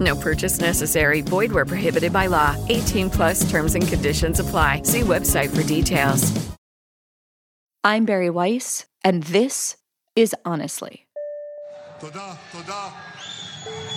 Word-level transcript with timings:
No 0.00 0.16
purchase 0.16 0.60
necessary. 0.60 1.20
Void 1.20 1.52
where 1.52 1.66
prohibited 1.66 2.12
by 2.12 2.26
law. 2.26 2.56
18 2.68 3.10
plus 3.10 3.50
terms 3.50 3.74
and 3.74 3.86
conditions 3.86 4.40
apply. 4.40 4.82
See 4.84 5.00
website 5.02 5.54
for 5.54 5.62
details. 5.62 6.50
I'm 7.84 8.04
Bari 8.04 8.28
Weiss, 8.30 8.86
and 9.04 9.22
this 9.22 9.76
is 10.14 10.34
Honestly. 10.44 11.06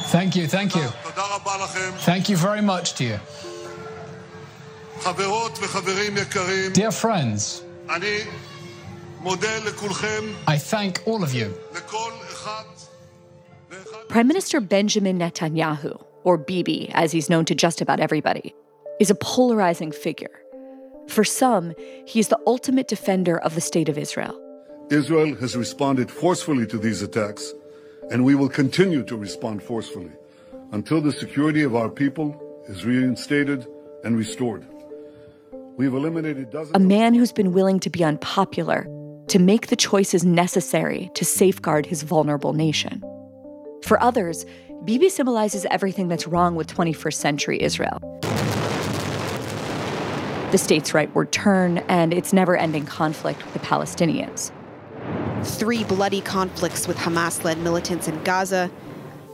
Thank 0.08 0.36
you, 0.36 0.48
thank 0.48 0.76
you. 0.76 0.88
Thank 2.00 2.30
you 2.30 2.38
very 2.38 2.62
much 2.62 2.94
to 2.96 3.04
you. 3.04 3.20
Dear 6.74 6.92
friends, 6.92 7.64
I 10.48 10.58
thank 10.58 11.02
all 11.06 11.24
of 11.24 11.34
you. 11.34 11.54
Prime 14.10 14.28
Minister 14.28 14.60
Benjamin 14.60 15.18
Netanyahu, 15.18 16.04
or 16.24 16.38
Bibi 16.38 16.90
as 16.94 17.12
he's 17.12 17.30
known 17.30 17.46
to 17.46 17.56
just 17.56 17.82
about 17.82 18.00
everybody, 18.00 18.54
is 19.00 19.10
a 19.10 19.16
polarizing 19.16 19.92
figure. 19.92 20.40
For 21.08 21.24
some, 21.24 21.74
he's 22.06 22.28
the 22.28 22.40
ultimate 22.46 22.88
defender 22.88 23.40
of 23.40 23.56
the 23.56 23.62
state 23.62 23.90
of 23.90 23.98
Israel. 23.98 24.40
Israel 24.92 25.36
has 25.36 25.56
responded 25.56 26.12
forcefully 26.12 26.68
to 26.68 26.78
these 26.78 27.02
attacks, 27.02 27.54
and 28.12 28.24
we 28.24 28.36
will 28.36 28.50
continue 28.50 29.04
to 29.04 29.16
respond 29.16 29.64
forcefully 29.64 30.12
until 30.72 31.02
the 31.02 31.12
security 31.12 31.64
of 31.64 31.76
our 31.76 31.90
people 31.90 32.40
is 32.68 32.86
reinstated 32.86 33.66
and 34.04 34.18
restored. 34.18 34.66
We've 35.78 35.94
eliminated 35.94 36.52
dozens. 36.52 36.76
A 36.76 36.80
man 36.80 37.14
who's 37.14 37.32
been 37.32 37.54
willing 37.54 37.80
to 37.80 37.90
be 37.90 38.04
unpopular 38.04 38.88
to 39.28 39.40
make 39.40 39.68
the 39.68 39.76
choices 39.76 40.24
necessary 40.24 41.10
to 41.16 41.26
safeguard 41.26 41.86
his 41.86 42.04
vulnerable 42.04 42.54
nation. 42.54 43.02
For 43.84 44.02
others, 44.02 44.46
Bibi 44.86 45.10
symbolizes 45.10 45.66
everything 45.70 46.08
that's 46.08 46.26
wrong 46.26 46.56
with 46.56 46.74
21st 46.74 47.14
century 47.16 47.62
Israel. 47.62 48.00
The 50.52 50.58
state's 50.58 50.92
rightward 50.92 51.32
turn 51.32 51.80
and 51.90 52.14
its 52.14 52.32
never 52.32 52.56
ending 52.56 52.86
conflict 52.86 53.44
with 53.44 53.54
the 53.54 53.60
Palestinians. 53.60 54.52
Three 55.44 55.84
bloody 55.84 56.22
conflicts 56.22 56.88
with 56.88 56.96
Hamas 56.96 57.44
led 57.44 57.58
militants 57.58 58.08
in 58.08 58.24
Gaza. 58.24 58.72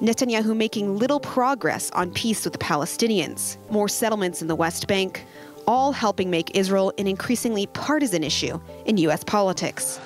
Netanyahu 0.01 0.55
making 0.55 0.97
little 0.97 1.19
progress 1.19 1.91
on 1.91 2.11
peace 2.11 2.43
with 2.43 2.53
the 2.53 2.59
Palestinians. 2.59 3.57
More 3.69 3.87
settlements 3.87 4.41
in 4.41 4.47
the 4.47 4.55
West 4.55 4.87
Bank, 4.87 5.25
all 5.67 5.91
helping 5.91 6.31
make 6.31 6.55
Israel 6.57 6.91
an 6.97 7.05
increasingly 7.05 7.67
partisan 7.67 8.23
issue 8.23 8.59
in 8.85 8.97
U.S. 8.97 9.23
politics. 9.23 9.99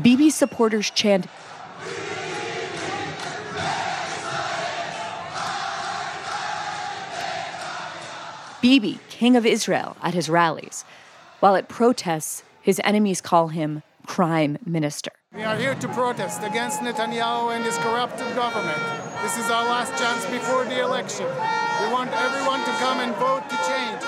Bibi's 0.00 0.34
supporters 0.34 0.90
chant, 0.90 1.26
Bibi, 8.60 8.98
King 9.08 9.36
of 9.36 9.46
Israel, 9.46 9.96
at 10.02 10.12
his 10.12 10.28
rallies, 10.28 10.84
while 11.40 11.56
at 11.56 11.68
protests, 11.68 12.42
his 12.60 12.80
enemies 12.84 13.20
call 13.20 13.48
him 13.48 13.82
Crime 14.06 14.58
Minister. 14.66 15.12
We 15.34 15.44
are 15.44 15.56
here 15.56 15.74
to 15.74 15.88
protest 15.88 16.42
against 16.42 16.80
Netanyahu 16.80 17.54
and 17.54 17.64
his 17.64 17.78
corrupted 17.78 18.34
government. 18.34 18.78
This 19.22 19.38
is 19.38 19.50
our 19.50 19.64
last 19.64 19.96
chance 20.02 20.26
before 20.26 20.64
the 20.64 20.80
election. 20.80 21.26
We 21.26 21.92
want 21.92 22.10
everyone 22.12 22.60
to 22.60 22.70
come 22.78 23.00
and 23.00 23.14
vote 23.16 23.48
to 23.48 23.56
change. 23.68 24.02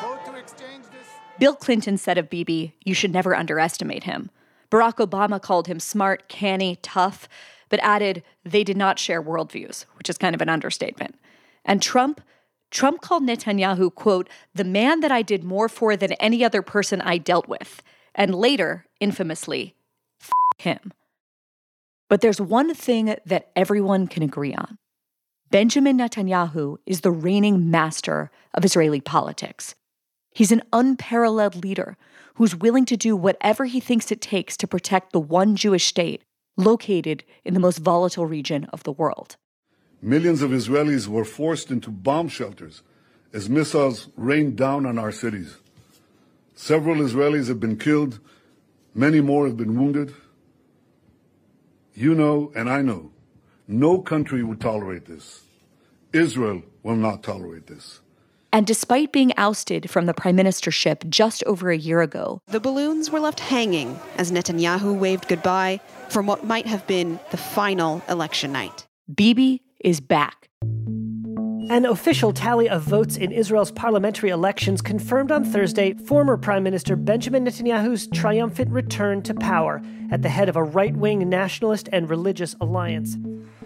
Vote 0.00 0.24
to 0.26 0.38
exchange 0.38 0.84
this. 0.86 1.06
Bill 1.38 1.54
Clinton 1.54 1.98
said 1.98 2.18
of 2.18 2.30
Bibi, 2.30 2.74
you 2.84 2.94
should 2.94 3.12
never 3.12 3.36
underestimate 3.36 4.04
him. 4.04 4.30
Barack 4.70 4.96
Obama 5.04 5.40
called 5.40 5.66
him 5.66 5.80
smart, 5.80 6.28
canny, 6.28 6.78
tough, 6.82 7.28
but 7.68 7.80
added 7.82 8.22
they 8.44 8.64
did 8.64 8.76
not 8.76 8.98
share 8.98 9.22
worldviews, 9.22 9.84
which 9.96 10.08
is 10.08 10.18
kind 10.18 10.34
of 10.34 10.40
an 10.40 10.48
understatement. 10.48 11.16
And 11.64 11.82
Trump, 11.82 12.20
Trump 12.70 13.00
called 13.00 13.24
Netanyahu, 13.24 13.94
quote, 13.94 14.28
the 14.54 14.64
man 14.64 15.00
that 15.00 15.12
I 15.12 15.22
did 15.22 15.44
more 15.44 15.68
for 15.68 15.96
than 15.96 16.12
any 16.14 16.44
other 16.44 16.62
person 16.62 17.00
I 17.00 17.18
dealt 17.18 17.48
with, 17.48 17.82
and 18.14 18.34
later, 18.34 18.86
infamously, 19.00 19.74
him. 20.58 20.92
But 22.08 22.20
there's 22.20 22.40
one 22.40 22.74
thing 22.74 23.16
that 23.24 23.50
everyone 23.54 24.08
can 24.08 24.22
agree 24.22 24.54
on. 24.54 24.78
Benjamin 25.50 25.98
Netanyahu 25.98 26.76
is 26.86 27.00
the 27.00 27.10
reigning 27.10 27.70
master 27.70 28.30
of 28.54 28.64
Israeli 28.64 29.00
politics. 29.00 29.74
He's 30.32 30.52
an 30.52 30.62
unparalleled 30.72 31.64
leader 31.64 31.96
who's 32.40 32.56
willing 32.56 32.86
to 32.86 32.96
do 32.96 33.14
whatever 33.14 33.66
he 33.66 33.80
thinks 33.80 34.10
it 34.10 34.18
takes 34.22 34.56
to 34.56 34.66
protect 34.66 35.12
the 35.12 35.20
one 35.20 35.54
Jewish 35.54 35.84
state 35.84 36.22
located 36.56 37.22
in 37.44 37.52
the 37.52 37.60
most 37.60 37.76
volatile 37.76 38.24
region 38.24 38.64
of 38.72 38.82
the 38.82 38.92
world. 38.92 39.36
Millions 40.00 40.40
of 40.40 40.50
Israelis 40.50 41.06
were 41.06 41.26
forced 41.26 41.70
into 41.70 41.90
bomb 41.90 42.28
shelters 42.28 42.80
as 43.34 43.50
missiles 43.50 44.08
rained 44.16 44.56
down 44.56 44.86
on 44.86 44.98
our 44.98 45.12
cities. 45.12 45.58
Several 46.54 46.96
Israelis 46.96 47.48
have 47.48 47.60
been 47.60 47.76
killed, 47.76 48.20
many 48.94 49.20
more 49.20 49.46
have 49.46 49.58
been 49.58 49.78
wounded. 49.78 50.14
You 51.92 52.14
know, 52.14 52.52
and 52.56 52.70
I 52.70 52.80
know, 52.80 53.10
no 53.68 54.00
country 54.00 54.42
would 54.42 54.62
tolerate 54.62 55.04
this. 55.04 55.42
Israel 56.14 56.62
will 56.82 56.96
not 56.96 57.22
tolerate 57.22 57.66
this. 57.66 58.00
And 58.52 58.66
despite 58.66 59.12
being 59.12 59.32
ousted 59.36 59.88
from 59.88 60.06
the 60.06 60.14
prime 60.14 60.36
ministership 60.36 61.08
just 61.08 61.44
over 61.44 61.70
a 61.70 61.76
year 61.76 62.00
ago, 62.00 62.42
The 62.48 62.58
balloons 62.58 63.10
were 63.10 63.20
left 63.20 63.40
hanging 63.40 63.98
as 64.16 64.32
Netanyahu 64.32 64.98
waved 64.98 65.28
goodbye 65.28 65.80
from 66.08 66.26
what 66.26 66.44
might 66.44 66.66
have 66.66 66.86
been 66.86 67.20
the 67.30 67.36
final 67.36 68.02
election 68.08 68.52
night. 68.52 68.88
Bibi 69.14 69.62
is 69.80 70.00
back. 70.00 70.48
An 71.70 71.84
official 71.84 72.32
tally 72.32 72.68
of 72.68 72.82
votes 72.82 73.16
in 73.16 73.30
Israel's 73.30 73.70
parliamentary 73.70 74.30
elections 74.30 74.82
confirmed 74.82 75.30
on 75.30 75.44
Thursday 75.44 75.94
former 75.94 76.36
Prime 76.36 76.64
Minister 76.64 76.96
Benjamin 76.96 77.44
Netanyahu's 77.44 78.08
triumphant 78.08 78.70
return 78.72 79.22
to 79.22 79.34
power 79.34 79.80
at 80.10 80.22
the 80.22 80.28
head 80.28 80.48
of 80.48 80.56
a 80.56 80.64
right 80.64 80.96
wing 80.96 81.28
nationalist 81.28 81.88
and 81.92 82.10
religious 82.10 82.56
alliance. 82.60 83.16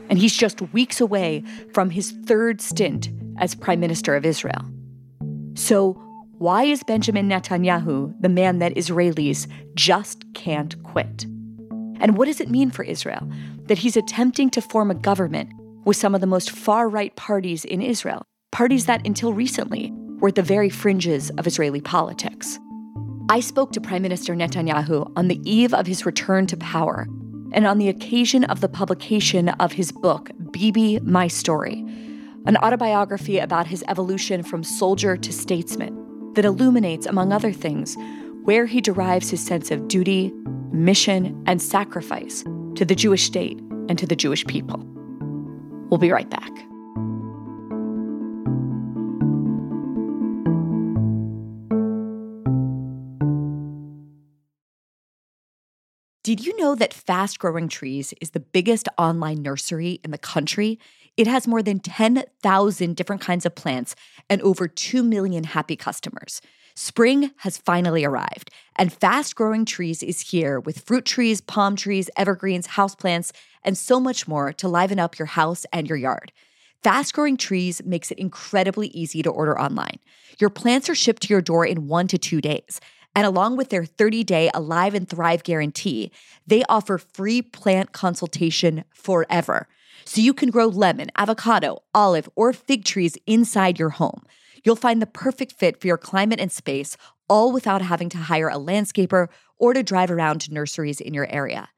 And 0.09 0.19
he's 0.19 0.37
just 0.37 0.61
weeks 0.73 1.01
away 1.01 1.43
from 1.73 1.91
his 1.91 2.13
third 2.27 2.61
stint 2.61 3.11
as 3.39 3.55
Prime 3.55 3.81
Minister 3.81 4.15
of 4.15 4.25
Israel. 4.25 4.65
So, 5.55 6.01
why 6.39 6.65
is 6.65 6.83
Benjamin 6.83 7.29
Netanyahu 7.29 8.15
the 8.21 8.29
man 8.29 8.59
that 8.59 8.75
Israelis 8.75 9.47
just 9.75 10.25
can't 10.35 10.81
quit? 10.83 11.25
And 12.01 12.19
what 12.19 12.27
does 12.27 12.41
it 12.41 12.51
mean 12.51 12.71
for 12.71 12.83
Israel 12.83 13.27
that 13.67 13.79
he's 13.79 13.97
attempting 13.97 14.51
to 14.51 14.61
form 14.61 14.91
a 14.91 14.95
government 14.95 15.51
with 15.85 15.97
some 15.97 16.15
of 16.15 16.21
the 16.21 16.27
most 16.27 16.51
far 16.51 16.89
right 16.89 17.15
parties 17.17 17.65
in 17.65 17.81
Israel, 17.81 18.23
parties 18.53 18.87
that 18.87 19.07
until 19.07 19.33
recently 19.33 19.93
were 20.19 20.29
at 20.29 20.35
the 20.35 20.43
very 20.43 20.69
fringes 20.69 21.31
of 21.39 21.47
Israeli 21.47 21.81
politics? 21.81 22.59
I 23.31 23.41
spoke 23.41 23.73
to 23.73 23.81
Prime 23.81 24.03
Minister 24.03 24.35
Netanyahu 24.35 25.11
on 25.17 25.29
the 25.29 25.41
eve 25.51 25.73
of 25.73 25.87
his 25.87 26.05
return 26.05 26.47
to 26.49 26.57
power 26.59 27.07
and 27.55 27.67
on 27.67 27.79
the 27.79 27.89
occasion 27.89 28.45
of 28.45 28.61
the 28.61 28.69
publication 28.69 29.49
of 29.49 29.73
his 29.73 29.93
book, 29.93 30.31
Bibi 30.51 30.99
My 31.01 31.29
Story, 31.29 31.85
an 32.47 32.57
autobiography 32.59 33.39
about 33.39 33.69
his 33.69 33.85
evolution 33.89 34.43
from 34.43 34.65
soldier 34.65 35.17
to 35.17 35.33
statesman 35.33 36.33
that 36.35 36.45
illuminates, 36.45 37.07
among 37.07 37.33
other 37.33 37.53
things, 37.53 37.97
where 38.43 38.67
he 38.67 38.81
derives 38.81 39.31
his 39.31 39.41
sense 39.41 39.71
of 39.71 39.87
duty, 39.87 40.33
mission, 40.73 41.43
and 41.47 41.63
sacrifice 41.63 42.43
to 42.75 42.85
the 42.85 42.95
Jewish 42.95 43.23
state 43.23 43.59
and 43.89 43.97
to 43.99 44.07
the 44.07 44.17
Jewish 44.17 44.45
people. 44.47 44.85
We'll 45.89 45.99
be 45.99 46.11
right 46.11 46.29
back. 46.29 46.51
Did 56.25 56.47
you 56.47 56.57
know 56.57 56.75
that 56.77 56.95
Fast 56.95 57.39
Growing 57.39 57.69
Trees 57.69 58.15
is 58.19 58.31
the 58.31 58.41
biggest 58.41 58.89
online 58.97 59.43
nursery 59.43 60.01
in 60.03 60.11
the 60.11 60.17
country? 60.17 60.79
It 61.19 61.27
has 61.27 61.47
more 61.47 61.63
than 61.63 61.81
10,000 61.81 62.97
different 62.97 63.21
kinds 63.21 63.45
of 63.45 63.55
plants 63.55 63.95
and 64.31 64.41
over 64.41 64.67
2 64.67 65.03
million 65.03 65.45
happy 65.45 65.77
customers. 65.77 66.41
Spring 66.75 67.33
has 67.41 67.59
finally 67.59 68.07
arrived, 68.07 68.51
and 68.77 68.91
Fast 68.91 69.37
Growing 69.37 69.67
Trees 69.67 70.03
is 70.03 70.31
here 70.31 70.59
with 70.59 70.81
fruit 70.81 71.05
trees, 71.05 71.43
palm 71.43 71.77
trees, 71.77 72.09
evergreens, 72.17 72.69
houseplants, 72.69 73.31
and 73.63 73.77
so 73.77 74.01
much 74.01 74.27
more 74.27 74.51
to 74.55 74.67
liven 74.67 74.99
up 74.99 75.19
your 75.19 75.27
house 75.27 75.67
and 75.75 75.87
your 75.91 75.99
yard. 75.99 76.33
Fast 76.83 77.13
Growing 77.13 77.37
Trees 77.37 77.83
makes 77.85 78.11
it 78.11 78.19
incredibly 78.19 78.89
easy 78.89 79.23
to 79.23 79.31
order 79.31 79.61
online. 79.61 79.99
Your 80.39 80.51
plants 80.51 80.89
are 80.89 80.95
shipped 80.95 81.23
to 81.23 81.29
your 81.29 81.43
door 81.43 81.67
in 81.67 81.87
one 81.87 82.09
to 82.09 82.19
two 82.19 82.41
days. 82.41 82.81
And 83.15 83.27
along 83.27 83.57
with 83.57 83.71
their 83.71 83.85
30 83.85 84.25
day 84.25 84.51
Alive 84.55 84.95
and 84.95 85.09
Thrive 85.09 85.45
guarantee, 85.45 86.11
they 86.47 86.65
offer 86.69 86.99
free 86.99 87.43
plant 87.43 87.93
consultation 87.93 88.85
forever. 88.93 89.69
So 90.05 90.21
you 90.21 90.35
can 90.35 90.51
grow 90.51 90.67
lemon, 90.67 91.11
avocado, 91.17 91.83
olive, 91.95 92.29
or 92.35 92.53
fig 92.53 92.85
trees 92.85 93.17
inside 93.27 93.79
your 93.79 93.91
home. 93.91 94.25
You'll 94.65 94.77
find 94.77 95.01
the 95.01 95.07
perfect 95.07 95.53
fit 95.53 95.81
for 95.81 95.87
your 95.87 95.99
climate 95.99 96.41
and 96.41 96.51
space, 96.51 96.97
all 97.29 97.53
without 97.53 97.83
having 97.83 98.09
to 98.11 98.19
hire 98.19 98.49
a 98.49 98.57
landscaper 98.57 99.29
or 99.59 99.73
to 99.73 99.83
drive 99.83 100.11
around 100.11 100.41
to 100.41 100.53
nurseries 100.53 101.01
in 101.01 101.15
your 101.15 101.31
area. 101.33 101.69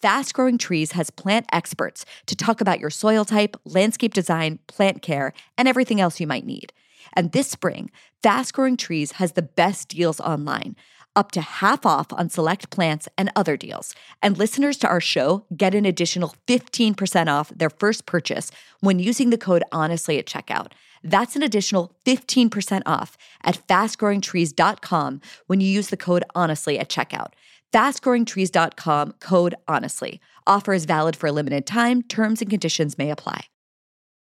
Fast 0.00 0.34
Growing 0.34 0.58
Trees 0.58 0.92
has 0.92 1.10
plant 1.10 1.46
experts 1.52 2.04
to 2.26 2.34
talk 2.34 2.60
about 2.60 2.80
your 2.80 2.90
soil 2.90 3.24
type, 3.24 3.56
landscape 3.64 4.12
design, 4.12 4.58
plant 4.66 5.00
care, 5.00 5.32
and 5.56 5.68
everything 5.68 6.00
else 6.00 6.18
you 6.18 6.26
might 6.26 6.44
need. 6.44 6.72
And 7.14 7.30
this 7.30 7.48
spring, 7.48 7.90
Fast 8.22 8.54
Growing 8.54 8.76
Trees 8.76 9.12
has 9.12 9.32
the 9.32 9.42
best 9.42 9.88
deals 9.88 10.20
online, 10.20 10.76
up 11.16 11.32
to 11.32 11.40
half 11.40 11.84
off 11.84 12.12
on 12.12 12.30
select 12.30 12.70
plants 12.70 13.08
and 13.18 13.32
other 13.34 13.56
deals. 13.56 13.94
And 14.22 14.38
listeners 14.38 14.76
to 14.78 14.88
our 14.88 15.00
show 15.00 15.44
get 15.56 15.74
an 15.74 15.84
additional 15.84 16.36
15% 16.46 17.26
off 17.26 17.50
their 17.50 17.70
first 17.70 18.06
purchase 18.06 18.52
when 18.80 19.00
using 19.00 19.30
the 19.30 19.38
code 19.38 19.64
HONESTLY 19.72 20.18
at 20.20 20.26
checkout. 20.26 20.72
That's 21.02 21.34
an 21.34 21.42
additional 21.42 21.96
15% 22.06 22.82
off 22.86 23.18
at 23.42 23.66
fastgrowingtrees.com 23.66 25.20
when 25.48 25.60
you 25.60 25.66
use 25.66 25.88
the 25.88 25.96
code 25.96 26.24
HONESTLY 26.36 26.78
at 26.78 26.88
checkout 26.88 27.32
fastgrowingtrees.com 27.72 29.14
code 29.18 29.54
honestly. 29.66 30.20
Offer 30.46 30.74
is 30.74 30.84
valid 30.84 31.16
for 31.16 31.28
a 31.28 31.32
limited 31.32 31.66
time. 31.66 32.02
Terms 32.02 32.42
and 32.42 32.50
conditions 32.50 32.98
may 32.98 33.10
apply. 33.10 33.46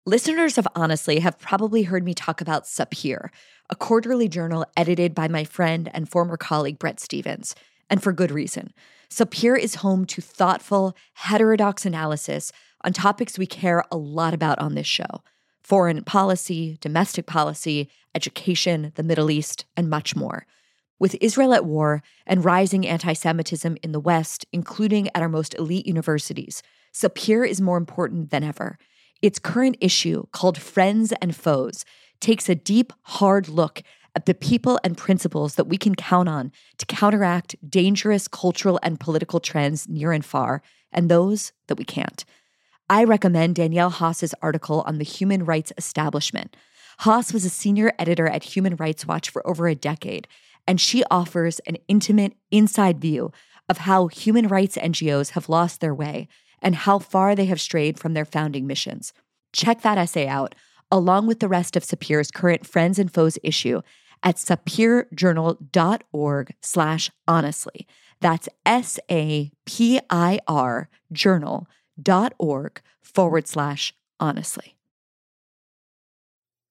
Listeners 0.06 0.56
of 0.56 0.66
Honestly 0.74 1.18
have 1.18 1.38
probably 1.38 1.82
heard 1.82 2.02
me 2.04 2.14
talk 2.14 2.40
about 2.40 2.64
Sapir, 2.64 3.28
a 3.68 3.76
quarterly 3.76 4.28
journal 4.28 4.64
edited 4.74 5.14
by 5.14 5.28
my 5.28 5.44
friend 5.44 5.90
and 5.92 6.08
former 6.08 6.38
colleague 6.38 6.78
Bret 6.78 6.98
Stephens, 6.98 7.54
and 7.90 8.02
for 8.02 8.10
good 8.10 8.30
reason. 8.30 8.72
Sapir 9.10 9.58
is 9.58 9.76
home 9.76 10.06
to 10.06 10.22
thoughtful, 10.22 10.96
heterodox 11.12 11.84
analysis 11.84 12.50
on 12.82 12.94
topics 12.94 13.38
we 13.38 13.44
care 13.44 13.84
a 13.92 13.98
lot 13.98 14.32
about 14.32 14.58
on 14.58 14.74
this 14.74 14.86
show 14.86 15.22
foreign 15.62 16.02
policy, 16.02 16.78
domestic 16.80 17.26
policy, 17.26 17.90
education, 18.14 18.92
the 18.94 19.02
Middle 19.02 19.30
East, 19.30 19.66
and 19.76 19.90
much 19.90 20.16
more. 20.16 20.46
With 20.98 21.14
Israel 21.20 21.52
at 21.52 21.66
war 21.66 22.02
and 22.26 22.42
rising 22.42 22.86
anti 22.86 23.12
Semitism 23.12 23.76
in 23.82 23.92
the 23.92 24.00
West, 24.00 24.46
including 24.50 25.08
at 25.08 25.20
our 25.20 25.28
most 25.28 25.54
elite 25.56 25.86
universities, 25.86 26.62
Sapir 26.90 27.46
is 27.46 27.60
more 27.60 27.76
important 27.76 28.30
than 28.30 28.42
ever. 28.42 28.78
Its 29.22 29.38
current 29.38 29.76
issue, 29.80 30.24
called 30.32 30.58
Friends 30.58 31.12
and 31.20 31.34
Foes, 31.36 31.84
takes 32.20 32.48
a 32.48 32.54
deep, 32.54 32.92
hard 33.02 33.48
look 33.48 33.82
at 34.14 34.26
the 34.26 34.34
people 34.34 34.78
and 34.82 34.96
principles 34.96 35.54
that 35.54 35.68
we 35.68 35.76
can 35.76 35.94
count 35.94 36.28
on 36.28 36.52
to 36.78 36.86
counteract 36.86 37.54
dangerous 37.68 38.26
cultural 38.26 38.80
and 38.82 38.98
political 38.98 39.40
trends 39.40 39.88
near 39.88 40.12
and 40.12 40.24
far, 40.24 40.62
and 40.92 41.08
those 41.08 41.52
that 41.68 41.78
we 41.78 41.84
can't. 41.84 42.24
I 42.88 43.04
recommend 43.04 43.54
Danielle 43.54 43.90
Haas's 43.90 44.34
article 44.42 44.82
on 44.86 44.98
the 44.98 45.04
human 45.04 45.44
rights 45.44 45.72
establishment. 45.78 46.56
Haas 46.98 47.32
was 47.32 47.44
a 47.44 47.50
senior 47.50 47.92
editor 47.98 48.26
at 48.26 48.42
Human 48.42 48.74
Rights 48.76 49.06
Watch 49.06 49.30
for 49.30 49.46
over 49.46 49.68
a 49.68 49.74
decade 49.74 50.26
and 50.66 50.80
she 50.80 51.02
offers 51.10 51.58
an 51.60 51.76
intimate 51.88 52.34
inside 52.50 53.00
view 53.00 53.32
of 53.68 53.78
how 53.78 54.06
human 54.06 54.48
rights 54.48 54.76
NGOs 54.76 55.30
have 55.30 55.48
lost 55.48 55.80
their 55.80 55.94
way 55.94 56.28
and 56.62 56.74
how 56.74 56.98
far 56.98 57.34
they 57.34 57.46
have 57.46 57.60
strayed 57.60 57.98
from 57.98 58.14
their 58.14 58.24
founding 58.24 58.66
missions. 58.66 59.12
Check 59.52 59.82
that 59.82 59.98
essay 59.98 60.26
out, 60.26 60.54
along 60.90 61.26
with 61.26 61.40
the 61.40 61.48
rest 61.48 61.76
of 61.76 61.84
Sapir's 61.84 62.30
current 62.30 62.66
Friends 62.66 62.98
and 62.98 63.12
Foes 63.12 63.38
issue 63.42 63.82
at 64.22 64.36
sapirjournal.org 64.36 66.54
slash 66.60 67.10
honestly. 67.26 67.86
That's 68.20 68.48
S-A-P-I-R 68.66 69.50
journal.org 71.12 72.82
forward 73.02 73.48
slash 73.48 73.94
honestly. 74.18 74.76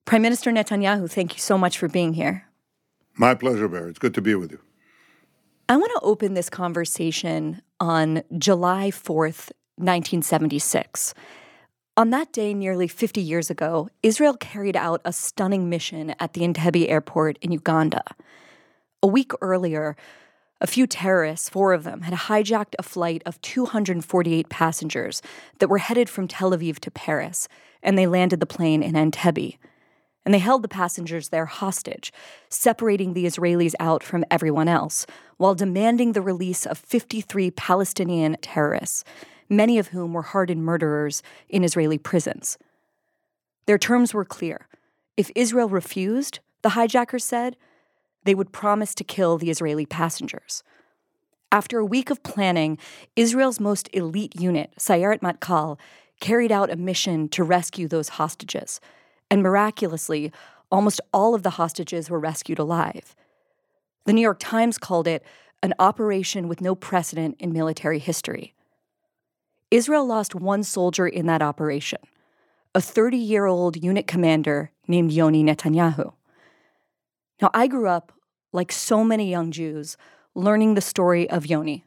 Prime 0.05 0.21
Minister 0.21 0.51
Netanyahu, 0.51 1.09
thank 1.09 1.33
you 1.35 1.39
so 1.39 1.57
much 1.57 1.77
for 1.77 1.87
being 1.87 2.13
here. 2.13 2.45
My 3.15 3.35
pleasure, 3.35 3.67
Bari. 3.67 3.89
It's 3.89 3.99
good 3.99 4.13
to 4.15 4.21
be 4.21 4.35
with 4.35 4.51
you. 4.51 4.59
I 5.67 5.77
want 5.77 5.91
to 5.95 6.01
open 6.01 6.33
this 6.33 6.49
conversation 6.49 7.61
on 7.79 8.23
July 8.37 8.89
4th, 8.89 9.51
1976. 9.79 11.13
On 11.97 12.11
that 12.11 12.31
day, 12.31 12.53
nearly 12.53 12.87
50 12.87 13.21
years 13.21 13.49
ago, 13.49 13.89
Israel 14.03 14.35
carried 14.35 14.75
out 14.75 15.01
a 15.03 15.11
stunning 15.11 15.69
mission 15.69 16.15
at 16.19 16.33
the 16.33 16.41
Entebbe 16.41 16.89
airport 16.89 17.37
in 17.41 17.51
Uganda. 17.51 18.03
A 19.03 19.07
week 19.07 19.31
earlier, 19.41 19.95
a 20.61 20.67
few 20.67 20.87
terrorists, 20.87 21.49
four 21.49 21.73
of 21.73 21.83
them, 21.83 22.01
had 22.01 22.13
hijacked 22.13 22.75
a 22.77 22.83
flight 22.83 23.23
of 23.25 23.41
248 23.41 24.49
passengers 24.49 25.21
that 25.59 25.69
were 25.69 25.77
headed 25.77 26.09
from 26.09 26.27
Tel 26.27 26.51
Aviv 26.51 26.79
to 26.79 26.91
Paris, 26.91 27.47
and 27.81 27.97
they 27.97 28.07
landed 28.07 28.39
the 28.39 28.45
plane 28.45 28.83
in 28.83 28.93
Entebbe 28.93 29.57
and 30.25 30.33
they 30.33 30.39
held 30.39 30.61
the 30.61 30.67
passengers 30.67 31.29
there 31.29 31.47
hostage, 31.47 32.13
separating 32.49 33.13
the 33.13 33.25
Israelis 33.25 33.73
out 33.79 34.03
from 34.03 34.23
everyone 34.29 34.67
else, 34.67 35.07
while 35.37 35.55
demanding 35.55 36.11
the 36.11 36.21
release 36.21 36.65
of 36.67 36.77
53 36.77 37.49
Palestinian 37.49 38.37
terrorists, 38.41 39.03
many 39.49 39.77
of 39.77 39.89
whom 39.89 40.13
were 40.13 40.21
hardened 40.21 40.63
murderers 40.63 41.21
in 41.49 41.63
Israeli 41.63 41.97
prisons. 41.97 42.57
Their 43.65 43.77
terms 43.77 44.13
were 44.13 44.25
clear. 44.25 44.67
If 45.17 45.31
Israel 45.35 45.69
refused, 45.69 46.39
the 46.61 46.69
hijackers 46.69 47.23
said, 47.23 47.57
they 48.23 48.35
would 48.35 48.51
promise 48.51 48.93
to 48.95 49.03
kill 49.03 49.37
the 49.37 49.49
Israeli 49.49 49.85
passengers. 49.85 50.63
After 51.51 51.79
a 51.79 51.85
week 51.85 52.09
of 52.09 52.21
planning, 52.21 52.77
Israel's 53.15 53.59
most 53.59 53.89
elite 53.93 54.39
unit, 54.39 54.71
Sayeret 54.77 55.21
Matkal, 55.21 55.79
carried 56.19 56.51
out 56.51 56.69
a 56.69 56.75
mission 56.75 57.27
to 57.29 57.43
rescue 57.43 57.87
those 57.87 58.09
hostages 58.09 58.79
and 59.31 59.43
miraculously, 59.43 60.31
almost 60.71 61.01
all 61.13 61.35
of 61.35 61.43
the 61.43 61.51
hostages 61.51 62.09
were 62.09 62.19
rescued 62.19 62.59
alive. 62.59 63.15
The 64.05 64.13
New 64.13 64.21
York 64.21 64.39
Times 64.39 64.77
called 64.77 65.07
it 65.07 65.23
an 65.61 65.73
operation 65.79 66.47
with 66.47 66.61
no 66.61 66.75
precedent 66.75 67.35
in 67.39 67.53
military 67.53 67.99
history. 67.99 68.53
Israel 69.71 70.05
lost 70.05 70.33
one 70.33 70.63
soldier 70.63 71.07
in 71.07 71.27
that 71.27 71.41
operation, 71.41 71.99
a 72.73 72.81
30 72.81 73.17
year 73.17 73.45
old 73.45 73.81
unit 73.81 74.07
commander 74.07 74.71
named 74.87 75.11
Yoni 75.11 75.43
Netanyahu. 75.43 76.13
Now, 77.41 77.51
I 77.53 77.67
grew 77.67 77.87
up, 77.87 78.11
like 78.51 78.71
so 78.71 79.03
many 79.03 79.29
young 79.29 79.51
Jews, 79.51 79.95
learning 80.33 80.73
the 80.73 80.81
story 80.81 81.29
of 81.29 81.45
Yoni, 81.45 81.85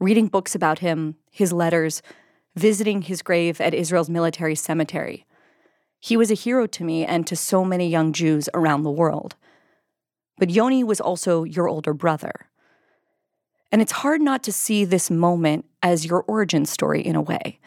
reading 0.00 0.26
books 0.26 0.54
about 0.54 0.80
him, 0.80 1.16
his 1.30 1.52
letters, 1.52 2.02
visiting 2.56 3.02
his 3.02 3.22
grave 3.22 3.60
at 3.60 3.74
Israel's 3.74 4.10
military 4.10 4.56
cemetery. 4.56 5.24
He 6.00 6.16
was 6.16 6.30
a 6.30 6.34
hero 6.34 6.66
to 6.66 6.84
me 6.84 7.04
and 7.04 7.26
to 7.26 7.36
so 7.36 7.64
many 7.64 7.88
young 7.88 8.12
Jews 8.12 8.48
around 8.54 8.82
the 8.82 8.90
world. 8.90 9.36
But 10.38 10.50
Yoni 10.50 10.82
was 10.82 11.00
also 11.00 11.44
your 11.44 11.68
older 11.68 11.94
brother. 11.94 12.32
And 13.70 13.80
it's 13.80 13.92
hard 13.92 14.20
not 14.20 14.42
to 14.44 14.52
see 14.52 14.84
this 14.84 15.10
moment 15.10 15.66
as 15.82 16.04
your 16.04 16.22
origin 16.26 16.64
story 16.66 17.00
in 17.00 17.16
a 17.16 17.22
way. 17.22 17.58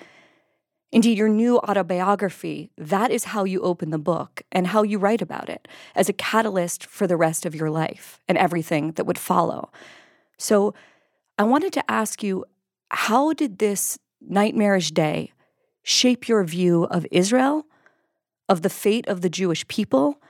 Indeed, 0.91 1.17
your 1.17 1.29
new 1.29 1.57
autobiography, 1.57 2.69
that 2.77 3.09
is 3.09 3.23
how 3.25 3.45
you 3.45 3.61
open 3.61 3.89
the 3.89 3.97
book 3.97 4.43
and 4.51 4.67
how 4.67 4.83
you 4.83 4.99
write 4.99 5.23
about 5.23 5.49
it 5.49 5.67
as 5.95 6.07
a 6.07 6.13
catalyst 6.13 6.85
for 6.85 7.07
the 7.07 7.17
rest 7.17 7.47
of 7.47 7.55
your 7.55 7.71
life 7.71 8.19
and 8.27 8.37
everything 8.37 8.91
that 8.91 9.05
would 9.05 9.17
follow. 9.17 9.71
So 10.37 10.75
I 11.39 11.43
wanted 11.43 11.73
to 11.73 11.91
ask 11.91 12.21
you 12.21 12.45
how 12.91 13.33
did 13.33 13.57
this 13.57 13.97
nightmarish 14.21 14.91
day 14.91 15.31
shape 15.81 16.27
your 16.27 16.43
view 16.43 16.83
of 16.85 17.07
Israel 17.11 17.65
of 18.47 18.61
the 18.61 18.69
fate 18.69 19.07
of 19.07 19.21
the 19.21 19.29
Jewish 19.29 19.67
people 19.67 20.21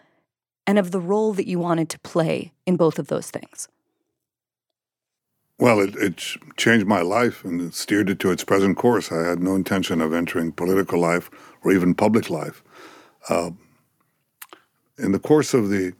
and 0.65 0.79
of 0.79 0.91
the 0.91 0.99
role 1.01 1.33
that 1.33 1.47
you 1.47 1.59
wanted 1.59 1.89
to 1.89 1.99
play 1.99 2.53
in 2.65 2.77
both 2.77 2.99
of 2.99 3.07
those 3.07 3.29
things? 3.29 3.67
Well, 5.59 5.79
it, 5.79 5.95
it 5.95 6.23
changed 6.57 6.87
my 6.87 7.01
life 7.01 7.45
and 7.45 7.73
steered 7.73 8.09
it 8.09 8.19
to 8.19 8.31
its 8.31 8.43
present 8.43 8.77
course. 8.77 9.11
I 9.11 9.27
had 9.27 9.39
no 9.39 9.55
intention 9.55 10.01
of 10.01 10.13
entering 10.13 10.51
political 10.51 10.99
life 10.99 11.29
or 11.63 11.71
even 11.71 11.93
public 11.95 12.29
life. 12.29 12.63
Uh, 13.29 13.51
in 14.97 15.11
the 15.11 15.19
course 15.19 15.53
of 15.53 15.69
the 15.69 15.93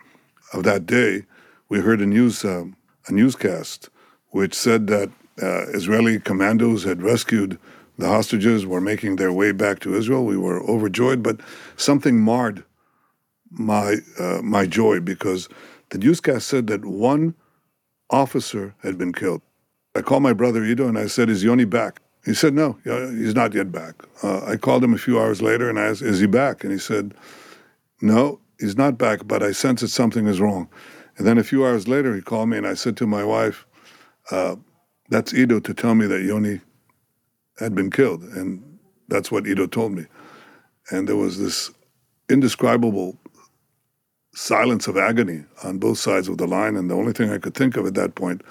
of 0.54 0.64
that 0.64 0.86
day, 0.86 1.24
we 1.70 1.80
heard 1.80 2.02
a 2.02 2.06
news 2.06 2.44
uh, 2.46 2.66
a 3.08 3.12
newscast 3.12 3.90
which 4.30 4.54
said 4.54 4.88
that 4.88 5.10
uh, 5.42 5.66
Israeli 5.70 6.20
commandos 6.20 6.84
had 6.84 7.02
rescued 7.02 7.60
the 7.98 8.08
hostages 8.08 8.66
were 8.66 8.82
making 8.82 9.16
their 9.16 9.32
way 9.32 9.52
back 9.52 9.80
to 9.80 9.96
Israel. 9.96 10.26
We 10.26 10.38
were 10.38 10.62
overjoyed, 10.64 11.22
but 11.22 11.40
something 11.78 12.20
marred 12.20 12.64
my 13.52 13.98
uh, 14.20 14.42
my 14.42 14.66
joy 14.66 15.00
because 15.00 15.48
the 15.90 16.00
newscast 16.00 16.48
said 16.48 16.68
that 16.68 16.86
one 16.86 17.36
officer 18.14 18.76
had 18.84 18.98
been 18.98 19.12
killed. 19.12 19.42
I 19.96 20.02
called 20.02 20.24
my 20.24 20.34
brother 20.34 20.64
Ido 20.64 20.88
and 20.88 20.98
I 20.98 21.08
said, 21.08 21.30
"Is 21.30 21.44
Yoni 21.44 21.66
back?" 21.66 22.00
He 22.26 22.34
said, 22.34 22.54
no, 22.54 22.78
he's 22.84 23.36
not 23.36 23.54
yet 23.54 23.72
back. 23.72 23.96
Uh, 24.24 24.46
I 24.46 24.56
called 24.56 24.84
him 24.84 24.94
a 24.94 24.98
few 24.98 25.20
hours 25.20 25.42
later 25.42 25.70
and 25.70 25.78
I 25.78 25.88
asked, 25.88 26.02
is 26.02 26.20
he 26.22 26.28
back? 26.28 26.64
And 26.64 26.72
he 26.72 26.80
said, 26.80 27.14
no, 28.02 28.40
he's 28.60 28.78
not 28.78 28.98
back, 28.98 29.28
but 29.28 29.44
I 29.44 29.52
sense 29.52 29.82
that 29.82 29.90
something 29.90 30.28
is 30.28 30.40
wrong. 30.40 30.70
And 31.18 31.28
then 31.28 31.38
a 31.38 31.44
few 31.44 31.66
hours 31.66 31.88
later, 31.88 32.16
he 32.16 32.22
called 32.22 32.50
me 32.50 32.58
and 32.58 32.66
I 32.66 32.76
said 32.76 32.96
to 32.98 33.08
my 33.08 33.26
wife, 33.26 33.66
uh, 34.32 34.56
that's 35.10 35.34
Ido 35.34 35.60
to 35.60 35.74
tell 35.74 35.96
me 35.96 36.08
that 36.08 36.22
Yoni 36.22 36.62
had 37.60 37.76
been 37.76 37.92
killed. 37.92 38.24
And 38.24 38.80
that's 39.10 39.30
what 39.30 39.46
Ido 39.46 39.68
told 39.68 39.92
me. 39.92 40.06
And 40.92 41.10
there 41.10 41.18
was 41.18 41.38
this 41.38 41.72
indescribable 42.30 43.18
silence 44.34 44.88
of 44.88 44.98
agony 44.98 45.44
on 45.64 45.78
both 45.78 45.98
sides 45.98 46.28
of 46.28 46.38
the 46.38 46.48
line. 46.48 46.76
And 46.76 46.90
the 46.90 46.96
only 46.96 47.14
thing 47.14 47.30
I 47.30 47.38
could 47.38 47.54
think 47.54 47.78
of 47.78 47.86
at 47.86 47.94
that 47.96 48.16
point 48.16 48.42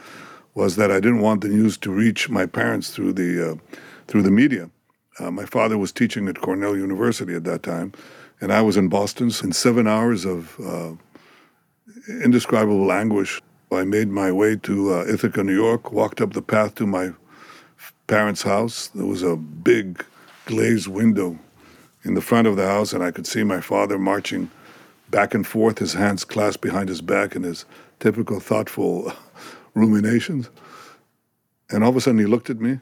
was 0.55 0.77
that 0.77 0.91
I 0.91 1.01
didn't 1.01 1.21
want 1.21 1.41
the 1.41 1.49
news 1.49 1.77
to 1.79 1.91
reach 1.91 2.29
my 2.29 2.47
parents 2.47 2.91
through 2.91 3.15
the 3.15 3.53
uh, 3.53 3.55
through 4.07 4.23
the 4.23 4.31
media. 4.31 4.71
Uh, 5.19 5.31
my 5.31 5.45
father 5.45 5.79
was 5.79 5.93
teaching 5.93 6.29
at 6.29 6.41
Cornell 6.41 6.77
University 6.77 7.35
at 7.35 7.45
that 7.45 7.63
time, 7.63 7.93
and 8.41 8.53
I 8.53 8.63
was 8.63 8.77
in 8.77 8.89
Boston. 8.89 9.27
In 9.43 9.53
seven 9.53 9.87
hours 9.87 10.25
of 10.25 10.59
uh, 10.61 10.93
indescribable 12.09 12.91
anguish, 12.93 13.41
I 13.71 13.85
made 13.85 14.09
my 14.09 14.31
way 14.33 14.57
to 14.57 14.95
uh, 14.95 15.05
Ithaca, 15.07 15.43
New 15.43 15.55
York. 15.55 15.93
Walked 15.93 16.21
up 16.21 16.33
the 16.33 16.43
path 16.43 16.75
to 16.77 16.87
my 16.87 17.13
parents' 18.07 18.43
house. 18.43 18.89
There 18.89 19.07
was 19.07 19.23
a 19.23 19.37
big 19.37 20.05
glazed 20.47 20.89
window 20.89 21.39
in 22.05 22.15
the 22.15 22.21
front 22.21 22.47
of 22.47 22.57
the 22.57 22.67
house, 22.67 22.93
and 22.93 23.03
I 23.03 23.11
could 23.11 23.27
see 23.27 23.45
my 23.45 23.61
father 23.61 23.99
marching 23.99 24.51
back 25.13 25.35
and 25.35 25.47
forth, 25.47 25.79
his 25.79 25.93
hands 25.93 26.25
clasped 26.25 26.63
behind 26.63 26.89
his 26.89 27.03
back 27.03 27.37
in 27.37 27.45
his 27.45 27.65
typical 28.01 28.41
thoughtful 28.41 29.13
ruminations. 29.75 30.51
And 31.71 31.85
all 31.85 31.91
of 31.91 31.97
a 31.97 32.01
sudden 32.01 32.19
he 32.19 32.27
looked 32.27 32.51
at 32.51 32.59
me 32.59 32.81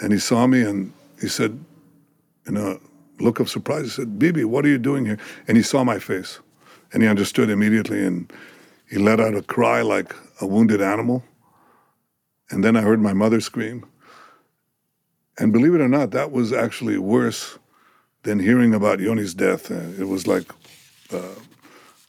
and 0.00 0.12
he 0.12 0.18
saw 0.18 0.48
me 0.48 0.62
and 0.62 0.92
he 1.20 1.28
said, 1.28 1.64
in 2.46 2.56
a 2.56 2.78
look 3.20 3.38
of 3.40 3.48
surprise, 3.48 3.84
he 3.84 3.90
said, 3.90 4.18
Bibi, 4.18 4.44
what 4.44 4.64
are 4.64 4.68
you 4.68 4.78
doing 4.78 5.04
here? 5.04 5.18
And 5.46 5.56
he 5.56 5.62
saw 5.62 5.84
my 5.84 5.98
face 5.98 6.40
and 6.92 7.02
he 7.02 7.08
understood 7.08 7.50
immediately 7.50 8.04
and 8.04 8.32
he 8.90 8.96
let 8.96 9.20
out 9.20 9.34
a 9.34 9.42
cry 9.42 9.82
like 9.82 10.14
a 10.40 10.46
wounded 10.46 10.80
animal. 10.80 11.22
And 12.50 12.64
then 12.64 12.74
I 12.74 12.80
heard 12.80 13.00
my 13.00 13.12
mother 13.12 13.40
scream. 13.40 13.86
And 15.38 15.52
believe 15.52 15.74
it 15.74 15.82
or 15.82 15.88
not, 15.88 16.10
that 16.12 16.32
was 16.32 16.52
actually 16.52 16.96
worse 16.96 17.58
than 18.22 18.38
hearing 18.38 18.72
about 18.74 18.98
Yoni's 18.98 19.34
death. 19.34 19.70
It 19.70 20.08
was 20.08 20.26
like 20.26 20.50
uh, 21.12 21.34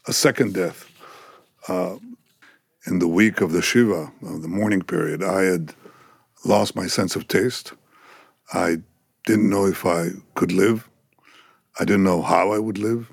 a 0.08 0.14
second 0.14 0.54
death. 0.54 0.86
Uh, 1.68 1.98
in 2.88 3.00
the 3.00 3.08
week 3.08 3.42
of 3.42 3.52
the 3.52 3.62
Shiva, 3.62 4.12
of 4.24 4.42
the 4.42 4.48
mourning 4.48 4.82
period, 4.82 5.24
I 5.24 5.44
had 5.44 5.74
lost 6.46 6.76
my 6.76 6.88
sense 6.88 7.16
of 7.16 7.28
taste. 7.28 7.74
I 8.54 8.78
didn't 9.26 9.50
know 9.50 9.66
if 9.66 9.86
I 9.86 10.10
could 10.36 10.52
live. 10.52 10.90
I 11.80 11.86
didn't 11.86 12.04
know 12.04 12.22
how 12.22 12.52
I 12.52 12.60
would 12.60 12.78
live. 12.78 13.12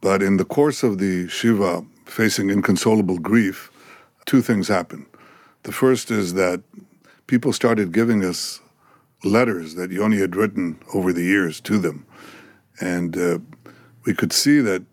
But 0.00 0.22
in 0.22 0.38
the 0.38 0.44
course 0.44 0.82
of 0.82 0.98
the 0.98 1.28
Shiva, 1.28 1.84
facing 2.04 2.50
inconsolable 2.50 3.18
grief, 3.18 3.70
two 4.24 4.42
things 4.42 4.68
happened. 4.68 5.06
The 5.62 5.72
first 5.72 6.10
is 6.10 6.34
that 6.34 6.62
people 7.26 7.52
started 7.52 7.92
giving 7.92 8.24
us 8.24 8.60
letters 9.24 9.74
that 9.74 9.90
Yoni 9.90 10.18
had 10.18 10.36
written 10.36 10.78
over 10.94 11.12
the 11.12 11.24
years 11.24 11.60
to 11.62 11.78
them. 11.78 12.06
And 12.80 13.16
uh, 13.16 13.38
we 14.04 14.14
could 14.14 14.32
see 14.32 14.60
that 14.60 14.84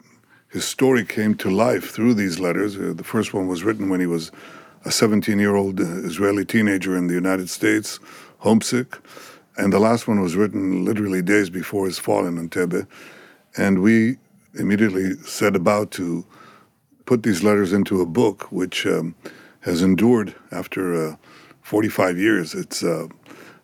his 0.54 0.66
story 0.66 1.04
came 1.04 1.34
to 1.34 1.50
life 1.50 1.90
through 1.90 2.14
these 2.14 2.40
letters. 2.40 2.78
Uh, 2.78 2.94
the 2.96 3.04
first 3.04 3.34
one 3.34 3.48
was 3.48 3.64
written 3.64 3.90
when 3.90 4.00
he 4.00 4.06
was 4.06 4.32
a 4.86 4.92
17 4.92 5.40
year 5.40 5.56
old 5.56 5.80
uh, 5.80 5.84
Israeli 5.84 6.46
teenager 6.46 6.96
in 6.96 7.08
the 7.08 7.16
United 7.16 7.50
States, 7.50 8.00
homesick. 8.38 8.96
And 9.58 9.74
the 9.74 9.80
last 9.80 10.08
one 10.08 10.22
was 10.22 10.36
written 10.36 10.86
literally 10.86 11.24
days 11.24 11.50
before 11.50 11.88
his 11.88 11.98
fall 11.98 12.28
in 12.28 12.38
Entebbe. 12.38 12.86
And 13.58 13.82
we 13.82 14.18
immediately 14.54 15.16
set 15.26 15.56
about 15.56 15.90
to 15.92 16.24
put 17.08 17.24
these 17.24 17.44
letters 17.44 17.74
into 17.74 18.00
a 18.02 18.06
book, 18.06 18.52
which 18.52 18.86
um, 18.86 19.16
has 19.62 19.82
endured 19.82 20.36
after 20.52 21.14
uh, 21.14 21.16
45 21.64 22.20
years. 22.20 22.54
It's, 22.54 22.84
uh, 22.84 23.08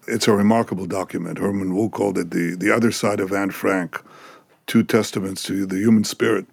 it's 0.08 0.28
a 0.28 0.34
remarkable 0.34 0.88
document. 0.88 1.38
Herman 1.38 1.76
Wouk 1.76 1.92
called 1.92 2.18
it 2.18 2.32
the, 2.32 2.56
the 2.56 2.74
other 2.76 2.92
side 2.92 3.20
of 3.20 3.32
Anne 3.32 3.52
Frank 3.52 4.02
two 4.70 4.84
testaments 4.84 5.44
to 5.44 5.66
the 5.66 5.78
human 5.78 6.06
spirit. 6.06 6.46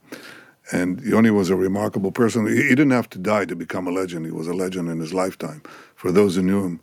And 0.73 1.00
Yoni 1.02 1.30
was 1.30 1.50
a 1.50 1.54
remarkable 1.54 2.11
person. 2.11 2.46
He, 2.49 2.56
he 2.56 2.70
didn't 2.70 2.90
have 2.90 3.08
to 3.11 3.18
die 3.18 3.44
to 3.44 3.54
become 3.54 3.87
a 3.87 3.92
legend. 3.92 4.26
He 4.26 4.32
was 4.32 4.49
a 4.49 4.54
legend 4.54 4.88
in 4.88 4.99
his 4.99 5.14
lifetime. 5.14 5.62
For 5.94 6.11
those 6.11 6.35
who 6.35 6.42
knew 6.42 6.64
him 6.64 6.80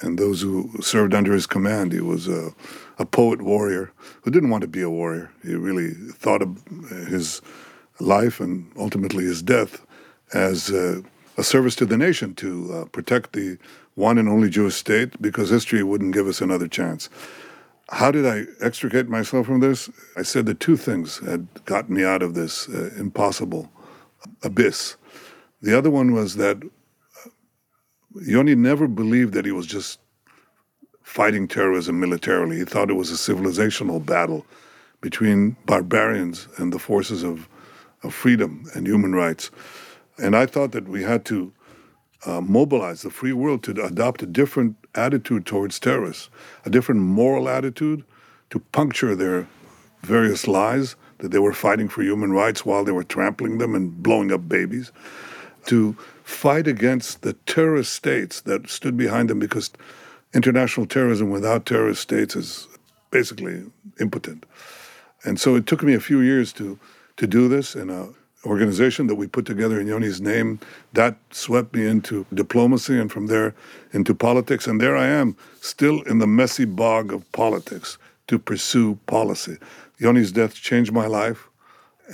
and 0.00 0.18
those 0.18 0.40
who 0.40 0.70
served 0.80 1.14
under 1.14 1.32
his 1.32 1.46
command, 1.46 1.92
he 1.92 2.00
was 2.00 2.26
a, 2.26 2.52
a 2.98 3.04
poet 3.04 3.42
warrior 3.42 3.92
who 4.22 4.30
didn't 4.30 4.50
want 4.50 4.62
to 4.62 4.68
be 4.68 4.82
a 4.82 4.90
warrior. 4.90 5.30
He 5.44 5.54
really 5.54 5.90
thought 6.14 6.42
of 6.42 6.58
his 7.08 7.42
life 8.00 8.40
and 8.40 8.72
ultimately 8.76 9.24
his 9.24 9.42
death 9.42 9.86
as 10.32 10.70
uh, 10.70 11.02
a 11.36 11.44
service 11.44 11.76
to 11.76 11.86
the 11.86 11.98
nation 11.98 12.34
to 12.36 12.72
uh, 12.72 12.84
protect 12.86 13.34
the 13.34 13.58
one 13.94 14.16
and 14.16 14.28
only 14.28 14.48
Jewish 14.48 14.76
state 14.76 15.20
because 15.20 15.50
history 15.50 15.82
wouldn't 15.82 16.14
give 16.14 16.26
us 16.26 16.40
another 16.40 16.66
chance. 16.66 17.10
How 17.90 18.12
did 18.12 18.24
I 18.24 18.44
extricate 18.64 19.08
myself 19.08 19.46
from 19.46 19.60
this? 19.60 19.90
I 20.16 20.22
said 20.22 20.46
the 20.46 20.54
two 20.54 20.76
things 20.76 21.18
had 21.18 21.48
gotten 21.64 21.96
me 21.96 22.04
out 22.04 22.22
of 22.22 22.34
this 22.34 22.68
uh, 22.68 22.90
impossible 22.96 23.70
abyss. 24.44 24.96
The 25.60 25.76
other 25.76 25.90
one 25.90 26.12
was 26.12 26.36
that 26.36 26.58
uh, 26.62 27.30
Yoni 28.22 28.54
never 28.54 28.86
believed 28.86 29.34
that 29.34 29.44
he 29.44 29.50
was 29.52 29.66
just 29.66 29.98
fighting 31.02 31.48
terrorism 31.48 31.98
militarily. 31.98 32.58
He 32.58 32.64
thought 32.64 32.90
it 32.90 32.94
was 32.94 33.10
a 33.10 33.32
civilizational 33.32 34.04
battle 34.04 34.46
between 35.00 35.56
barbarians 35.66 36.46
and 36.58 36.72
the 36.72 36.78
forces 36.78 37.24
of, 37.24 37.48
of 38.04 38.14
freedom 38.14 38.66
and 38.74 38.86
human 38.86 39.14
rights. 39.14 39.50
And 40.18 40.36
I 40.36 40.46
thought 40.46 40.70
that 40.72 40.88
we 40.88 41.02
had 41.02 41.24
to 41.26 41.52
uh, 42.26 42.40
mobilize 42.40 43.02
the 43.02 43.10
free 43.10 43.32
world 43.32 43.62
to 43.64 43.84
adopt 43.84 44.22
a 44.22 44.26
different 44.26 44.76
attitude 44.94 45.46
towards 45.46 45.78
terrorists, 45.78 46.28
a 46.64 46.70
different 46.70 47.00
moral 47.00 47.48
attitude 47.48 48.04
to 48.50 48.58
puncture 48.58 49.14
their 49.14 49.48
various 50.02 50.46
lies 50.46 50.96
that 51.18 51.30
they 51.30 51.38
were 51.38 51.52
fighting 51.52 51.88
for 51.88 52.02
human 52.02 52.32
rights 52.32 52.64
while 52.64 52.84
they 52.84 52.92
were 52.92 53.04
trampling 53.04 53.58
them 53.58 53.74
and 53.74 54.02
blowing 54.02 54.32
up 54.32 54.48
babies, 54.48 54.92
to 55.66 55.92
fight 56.24 56.66
against 56.66 57.22
the 57.22 57.34
terrorist 57.44 57.92
states 57.92 58.40
that 58.42 58.68
stood 58.68 58.96
behind 58.96 59.28
them 59.28 59.38
because 59.38 59.70
international 60.32 60.86
terrorism 60.86 61.30
without 61.30 61.66
terrorist 61.66 62.00
states 62.00 62.34
is 62.34 62.68
basically 63.10 63.62
impotent. 64.00 64.46
And 65.24 65.38
so 65.38 65.54
it 65.54 65.66
took 65.66 65.82
me 65.82 65.94
a 65.94 66.00
few 66.00 66.20
years 66.20 66.52
to 66.54 66.78
to 67.16 67.26
do 67.26 67.48
this 67.48 67.74
in 67.74 67.90
a 67.90 68.08
organization 68.46 69.06
that 69.06 69.16
we 69.16 69.26
put 69.26 69.44
together 69.44 69.80
in 69.80 69.86
Yoni's 69.86 70.20
name, 70.20 70.60
that 70.94 71.16
swept 71.30 71.74
me 71.74 71.86
into 71.86 72.26
diplomacy 72.32 72.98
and 72.98 73.12
from 73.12 73.26
there 73.26 73.54
into 73.92 74.14
politics. 74.14 74.66
And 74.66 74.80
there 74.80 74.96
I 74.96 75.06
am, 75.06 75.36
still 75.60 76.02
in 76.02 76.18
the 76.18 76.26
messy 76.26 76.64
bog 76.64 77.12
of 77.12 77.30
politics 77.32 77.98
to 78.28 78.38
pursue 78.38 78.98
policy. 79.06 79.58
Yoni's 79.98 80.32
death 80.32 80.54
changed 80.54 80.92
my 80.92 81.06
life 81.06 81.48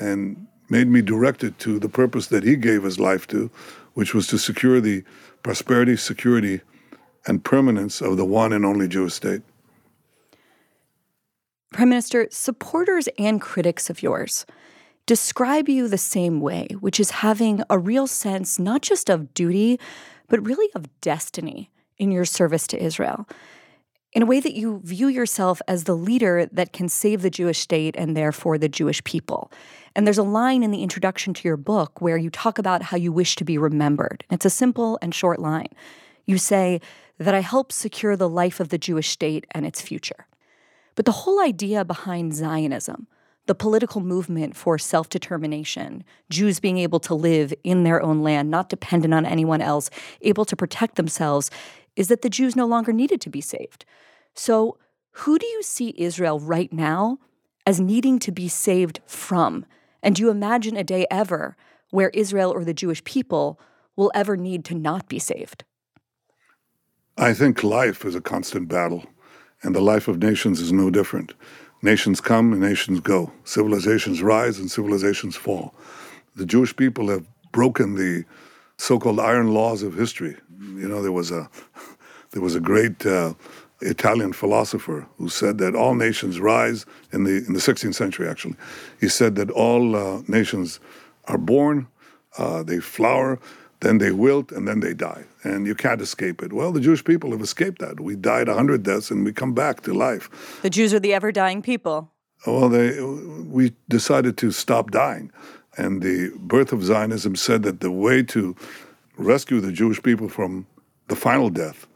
and 0.00 0.46
made 0.68 0.88
me 0.88 1.00
directed 1.00 1.58
to 1.60 1.78
the 1.78 1.88
purpose 1.88 2.26
that 2.28 2.42
he 2.42 2.56
gave 2.56 2.82
his 2.82 2.98
life 2.98 3.26
to, 3.28 3.50
which 3.94 4.14
was 4.14 4.26
to 4.26 4.38
secure 4.38 4.80
the 4.80 5.04
prosperity, 5.42 5.96
security, 5.96 6.60
and 7.26 7.44
permanence 7.44 8.00
of 8.00 8.16
the 8.16 8.24
one 8.24 8.52
and 8.52 8.64
only 8.64 8.88
Jewish 8.88 9.14
state. 9.14 9.42
Prime 11.72 11.88
Minister, 11.88 12.26
supporters 12.30 13.08
and 13.18 13.40
critics 13.40 13.90
of 13.90 14.02
yours 14.02 14.46
describe 15.06 15.68
you 15.68 15.88
the 15.88 15.98
same 15.98 16.40
way, 16.40 16.68
which 16.80 17.00
is 17.00 17.10
having 17.10 17.62
a 17.70 17.78
real 17.78 18.06
sense 18.06 18.58
not 18.58 18.82
just 18.82 19.08
of 19.08 19.32
duty, 19.34 19.80
but 20.28 20.44
really 20.44 20.68
of 20.74 20.88
destiny 21.00 21.70
in 21.98 22.10
your 22.10 22.24
service 22.24 22.66
to 22.66 22.82
Israel. 22.82 23.26
In 24.12 24.22
a 24.22 24.26
way 24.26 24.40
that 24.40 24.54
you 24.54 24.80
view 24.82 25.08
yourself 25.08 25.60
as 25.68 25.84
the 25.84 25.96
leader 25.96 26.46
that 26.50 26.72
can 26.72 26.88
save 26.88 27.22
the 27.22 27.30
Jewish 27.30 27.58
state 27.58 27.94
and 27.98 28.16
therefore 28.16 28.58
the 28.58 28.68
Jewish 28.68 29.04
people. 29.04 29.52
And 29.94 30.06
there's 30.06 30.18
a 30.18 30.22
line 30.22 30.62
in 30.62 30.70
the 30.70 30.82
introduction 30.82 31.34
to 31.34 31.48
your 31.48 31.56
book 31.56 32.00
where 32.00 32.16
you 32.16 32.30
talk 32.30 32.58
about 32.58 32.82
how 32.82 32.96
you 32.96 33.12
wish 33.12 33.36
to 33.36 33.44
be 33.44 33.58
remembered. 33.58 34.24
It's 34.30 34.46
a 34.46 34.50
simple 34.50 34.98
and 35.02 35.14
short 35.14 35.38
line. 35.38 35.68
You 36.24 36.38
say 36.38 36.80
that 37.18 37.34
I 37.34 37.40
help 37.40 37.72
secure 37.72 38.16
the 38.16 38.28
life 38.28 38.58
of 38.58 38.70
the 38.70 38.78
Jewish 38.78 39.10
state 39.10 39.46
and 39.52 39.66
its 39.66 39.80
future. 39.80 40.26
But 40.94 41.04
the 41.04 41.12
whole 41.12 41.40
idea 41.40 41.84
behind 41.84 42.34
Zionism, 42.34 43.06
the 43.46 43.54
political 43.54 44.00
movement 44.00 44.56
for 44.56 44.78
self 44.78 45.08
determination, 45.08 46.04
Jews 46.30 46.60
being 46.60 46.78
able 46.78 47.00
to 47.00 47.14
live 47.14 47.54
in 47.64 47.84
their 47.84 48.02
own 48.02 48.22
land, 48.22 48.50
not 48.50 48.68
dependent 48.68 49.14
on 49.14 49.24
anyone 49.24 49.60
else, 49.60 49.90
able 50.22 50.44
to 50.44 50.56
protect 50.56 50.96
themselves, 50.96 51.50
is 51.94 52.08
that 52.08 52.22
the 52.22 52.30
Jews 52.30 52.56
no 52.56 52.66
longer 52.66 52.92
needed 52.92 53.20
to 53.22 53.30
be 53.30 53.40
saved. 53.40 53.84
So, 54.34 54.78
who 55.12 55.38
do 55.38 55.46
you 55.46 55.62
see 55.62 55.94
Israel 55.96 56.38
right 56.38 56.72
now 56.72 57.18
as 57.64 57.80
needing 57.80 58.18
to 58.20 58.32
be 58.32 58.48
saved 58.48 59.00
from? 59.06 59.64
And 60.02 60.14
do 60.14 60.22
you 60.22 60.30
imagine 60.30 60.76
a 60.76 60.84
day 60.84 61.06
ever 61.10 61.56
where 61.90 62.10
Israel 62.10 62.50
or 62.50 62.64
the 62.64 62.74
Jewish 62.74 63.02
people 63.04 63.58
will 63.96 64.12
ever 64.14 64.36
need 64.36 64.64
to 64.66 64.74
not 64.74 65.08
be 65.08 65.18
saved? 65.18 65.64
I 67.16 67.32
think 67.32 67.64
life 67.64 68.04
is 68.04 68.14
a 68.14 68.20
constant 68.20 68.68
battle. 68.68 69.06
And 69.62 69.74
the 69.74 69.80
life 69.80 70.06
of 70.06 70.18
nations 70.18 70.60
is 70.60 70.70
no 70.70 70.90
different. 70.90 71.32
Nations 71.82 72.20
come 72.20 72.52
and 72.52 72.60
nations 72.60 73.00
go. 73.00 73.32
Civilizations 73.44 74.22
rise 74.22 74.58
and 74.58 74.70
civilizations 74.70 75.36
fall. 75.36 75.74
The 76.34 76.46
Jewish 76.46 76.74
people 76.74 77.08
have 77.08 77.24
broken 77.52 77.94
the 77.94 78.24
so-called 78.78 79.20
iron 79.20 79.54
laws 79.54 79.82
of 79.82 79.94
history. 79.94 80.36
You 80.60 80.88
know, 80.88 81.02
there 81.02 81.12
was 81.12 81.30
a 81.30 81.48
there 82.32 82.42
was 82.42 82.54
a 82.54 82.60
great 82.60 83.06
uh, 83.06 83.34
Italian 83.80 84.32
philosopher 84.32 85.06
who 85.18 85.28
said 85.28 85.58
that 85.58 85.74
all 85.74 85.94
nations 85.94 86.40
rise 86.40 86.86
in 87.12 87.24
the 87.24 87.44
in 87.46 87.52
the 87.52 87.60
16th 87.60 87.94
century. 87.94 88.28
Actually, 88.28 88.56
he 89.00 89.08
said 89.08 89.34
that 89.36 89.50
all 89.50 89.96
uh, 89.96 90.22
nations 90.28 90.80
are 91.24 91.38
born, 91.38 91.86
uh, 92.38 92.62
they 92.62 92.80
flower, 92.80 93.38
then 93.86 93.98
they 93.98 94.10
wilt, 94.10 94.50
and 94.52 94.66
then 94.66 94.80
they 94.80 94.92
die, 94.92 95.24
and 95.44 95.66
you 95.66 95.74
can't 95.74 96.00
escape 96.00 96.42
it. 96.42 96.52
Well, 96.52 96.72
the 96.72 96.80
Jewish 96.80 97.04
people 97.04 97.30
have 97.30 97.40
escaped 97.40 97.78
that. 97.78 98.00
We 98.00 98.16
died 98.16 98.48
a 98.48 98.54
hundred 98.54 98.82
deaths, 98.82 99.10
and 99.10 99.24
we 99.24 99.32
come 99.32 99.54
back 99.54 99.82
to 99.82 99.94
life. 99.94 100.58
The 100.62 100.70
Jews 100.70 100.92
are 100.92 101.00
the 101.00 101.14
ever 101.14 101.30
dying 101.30 101.62
people. 101.62 102.10
Well, 102.46 102.68
they 102.68 103.00
we 103.00 103.72
decided 103.88 104.36
to 104.38 104.50
stop 104.50 104.90
dying, 104.90 105.30
and 105.78 106.02
the 106.02 106.32
birth 106.36 106.72
of 106.72 106.82
Zionism 106.82 107.36
said 107.36 107.62
that 107.62 107.80
the 107.80 107.90
way 107.90 108.22
to 108.24 108.56
rescue 109.16 109.60
the 109.60 109.72
Jewish 109.72 110.02
people 110.02 110.28
from 110.28 110.66
the 111.08 111.16
final 111.16 111.48
death 111.48 111.86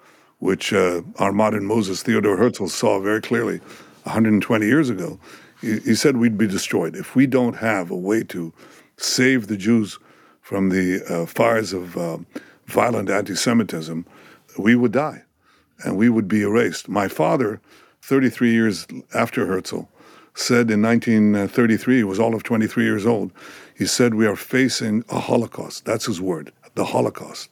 which 0.40 0.72
uh, 0.72 1.02
our 1.18 1.32
modern 1.32 1.64
Moses 1.64 2.02
Theodore 2.02 2.36
Herzl 2.36 2.66
saw 2.66 2.98
very 2.98 3.20
clearly 3.20 3.58
120 4.04 4.66
years 4.66 4.90
ago. 4.90 5.20
He, 5.60 5.78
he, 5.80 5.94
said 5.94 6.16
we'd 6.16 6.38
be 6.38 6.46
destroyed 6.46 6.96
if 6.96 7.14
we 7.14 7.26
don't 7.26 7.56
have 7.56 7.90
a 7.90 7.96
way 7.96 8.24
to 8.24 8.52
save 8.96 9.46
the 9.46 9.56
Jews 9.56 9.98
from 10.50 10.70
the 10.70 11.00
uh, 11.08 11.26
fires 11.26 11.72
of 11.72 11.96
uh, 11.96 12.18
violent 12.66 13.08
anti-Semitism. 13.08 14.04
We 14.58 14.74
would 14.74 14.90
die, 14.90 15.22
and 15.84 15.96
we 15.96 16.08
would 16.08 16.26
be 16.26 16.42
erased. 16.42 16.88
My 16.88 17.06
father, 17.06 17.60
33 18.02 18.50
years 18.50 18.84
after 19.14 19.46
Herzl, 19.46 19.82
said 20.34 20.68
in 20.68 20.82
1933, 20.82 21.98
he 21.98 22.02
was 22.02 22.18
all 22.18 22.34
of 22.34 22.42
23 22.42 22.82
years 22.82 23.06
old, 23.06 23.30
he 23.78 23.86
said, 23.86 24.14
We 24.14 24.26
are 24.26 24.34
facing 24.34 25.04
a 25.08 25.20
Holocaust. 25.20 25.84
That's 25.84 26.06
his 26.06 26.20
word, 26.20 26.52
the 26.74 26.86
Holocaust 26.86 27.50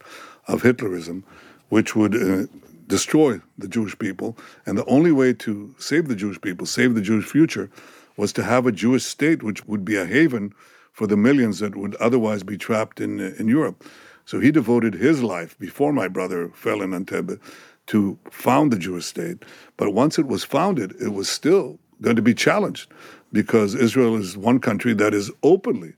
of 0.49 0.65
Hitlerism, 0.65 1.23
which 1.69 1.95
would 1.95 2.17
uh, 2.17 2.47
destroy 2.89 3.41
the 3.57 3.69
Jewish 3.69 3.97
people. 3.97 4.37
And 4.67 4.77
the 4.77 4.87
only 4.87 5.13
way 5.13 5.35
to 5.35 5.73
save 5.79 6.09
the 6.09 6.17
Jewish 6.17 6.41
people, 6.41 6.67
save 6.67 6.97
the 6.97 7.01
Jewish 7.01 7.27
future, 7.27 7.71
was 8.17 8.33
to 8.33 8.43
have 8.43 8.67
a 8.67 8.73
Jewish 8.73 9.05
state 9.05 9.45
which 9.45 9.65
would 9.69 9.85
be 9.85 9.95
a 9.95 10.05
haven 10.05 10.53
for 10.99 11.07
the 11.07 11.17
millions 11.17 11.61
that 11.61 11.77
would 11.77 11.95
otherwise 12.01 12.43
be 12.43 12.59
trapped 12.59 13.01
in, 13.01 13.21
uh, 13.21 13.33
in 13.39 13.47
Europe. 13.47 13.85
So 14.25 14.41
he 14.41 14.51
devoted 14.51 14.95
his 14.95 15.23
life 15.23 15.57
before 15.57 15.93
my 15.93 16.09
brother 16.09 16.51
fell 16.55 16.83
in 16.83 16.91
Entebbe 16.91 17.39
to 17.87 18.19
found 18.33 18.73
the 18.73 18.81
Jewish 18.81 19.07
state. 19.07 19.45
But 19.77 19.95
once 19.95 20.19
it 20.19 20.27
was 20.27 20.43
founded, 20.43 20.97
it 21.01 21.13
was 21.13 21.29
still 21.29 21.79
going 22.03 22.17
to 22.17 22.23
be 22.31 22.35
challenged 22.35 22.91
because 23.33 23.77
Israel 23.77 24.17
is 24.17 24.37
one 24.37 24.59
country 24.59 24.93
that 24.95 25.15
is 25.15 25.31
openly 25.45 25.93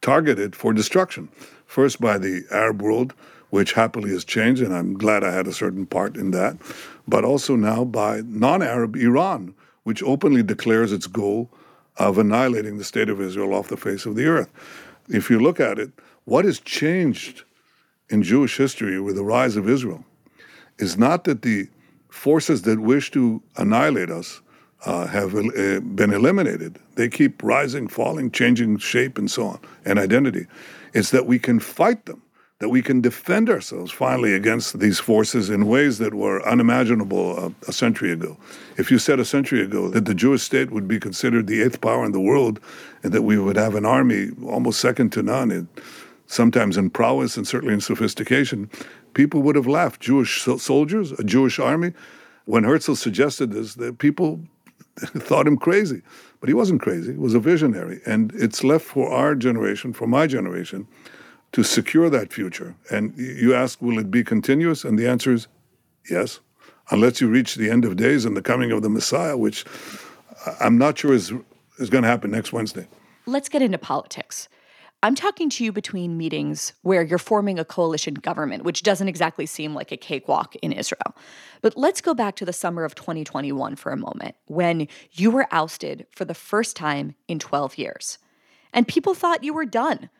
targeted 0.00 0.56
for 0.56 0.72
destruction, 0.72 1.28
first 1.66 2.00
by 2.00 2.16
the 2.16 2.42
Arab 2.50 2.80
world, 2.80 3.12
which 3.50 3.74
happily 3.74 4.08
has 4.12 4.24
changed, 4.24 4.62
and 4.62 4.74
I'm 4.74 4.96
glad 4.96 5.22
I 5.22 5.32
had 5.32 5.46
a 5.46 5.52
certain 5.52 5.84
part 5.84 6.16
in 6.16 6.30
that, 6.30 6.56
but 7.06 7.26
also 7.26 7.56
now 7.56 7.84
by 7.84 8.22
non 8.24 8.62
Arab 8.62 8.96
Iran, 8.96 9.54
which 9.82 10.02
openly 10.02 10.42
declares 10.42 10.92
its 10.92 11.06
goal 11.06 11.50
of 11.98 12.18
annihilating 12.18 12.78
the 12.78 12.84
state 12.84 13.08
of 13.08 13.20
Israel 13.20 13.54
off 13.54 13.68
the 13.68 13.76
face 13.76 14.06
of 14.06 14.16
the 14.16 14.26
earth. 14.26 14.50
If 15.08 15.30
you 15.30 15.38
look 15.38 15.60
at 15.60 15.78
it, 15.78 15.90
what 16.24 16.44
has 16.44 16.60
changed 16.60 17.44
in 18.08 18.22
Jewish 18.22 18.56
history 18.56 19.00
with 19.00 19.16
the 19.16 19.24
rise 19.24 19.56
of 19.56 19.68
Israel 19.68 20.04
is 20.78 20.98
not 20.98 21.24
that 21.24 21.42
the 21.42 21.68
forces 22.08 22.62
that 22.62 22.80
wish 22.80 23.10
to 23.12 23.42
annihilate 23.56 24.10
us 24.10 24.40
uh, 24.84 25.06
have 25.06 25.34
uh, 25.34 25.80
been 25.80 26.12
eliminated. 26.12 26.78
They 26.94 27.08
keep 27.08 27.42
rising, 27.42 27.88
falling, 27.88 28.30
changing 28.30 28.78
shape, 28.78 29.18
and 29.18 29.30
so 29.30 29.46
on, 29.46 29.60
and 29.84 29.98
identity. 29.98 30.46
It's 30.92 31.10
that 31.10 31.26
we 31.26 31.38
can 31.38 31.60
fight 31.60 32.06
them 32.06 32.22
that 32.58 32.70
we 32.70 32.80
can 32.80 33.02
defend 33.02 33.50
ourselves 33.50 33.92
finally 33.92 34.32
against 34.32 34.78
these 34.78 34.98
forces 34.98 35.50
in 35.50 35.66
ways 35.66 35.98
that 35.98 36.14
were 36.14 36.46
unimaginable 36.48 37.38
a, 37.38 37.52
a, 37.68 37.72
century 37.72 38.10
ago. 38.10 38.38
If 38.78 38.90
you 38.90 38.98
said 38.98 39.20
a 39.20 39.26
century 39.26 39.60
ago 39.60 39.88
that 39.90 40.06
the 40.06 40.14
Jewish 40.14 40.42
state 40.42 40.70
would 40.70 40.88
be 40.88 40.98
considered 40.98 41.46
the 41.46 41.62
eighth 41.62 41.82
power 41.82 42.04
in 42.06 42.12
the 42.12 42.20
world 42.20 42.58
and 43.02 43.12
that 43.12 43.22
we 43.22 43.38
would 43.38 43.56
have 43.56 43.74
an 43.74 43.84
army 43.84 44.30
almost 44.46 44.80
second 44.80 45.12
to 45.12 45.22
none, 45.22 45.50
in, 45.50 45.68
sometimes 46.28 46.78
in 46.78 46.88
prowess 46.88 47.36
and 47.36 47.46
certainly 47.46 47.74
in 47.74 47.80
sophistication, 47.80 48.70
people 49.12 49.42
would 49.42 49.56
have 49.56 49.66
laughed. 49.66 50.00
Jewish 50.00 50.40
so- 50.40 50.56
soldiers, 50.56 51.12
a 51.12 51.24
Jewish 51.24 51.58
army. 51.58 51.92
When 52.46 52.64
Herzl 52.64 52.94
suggested 52.94 53.52
this, 53.52 53.74
that 53.74 53.98
people 53.98 54.40
thought 54.96 55.46
him 55.46 55.58
crazy. 55.58 56.00
But 56.40 56.48
he 56.48 56.54
wasn't 56.54 56.80
crazy, 56.80 57.12
he 57.12 57.18
was 57.18 57.34
a 57.34 57.40
visionary. 57.40 58.00
And 58.06 58.32
it's 58.34 58.64
left 58.64 58.86
for 58.86 59.12
our 59.12 59.34
generation, 59.34 59.92
for 59.92 60.06
my 60.06 60.26
generation, 60.26 60.86
to 61.56 61.62
secure 61.62 62.10
that 62.10 62.34
future. 62.34 62.76
And 62.90 63.16
you 63.16 63.54
ask, 63.54 63.80
will 63.80 63.98
it 63.98 64.10
be 64.10 64.22
continuous? 64.22 64.84
And 64.84 64.98
the 64.98 65.08
answer 65.08 65.32
is 65.32 65.48
yes, 66.10 66.40
unless 66.90 67.18
you 67.22 67.28
reach 67.28 67.54
the 67.54 67.70
end 67.70 67.86
of 67.86 67.96
days 67.96 68.26
and 68.26 68.36
the 68.36 68.42
coming 68.42 68.72
of 68.72 68.82
the 68.82 68.90
Messiah, 68.90 69.38
which 69.38 69.64
uh, 70.44 70.54
I'm 70.60 70.76
not 70.76 70.98
sure 70.98 71.14
is, 71.14 71.32
is 71.78 71.88
going 71.88 72.02
to 72.02 72.08
happen 72.08 72.30
next 72.30 72.52
Wednesday. 72.52 72.86
Let's 73.24 73.48
get 73.48 73.62
into 73.62 73.78
politics. 73.78 74.50
I'm 75.02 75.14
talking 75.14 75.48
to 75.48 75.64
you 75.64 75.72
between 75.72 76.18
meetings 76.18 76.74
where 76.82 77.02
you're 77.02 77.16
forming 77.16 77.58
a 77.58 77.64
coalition 77.64 78.12
government, 78.12 78.64
which 78.64 78.82
doesn't 78.82 79.08
exactly 79.08 79.46
seem 79.46 79.72
like 79.72 79.90
a 79.90 79.96
cakewalk 79.96 80.56
in 80.56 80.72
Israel. 80.72 81.16
But 81.62 81.74
let's 81.74 82.02
go 82.02 82.12
back 82.12 82.36
to 82.36 82.44
the 82.44 82.52
summer 82.52 82.84
of 82.84 82.94
2021 82.94 83.76
for 83.76 83.92
a 83.92 83.96
moment, 83.96 84.34
when 84.44 84.88
you 85.12 85.30
were 85.30 85.48
ousted 85.50 86.06
for 86.12 86.26
the 86.26 86.34
first 86.34 86.76
time 86.76 87.14
in 87.28 87.38
12 87.38 87.78
years. 87.78 88.18
And 88.74 88.86
people 88.86 89.14
thought 89.14 89.42
you 89.42 89.54
were 89.54 89.64
done 89.64 90.10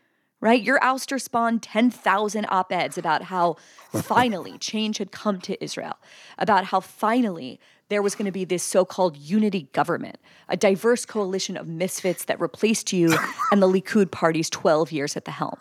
right? 0.41 0.63
Your 0.63 0.79
ouster 0.81 1.21
spawned 1.21 1.63
10,000 1.63 2.47
op 2.49 2.73
eds 2.73 2.99
about 2.99 3.23
how 3.23 3.57
finally 3.93 4.59
change 4.61 4.99
had 4.99 5.13
come 5.13 5.41
to 5.43 5.63
Israel, 5.63 5.97
about 6.39 6.67
how 6.67 6.81
finally 6.81 7.59
there 7.89 8.03
was 8.03 8.15
going 8.15 8.27
to 8.27 8.33
be 8.33 8.45
this 8.45 8.63
so 8.63 8.85
called 8.85 9.17
unity 9.17 9.69
government, 9.73 10.19
a 10.49 10.57
diverse 10.57 11.07
coalition 11.07 11.57
of 11.57 11.69
misfits 11.69 12.25
that 12.25 12.41
replaced 12.41 12.93
you 12.93 13.17
and 13.53 13.63
the 13.63 13.69
Likud 13.69 14.11
party's 14.11 14.51
12 14.51 14.93
years 14.93 15.17
at 15.17 15.25
the 15.25 15.31
helm. 15.31 15.59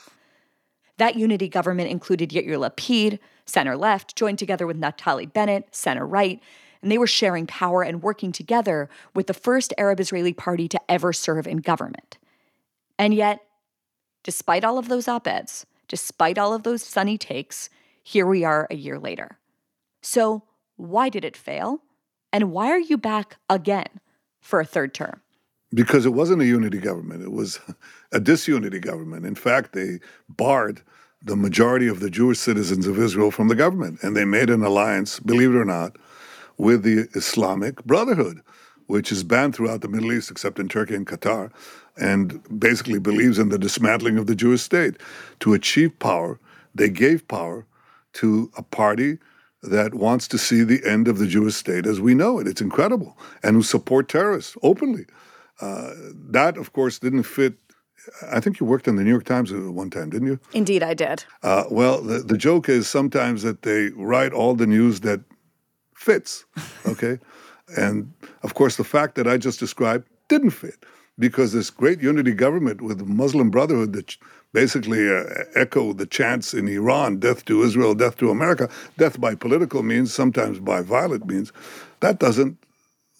That 0.97 1.15
unity 1.15 1.49
government 1.49 1.89
included 1.89 2.29
Yair 2.29 2.57
Lapid, 2.57 3.19
center 3.45 3.75
left, 3.75 4.15
joined 4.15 4.39
together 4.39 4.65
with 4.65 4.79
Naftali 4.79 5.31
Bennett, 5.31 5.75
center 5.75 6.05
right, 6.05 6.41
and 6.81 6.91
they 6.91 6.97
were 6.97 7.07
sharing 7.07 7.47
power 7.47 7.83
and 7.83 8.01
working 8.01 8.31
together 8.31 8.89
with 9.13 9.27
the 9.27 9.33
first 9.33 9.73
Arab 9.77 9.99
Israeli 9.99 10.33
party 10.33 10.67
to 10.67 10.79
ever 10.89 11.13
serve 11.13 11.47
in 11.47 11.57
government. 11.57 12.17
And 12.97 13.13
yet, 13.13 13.44
Despite 14.25 14.63
all 14.63 14.79
of 14.79 14.88
those 14.88 15.07
op 15.07 15.27
eds, 15.27 15.67
despite 15.88 16.39
all 16.39 16.51
of 16.51 16.63
those 16.63 16.81
sunny 16.81 17.15
takes, 17.15 17.69
here 18.03 18.25
we 18.25 18.43
are 18.43 18.67
a 18.71 18.75
year 18.75 18.97
later. 18.97 19.38
So, 20.01 20.41
why 20.77 21.09
did 21.09 21.23
it 21.23 21.38
fail? 21.38 21.81
And 22.33 22.51
why 22.51 22.71
are 22.71 22.79
you 22.79 22.97
back 22.97 23.38
again 23.51 24.01
for 24.41 24.59
a 24.59 24.65
third 24.65 24.95
term? 24.95 25.21
Because 25.71 26.07
it 26.07 26.13
wasn't 26.13 26.41
a 26.41 26.45
unity 26.45 26.79
government, 26.79 27.21
it 27.21 27.31
was 27.31 27.59
a 28.11 28.19
disunity 28.19 28.79
government. 28.79 29.27
In 29.27 29.35
fact, 29.35 29.73
they 29.73 29.99
barred 30.27 30.81
the 31.21 31.35
majority 31.35 31.88
of 31.88 31.99
the 31.99 32.09
Jewish 32.09 32.39
citizens 32.39 32.88
of 32.88 32.97
Israel 32.97 33.29
from 33.29 33.47
the 33.47 33.55
government, 33.55 33.99
and 34.01 34.17
they 34.17 34.25
made 34.25 34.49
an 34.49 34.63
alliance, 34.63 35.19
believe 35.19 35.53
it 35.53 35.57
or 35.57 35.65
not, 35.65 35.97
with 36.57 36.81
the 36.81 37.09
Islamic 37.13 37.83
Brotherhood, 37.85 38.41
which 38.88 39.12
is 39.12 39.24
banned 39.24 39.56
throughout 39.56 39.82
the 39.82 39.88
Middle 39.88 40.12
East 40.12 40.32
except 40.32 40.60
in 40.60 40.67
Turkey 40.67 40.95
and 40.95 41.08
Qatar 41.08 41.52
and 41.98 42.41
basically 42.60 43.00
believes 43.00 43.39
in 43.39 43.50
the 43.50 43.58
dismantling 43.58 44.17
of 44.17 44.28
the 44.28 44.36
Jewish 44.36 44.62
state. 44.62 44.98
To 45.41 45.54
achieve 45.54 45.98
power, 46.00 46.39
they 46.74 46.89
gave 46.89 47.28
power 47.28 47.65
to 48.13 48.52
a 48.58 48.63
party 48.63 49.17
that 49.63 49.95
wants 49.95 50.28
to 50.30 50.38
see 50.38 50.63
the 50.63 50.86
end 50.86 51.08
of 51.08 51.17
the 51.17 51.28
Jewish 51.28 51.56
state 51.56 51.86
as 51.86 52.00
we 52.00 52.13
know 52.13 52.39
it. 52.39 52.48
It's 52.48 52.62
incredible. 52.62 53.17
And 53.43 53.56
who 53.56 53.63
support 53.63 54.10
terrorists 54.10 54.56
openly. 54.62 55.06
Uh, 55.62 55.91
that, 56.30 56.58
of 56.58 56.74
course, 56.74 57.00
didn't 57.00 57.24
fit. 57.24 57.56
I 58.32 58.39
think 58.39 58.60
you 58.60 58.65
worked 58.65 58.88
in 58.88 58.98
the 58.98 59.04
New 59.04 59.10
York 59.10 59.24
Times 59.24 59.52
at 59.52 59.60
one 59.60 59.89
time, 59.89 60.10
didn't 60.10 60.28
you? 60.28 60.39
Indeed, 60.54 60.84
I 60.84 60.93
did. 60.93 61.24
Uh, 61.41 61.63
well, 61.71 62.02
the, 62.02 62.19
the 62.19 62.38
joke 62.38 62.69
is 62.69 62.88
sometimes 62.88 63.41
that 63.41 63.63
they 63.63 63.89
write 63.95 64.34
all 64.34 64.54
the 64.54 64.67
news 64.67 65.00
that 65.00 65.21
fits, 65.95 66.45
okay? 66.86 67.19
and 67.78 68.12
of 68.43 68.54
course, 68.54 68.78
the 68.78 68.84
fact 68.84 69.15
that 69.15 69.28
I 69.28 69.38
just 69.38 69.60
described 69.60 70.08
didn't 70.28 70.51
fit 70.51 70.86
because 71.17 71.54
this 71.54 71.69
great 71.69 72.01
unity 72.01 72.34
government 72.34 72.82
with 72.82 73.06
Muslim 73.08 73.49
Brotherhood 73.49 73.93
that 73.93 74.17
basically 74.54 75.10
uh, 75.10 75.23
echo 75.56 75.93
the 75.93 76.06
chants 76.06 76.54
in 76.54 76.67
Iran 76.67 77.19
death 77.19 77.45
to 77.45 77.63
Israel, 77.63 77.95
death 77.95 78.17
to 78.17 78.30
America, 78.30 78.69
death 78.97 79.19
by 79.19 79.36
political 79.36 79.84
means, 79.84 80.13
sometimes 80.13 80.60
by 80.60 80.82
violent 80.82 81.25
means, 81.25 81.51
that 82.01 82.19
doesn't 82.19 82.58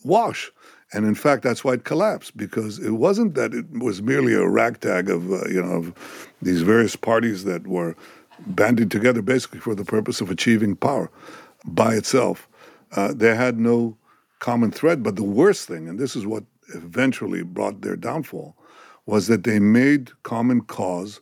wash. 0.03 0.51
And 0.93 1.05
in 1.05 1.15
fact, 1.15 1.43
that's 1.43 1.63
why 1.63 1.73
it 1.73 1.84
collapsed 1.84 2.38
because 2.38 2.79
it 2.79 2.91
wasn't 2.91 3.36
that 3.36 3.53
it 3.53 3.65
was 3.71 4.01
merely 4.01 4.34
a 4.34 4.47
ragtag 4.47 5.10
of 5.10 5.31
uh, 5.31 5.47
you 5.47 5.62
know 5.62 5.71
of 5.71 6.34
these 6.41 6.62
various 6.62 6.95
parties 6.95 7.43
that 7.45 7.67
were 7.67 7.95
banded 8.47 8.91
together 8.91 9.21
basically 9.21 9.60
for 9.60 9.75
the 9.75 9.86
purpose 9.86 10.21
of 10.21 10.29
achieving 10.29 10.75
power 10.75 11.10
by 11.65 11.95
itself. 11.95 12.47
Uh, 12.95 13.13
they 13.13 13.36
had 13.36 13.60
no 13.60 13.97
common 14.39 14.71
thread. 14.71 15.04
But 15.04 15.15
the 15.15 15.24
worst 15.24 15.67
thing, 15.67 15.88
and 15.88 16.00
this 16.00 16.15
is 16.15 16.26
what 16.26 16.43
eventually 16.74 17.43
brought 17.43 17.82
their 17.82 17.95
downfall, 17.95 18.56
was 19.06 19.28
that 19.28 19.43
they 19.43 19.60
made 19.60 20.12
common 20.24 20.62
cause 20.62 21.21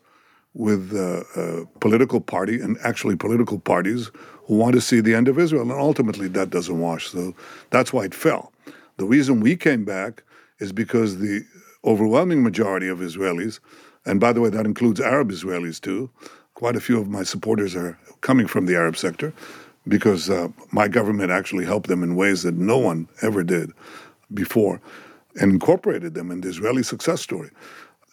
with 0.53 0.93
uh, 0.93 1.23
a 1.35 1.65
political 1.79 2.21
party 2.21 2.61
and 2.61 2.77
actually 2.83 3.15
political 3.15 3.59
parties 3.59 4.11
who 4.45 4.55
want 4.55 4.75
to 4.75 4.81
see 4.81 5.01
the 5.01 5.15
end 5.15 5.27
of 5.27 5.39
Israel. 5.39 5.63
And 5.63 5.71
ultimately, 5.71 6.27
that 6.29 6.49
doesn't 6.49 6.79
wash. 6.79 7.09
So 7.09 7.33
that's 7.71 7.91
why 7.91 8.05
it 8.05 8.13
fell. 8.13 8.53
The 8.97 9.05
reason 9.05 9.39
we 9.39 9.55
came 9.55 9.83
back 9.83 10.23
is 10.59 10.71
because 10.71 11.17
the 11.17 11.43
overwhelming 11.83 12.43
majority 12.43 12.87
of 12.87 12.99
Israelis, 12.99 13.59
and 14.05 14.19
by 14.19 14.31
the 14.31 14.41
way, 14.41 14.49
that 14.49 14.65
includes 14.65 15.01
Arab 15.01 15.31
Israelis 15.31 15.81
too, 15.81 16.09
quite 16.53 16.75
a 16.75 16.81
few 16.81 16.99
of 16.99 17.07
my 17.09 17.23
supporters 17.23 17.75
are 17.75 17.97
coming 18.21 18.47
from 18.47 18.67
the 18.67 18.75
Arab 18.75 18.95
sector 18.95 19.33
because 19.87 20.29
uh, 20.29 20.47
my 20.71 20.87
government 20.87 21.31
actually 21.31 21.65
helped 21.65 21.87
them 21.87 22.03
in 22.03 22.15
ways 22.15 22.43
that 22.43 22.55
no 22.55 22.77
one 22.77 23.07
ever 23.21 23.43
did 23.43 23.71
before 24.33 24.81
and 25.39 25.51
incorporated 25.51 26.13
them 26.13 26.31
in 26.31 26.41
the 26.41 26.49
Israeli 26.49 26.83
success 26.83 27.21
story. 27.21 27.49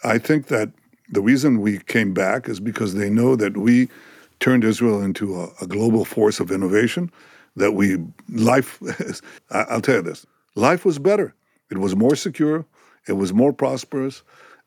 I 0.05 0.19
think 0.19 0.47
that 0.47 0.71
the 1.11 1.21
reason 1.21 1.61
we 1.61 1.79
came 1.79 2.15
back 2.15 2.49
is 2.49 2.61
because 2.61 2.95
they 2.95 3.11
know 3.11 3.37
that 3.37 3.57
we 3.57 3.89
turned 4.39 4.65
Israel 4.65 5.03
into 5.03 5.41
a, 5.41 5.49
a 5.61 5.67
global 5.67 6.05
force 6.05 6.41
of 6.41 6.51
innovation. 6.51 7.11
That 7.57 7.73
we 7.73 7.99
life, 8.29 8.81
I'll 9.51 9.81
tell 9.81 9.97
you 9.97 10.03
this: 10.03 10.25
life 10.55 10.85
was 10.85 10.99
better. 10.99 11.35
It 11.71 11.79
was 11.79 11.97
more 11.97 12.15
secure. 12.17 12.65
It 13.09 13.15
was 13.15 13.33
more 13.33 13.53
prosperous. 13.53 14.23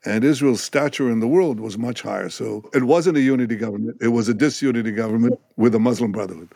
And 0.05 0.25
Israel's 0.25 0.61
stature 0.61 1.09
in 1.09 1.21
the 1.21 1.27
world 1.27 1.61
was 1.61 1.77
much 1.77 2.01
higher. 2.01 2.29
So 2.29 2.69
it 2.73 2.83
wasn't 2.83 3.15
a 3.17 3.21
unity 3.21 3.55
government. 3.55 3.97
It 4.01 4.09
was 4.09 4.27
a 4.27 4.33
disunity 4.33 4.91
government 4.91 5.39
with 5.55 5.73
a 5.75 5.79
Muslim 5.79 6.11
Brotherhood. 6.11 6.49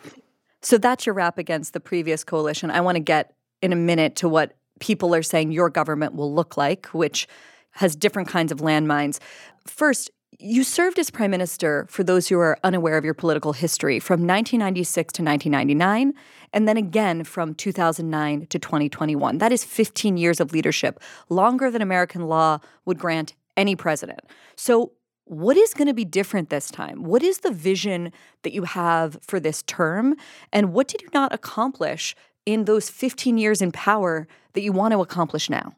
So 0.61 0.77
that's 0.77 1.05
your 1.05 1.15
rap 1.15 1.37
against 1.37 1.73
the 1.73 1.79
previous 1.79 2.23
coalition. 2.23 2.71
I 2.71 2.81
want 2.81 2.95
to 2.95 3.01
get 3.01 3.33
in 3.61 3.73
a 3.73 3.75
minute 3.75 4.15
to 4.17 4.29
what 4.29 4.55
people 4.79 5.13
are 5.15 5.23
saying 5.23 5.51
your 5.51 5.69
government 5.69 6.15
will 6.15 6.33
look 6.33 6.57
like, 6.57 6.87
which 6.87 7.27
has 7.71 7.95
different 7.95 8.27
kinds 8.27 8.51
of 8.51 8.59
landmines. 8.59 9.19
First, 9.65 10.11
you 10.39 10.63
served 10.63 10.99
as 10.99 11.09
prime 11.09 11.31
minister, 11.31 11.87
for 11.89 12.03
those 12.03 12.27
who 12.27 12.37
are 12.37 12.59
unaware 12.63 12.97
of 12.97 13.05
your 13.05 13.15
political 13.15 13.53
history, 13.53 13.99
from 13.99 14.21
1996 14.21 15.13
to 15.13 15.23
1999, 15.23 16.13
and 16.53 16.67
then 16.67 16.77
again 16.77 17.23
from 17.23 17.55
2009 17.55 18.45
to 18.47 18.59
2021. 18.59 19.39
That 19.39 19.51
is 19.51 19.63
15 19.63 20.17
years 20.17 20.39
of 20.39 20.51
leadership, 20.51 20.99
longer 21.29 21.71
than 21.71 21.81
American 21.81 22.23
law 22.23 22.59
would 22.85 22.99
grant 22.99 23.33
any 23.55 23.75
president. 23.75 24.19
So, 24.55 24.91
what 25.27 25.57
is 25.57 25.73
going 25.73 25.87
to 25.87 25.93
be 25.93 26.05
different 26.05 26.49
this 26.49 26.71
time? 26.71 27.03
What 27.03 27.21
is 27.21 27.39
the 27.39 27.51
vision 27.51 28.11
that 28.43 28.53
you 28.53 28.63
have 28.63 29.17
for 29.21 29.39
this 29.39 29.61
term? 29.63 30.15
And 30.53 30.73
what 30.73 30.87
did 30.87 31.01
you 31.01 31.09
not 31.13 31.33
accomplish 31.33 32.15
in 32.45 32.65
those 32.65 32.89
15 32.89 33.37
years 33.37 33.61
in 33.61 33.71
power 33.71 34.27
that 34.53 34.61
you 34.61 34.71
want 34.71 34.93
to 34.93 35.01
accomplish 35.01 35.49
now? 35.49 35.75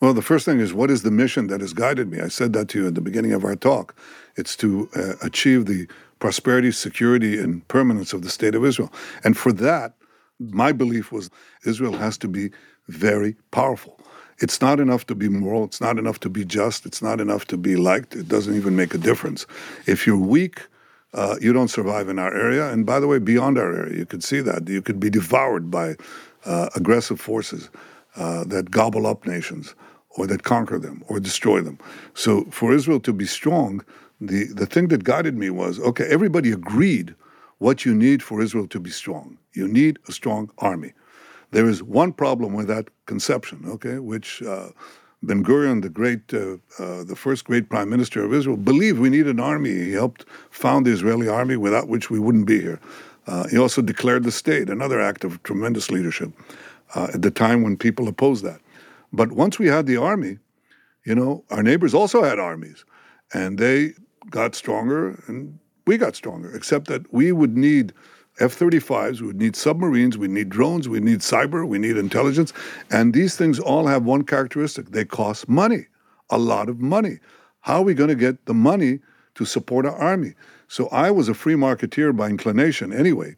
Well, 0.00 0.12
the 0.12 0.22
first 0.22 0.44
thing 0.44 0.60
is 0.60 0.74
what 0.74 0.90
is 0.90 1.02
the 1.02 1.10
mission 1.10 1.46
that 1.46 1.60
has 1.60 1.72
guided 1.72 2.10
me? 2.10 2.20
I 2.20 2.28
said 2.28 2.52
that 2.52 2.68
to 2.70 2.80
you 2.80 2.86
at 2.88 2.94
the 2.94 3.00
beginning 3.00 3.32
of 3.32 3.44
our 3.44 3.56
talk. 3.56 3.94
It's 4.36 4.56
to 4.56 4.90
uh, 4.94 5.14
achieve 5.22 5.66
the 5.66 5.88
prosperity, 6.18 6.70
security, 6.70 7.38
and 7.38 7.66
permanence 7.68 8.12
of 8.12 8.22
the 8.22 8.30
state 8.30 8.54
of 8.54 8.64
Israel. 8.64 8.92
And 9.24 9.36
for 9.36 9.52
that, 9.54 9.94
my 10.38 10.72
belief 10.72 11.12
was 11.12 11.30
Israel 11.64 11.96
has 11.96 12.18
to 12.18 12.28
be 12.28 12.50
very 12.88 13.36
powerful. 13.52 13.98
It's 14.38 14.60
not 14.60 14.80
enough 14.80 15.06
to 15.06 15.14
be 15.14 15.28
moral. 15.28 15.64
It's 15.64 15.80
not 15.80 15.98
enough 15.98 16.20
to 16.20 16.28
be 16.28 16.44
just. 16.44 16.84
It's 16.86 17.02
not 17.02 17.20
enough 17.20 17.46
to 17.46 17.56
be 17.56 17.76
liked. 17.76 18.14
It 18.14 18.28
doesn't 18.28 18.54
even 18.54 18.76
make 18.76 18.94
a 18.94 18.98
difference. 18.98 19.46
If 19.86 20.06
you're 20.06 20.16
weak, 20.16 20.60
uh, 21.14 21.36
you 21.40 21.52
don't 21.52 21.68
survive 21.68 22.08
in 22.08 22.18
our 22.18 22.34
area. 22.34 22.70
And 22.70 22.84
by 22.84 23.00
the 23.00 23.06
way, 23.06 23.18
beyond 23.18 23.58
our 23.58 23.74
area, 23.74 23.96
you 23.98 24.06
could 24.06 24.22
see 24.22 24.40
that. 24.40 24.68
You 24.68 24.82
could 24.82 25.00
be 25.00 25.08
devoured 25.08 25.70
by 25.70 25.96
uh, 26.44 26.68
aggressive 26.76 27.20
forces 27.20 27.70
uh, 28.16 28.44
that 28.44 28.70
gobble 28.70 29.06
up 29.06 29.26
nations 29.26 29.74
or 30.10 30.26
that 30.26 30.42
conquer 30.42 30.78
them 30.78 31.02
or 31.08 31.20
destroy 31.20 31.60
them. 31.60 31.78
So 32.14 32.44
for 32.50 32.72
Israel 32.72 33.00
to 33.00 33.12
be 33.12 33.26
strong, 33.26 33.82
the, 34.20 34.44
the 34.44 34.66
thing 34.66 34.88
that 34.88 35.04
guided 35.04 35.36
me 35.36 35.50
was 35.50 35.78
okay, 35.80 36.06
everybody 36.08 36.52
agreed 36.52 37.14
what 37.58 37.84
you 37.84 37.94
need 37.94 38.22
for 38.22 38.42
Israel 38.42 38.66
to 38.68 38.80
be 38.80 38.90
strong. 38.90 39.38
You 39.52 39.68
need 39.68 39.98
a 40.08 40.12
strong 40.12 40.50
army. 40.58 40.92
There 41.52 41.68
is 41.68 41.82
one 41.82 42.12
problem 42.12 42.54
with 42.54 42.66
that 42.68 42.88
conception, 43.06 43.64
okay, 43.66 43.98
which 43.98 44.42
uh, 44.42 44.70
Ben 45.22 45.44
Gurion, 45.44 45.82
the 45.82 45.88
great, 45.88 46.32
uh, 46.34 46.56
uh, 46.78 47.04
the 47.04 47.16
first 47.16 47.44
great 47.44 47.68
prime 47.68 47.88
minister 47.88 48.24
of 48.24 48.32
Israel, 48.32 48.56
believed 48.56 48.98
we 48.98 49.10
need 49.10 49.26
an 49.26 49.40
army. 49.40 49.72
He 49.72 49.92
helped 49.92 50.26
found 50.50 50.86
the 50.86 50.92
Israeli 50.92 51.28
army, 51.28 51.56
without 51.56 51.88
which 51.88 52.10
we 52.10 52.18
wouldn't 52.18 52.46
be 52.46 52.60
here. 52.60 52.80
Uh, 53.26 53.48
he 53.48 53.58
also 53.58 53.82
declared 53.82 54.24
the 54.24 54.30
state, 54.30 54.70
another 54.70 55.00
act 55.00 55.24
of 55.24 55.42
tremendous 55.42 55.90
leadership 55.90 56.30
uh, 56.94 57.08
at 57.14 57.22
the 57.22 57.30
time 57.30 57.62
when 57.62 57.76
people 57.76 58.06
opposed 58.06 58.44
that. 58.44 58.60
But 59.12 59.32
once 59.32 59.58
we 59.58 59.66
had 59.66 59.86
the 59.86 59.96
army, 59.96 60.38
you 61.04 61.14
know, 61.14 61.44
our 61.50 61.62
neighbors 61.62 61.94
also 61.94 62.22
had 62.22 62.38
armies, 62.38 62.84
and 63.32 63.58
they 63.58 63.94
got 64.30 64.54
stronger, 64.54 65.22
and 65.26 65.58
we 65.86 65.96
got 65.96 66.14
stronger. 66.14 66.54
Except 66.54 66.88
that 66.88 67.12
we 67.12 67.32
would 67.32 67.56
need 67.56 67.92
F-35s, 68.38 69.20
we 69.22 69.32
need 69.32 69.56
submarines, 69.56 70.18
we 70.18 70.28
need 70.28 70.50
drones, 70.50 70.88
we 70.88 71.00
need 71.00 71.20
cyber, 71.20 71.66
we 71.66 71.78
need 71.78 71.96
intelligence, 71.96 72.52
and 72.90 73.14
these 73.14 73.36
things 73.36 73.58
all 73.58 73.86
have 73.86 74.04
one 74.04 74.24
characteristic: 74.24 74.90
they 74.90 75.04
cost 75.04 75.48
money, 75.48 75.86
a 76.30 76.38
lot 76.38 76.68
of 76.68 76.80
money. 76.80 77.18
How 77.60 77.78
are 77.78 77.82
we 77.82 77.94
going 77.94 78.10
to 78.10 78.14
get 78.14 78.44
the 78.46 78.54
money 78.54 79.00
to 79.36 79.44
support 79.44 79.86
our 79.86 79.96
army? 79.96 80.34
So 80.68 80.88
I 80.88 81.10
was 81.10 81.28
a 81.28 81.34
free 81.34 81.54
marketeer 81.54 82.14
by 82.14 82.28
inclination, 82.28 82.92
anyway, 82.92 83.36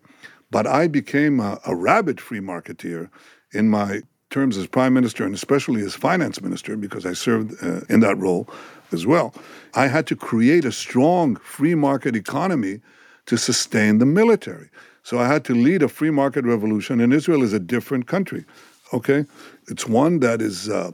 but 0.51 0.67
I 0.67 0.89
became 0.89 1.41
a, 1.41 1.61
a 1.67 1.77
rabid 1.77 2.21
free 2.21 2.41
marketeer 2.41 3.09
in 3.53 3.71
my 3.71 4.03
terms 4.31 4.57
as 4.57 4.67
prime 4.67 4.93
minister 4.93 5.25
and 5.25 5.35
especially 5.35 5.83
as 5.83 5.95
finance 5.95 6.43
minister, 6.43 6.77
because 6.77 7.07
I 7.07 7.15
served 7.15 7.55
uh, 7.63 7.81
in 7.89 8.01
that 8.01 8.19
role 8.19 8.49
as 8.93 9.07
well, 9.07 9.35
I 9.75 9.87
had 9.87 10.07
to 10.09 10.17
create 10.17 10.65
a 10.65 10.73
strong 10.73 11.37
free 11.37 11.75
market 11.75 12.17
economy 12.17 12.81
to 13.27 13.37
sustain 13.37 13.99
the 13.99 14.07
military. 14.07 14.71
So 15.09 15.19
I 15.19 15.27
had 15.27 15.43
to 15.47 15.55
lead 15.55 15.83
a 15.83 15.89
free 15.89 16.11
market 16.11 16.45
revolution, 16.45 17.01
and 17.01 17.15
Israel 17.15 17.43
is 17.43 17.55
a 17.55 17.59
different 17.59 18.07
country. 18.07 18.45
Okay? 18.93 19.25
It's 19.69 19.87
one 19.87 20.21
that 20.21 20.43
is 20.43 20.69
uh, 20.69 20.91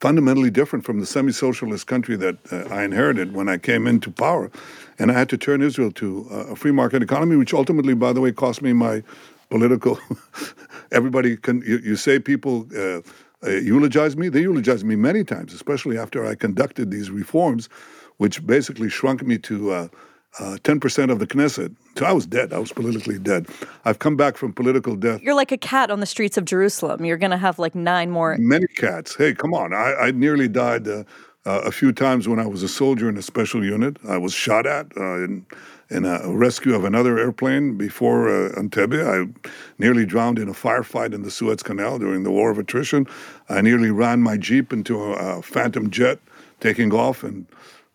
fundamentally 0.00 0.48
different 0.48 0.86
from 0.86 1.00
the 1.00 1.04
semi 1.04 1.32
socialist 1.32 1.86
country 1.86 2.16
that 2.16 2.36
uh, 2.50 2.74
I 2.74 2.84
inherited 2.84 3.34
when 3.34 3.46
I 3.46 3.58
came 3.58 3.86
into 3.86 4.10
power. 4.10 4.50
And 4.98 5.10
I 5.10 5.18
had 5.18 5.28
to 5.28 5.36
turn 5.36 5.60
Israel 5.60 5.92
to 5.92 6.26
uh, 6.30 6.52
a 6.52 6.56
free 6.56 6.72
market 6.72 7.02
economy, 7.02 7.36
which 7.36 7.52
ultimately, 7.52 7.92
by 7.92 8.14
the 8.14 8.22
way, 8.22 8.32
cost 8.32 8.62
me 8.62 8.72
my 8.72 9.02
political. 9.50 9.98
Everybody 10.90 11.36
can. 11.36 11.60
You, 11.60 11.76
you 11.84 11.96
say 11.96 12.18
people 12.18 12.66
uh, 12.74 13.02
uh, 13.46 13.50
eulogize 13.50 14.16
me. 14.16 14.30
They 14.30 14.40
eulogize 14.40 14.82
me 14.82 14.96
many 14.96 15.24
times, 15.24 15.52
especially 15.52 15.98
after 15.98 16.24
I 16.24 16.36
conducted 16.36 16.90
these 16.90 17.10
reforms, 17.10 17.68
which 18.16 18.46
basically 18.46 18.88
shrunk 18.88 19.22
me 19.26 19.36
to. 19.36 19.90
Uh, 20.38 20.44
uh, 20.44 20.56
10% 20.58 21.10
of 21.10 21.18
the 21.18 21.26
Knesset. 21.26 21.74
So 21.96 22.04
I 22.04 22.12
was 22.12 22.26
dead. 22.26 22.52
I 22.52 22.58
was 22.58 22.72
politically 22.72 23.18
dead. 23.18 23.46
I've 23.84 23.98
come 23.98 24.16
back 24.16 24.36
from 24.36 24.52
political 24.52 24.94
death. 24.94 25.20
You're 25.22 25.34
like 25.34 25.52
a 25.52 25.56
cat 25.56 25.90
on 25.90 26.00
the 26.00 26.06
streets 26.06 26.36
of 26.36 26.44
Jerusalem. 26.44 27.04
You're 27.04 27.16
going 27.16 27.32
to 27.32 27.36
have 27.36 27.58
like 27.58 27.74
nine 27.74 28.10
more. 28.10 28.36
Many 28.38 28.66
cats. 28.68 29.16
Hey, 29.16 29.34
come 29.34 29.52
on. 29.52 29.72
I, 29.72 29.94
I 29.94 30.10
nearly 30.12 30.48
died 30.48 30.86
uh, 30.86 31.04
uh, 31.44 31.62
a 31.64 31.72
few 31.72 31.92
times 31.92 32.28
when 32.28 32.38
I 32.38 32.46
was 32.46 32.62
a 32.62 32.68
soldier 32.68 33.08
in 33.08 33.16
a 33.16 33.22
special 33.22 33.64
unit. 33.64 33.96
I 34.06 34.18
was 34.18 34.32
shot 34.32 34.66
at 34.66 34.86
uh, 34.96 35.24
in 35.24 35.46
in 35.90 36.04
a 36.04 36.30
rescue 36.30 36.74
of 36.74 36.84
another 36.84 37.18
airplane 37.18 37.78
before 37.78 38.28
uh, 38.28 38.52
Entebbe. 38.60 39.02
I 39.02 39.50
nearly 39.78 40.04
drowned 40.04 40.38
in 40.38 40.46
a 40.46 40.52
firefight 40.52 41.14
in 41.14 41.22
the 41.22 41.30
Suez 41.30 41.62
Canal 41.62 41.98
during 41.98 42.24
the 42.24 42.30
War 42.30 42.50
of 42.50 42.58
Attrition. 42.58 43.06
I 43.48 43.62
nearly 43.62 43.90
ran 43.90 44.20
my 44.20 44.36
Jeep 44.36 44.70
into 44.70 45.02
a, 45.02 45.38
a 45.38 45.42
phantom 45.42 45.90
jet 45.90 46.18
taking 46.60 46.92
off 46.92 47.24
and 47.24 47.46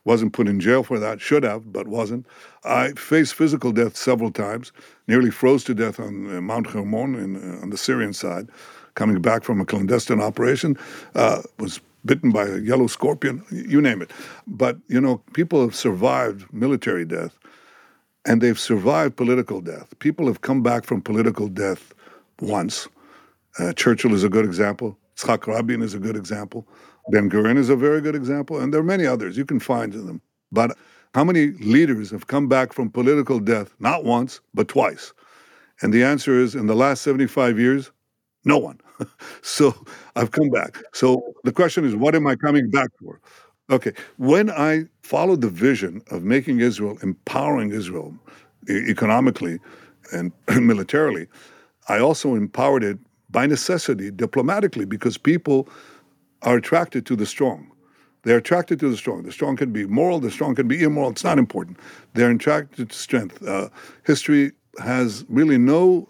wasn't 0.05 0.33
put 0.33 0.47
in 0.47 0.59
jail 0.59 0.83
for 0.83 0.99
that. 0.99 1.21
Should 1.21 1.43
have, 1.43 1.71
but 1.71 1.87
wasn't. 1.87 2.25
I 2.63 2.91
faced 2.91 3.35
physical 3.35 3.71
death 3.71 3.95
several 3.95 4.31
times. 4.31 4.71
Nearly 5.07 5.31
froze 5.31 5.63
to 5.65 5.73
death 5.73 5.99
on 5.99 6.35
uh, 6.35 6.41
Mount 6.41 6.67
Hermon 6.67 7.15
in, 7.15 7.35
uh, 7.35 7.61
on 7.61 7.69
the 7.69 7.77
Syrian 7.77 8.13
side, 8.13 8.49
coming 8.95 9.21
back 9.21 9.43
from 9.43 9.61
a 9.61 9.65
clandestine 9.65 10.21
operation. 10.21 10.77
Uh, 11.15 11.41
was 11.59 11.79
bitten 12.05 12.31
by 12.31 12.45
a 12.45 12.57
yellow 12.57 12.87
scorpion. 12.87 13.43
You 13.49 13.81
name 13.81 14.01
it. 14.01 14.11
But 14.45 14.77
you 14.87 14.99
know, 14.99 15.21
people 15.33 15.61
have 15.61 15.75
survived 15.75 16.51
military 16.53 17.05
death 17.05 17.37
and 18.25 18.41
they've 18.41 18.59
survived 18.59 19.15
political 19.15 19.61
death. 19.61 19.87
People 19.99 20.27
have 20.27 20.41
come 20.41 20.61
back 20.61 20.85
from 20.85 21.01
political 21.01 21.47
death 21.47 21.93
once. 22.39 22.87
Uh, 23.59 23.73
Churchill 23.73 24.13
is 24.13 24.23
a 24.23 24.29
good 24.29 24.45
example. 24.45 24.97
Yitzhak 25.15 25.47
Rabin 25.47 25.81
is 25.81 25.93
a 25.93 25.99
good 25.99 26.15
example. 26.15 26.67
Ben 27.09 27.29
Gurion 27.29 27.57
is 27.57 27.69
a 27.69 27.75
very 27.75 28.01
good 28.01 28.15
example, 28.15 28.59
and 28.59 28.73
there 28.73 28.79
are 28.79 28.83
many 28.83 29.05
others 29.05 29.37
you 29.37 29.45
can 29.45 29.59
find 29.59 29.93
them. 29.93 30.21
But 30.51 30.77
how 31.13 31.23
many 31.23 31.47
leaders 31.59 32.09
have 32.11 32.27
come 32.27 32.47
back 32.47 32.73
from 32.73 32.89
political 32.89 33.39
death 33.39 33.73
not 33.79 34.03
once 34.05 34.39
but 34.53 34.67
twice? 34.67 35.13
And 35.81 35.93
the 35.93 36.03
answer 36.03 36.39
is 36.39 36.55
in 36.55 36.67
the 36.67 36.75
last 36.75 37.01
75 37.01 37.59
years, 37.59 37.91
no 38.45 38.57
one. 38.57 38.79
so 39.41 39.73
I've 40.15 40.31
come 40.31 40.49
back. 40.49 40.77
So 40.93 41.33
the 41.43 41.51
question 41.51 41.85
is, 41.85 41.95
what 41.95 42.15
am 42.15 42.27
I 42.27 42.35
coming 42.35 42.69
back 42.69 42.89
for? 43.01 43.19
Okay. 43.69 43.93
When 44.17 44.49
I 44.51 44.85
followed 45.01 45.41
the 45.41 45.49
vision 45.49 46.01
of 46.11 46.23
making 46.23 46.59
Israel, 46.59 46.97
empowering 47.01 47.71
Israel 47.71 48.13
economically 48.69 49.59
and 50.11 50.31
militarily, 50.49 51.27
I 51.89 51.99
also 51.99 52.35
empowered 52.35 52.83
it 52.83 52.97
by 53.29 53.45
necessity, 53.47 54.11
diplomatically, 54.11 54.85
because 54.85 55.17
people 55.17 55.67
are 56.43 56.57
attracted 56.57 57.05
to 57.07 57.15
the 57.15 57.25
strong. 57.25 57.71
They're 58.23 58.37
attracted 58.37 58.79
to 58.79 58.89
the 58.89 58.97
strong. 58.97 59.23
The 59.23 59.31
strong 59.31 59.57
can 59.57 59.73
be 59.73 59.85
moral, 59.85 60.19
the 60.19 60.31
strong 60.31 60.55
can 60.55 60.67
be 60.67 60.81
immoral. 60.81 61.11
It's 61.11 61.23
not 61.23 61.37
important. 61.37 61.77
They're 62.13 62.31
attracted 62.31 62.89
to 62.89 62.95
strength. 62.95 63.45
Uh, 63.45 63.69
history 64.05 64.53
has 64.79 65.25
really 65.27 65.57
no, 65.57 66.09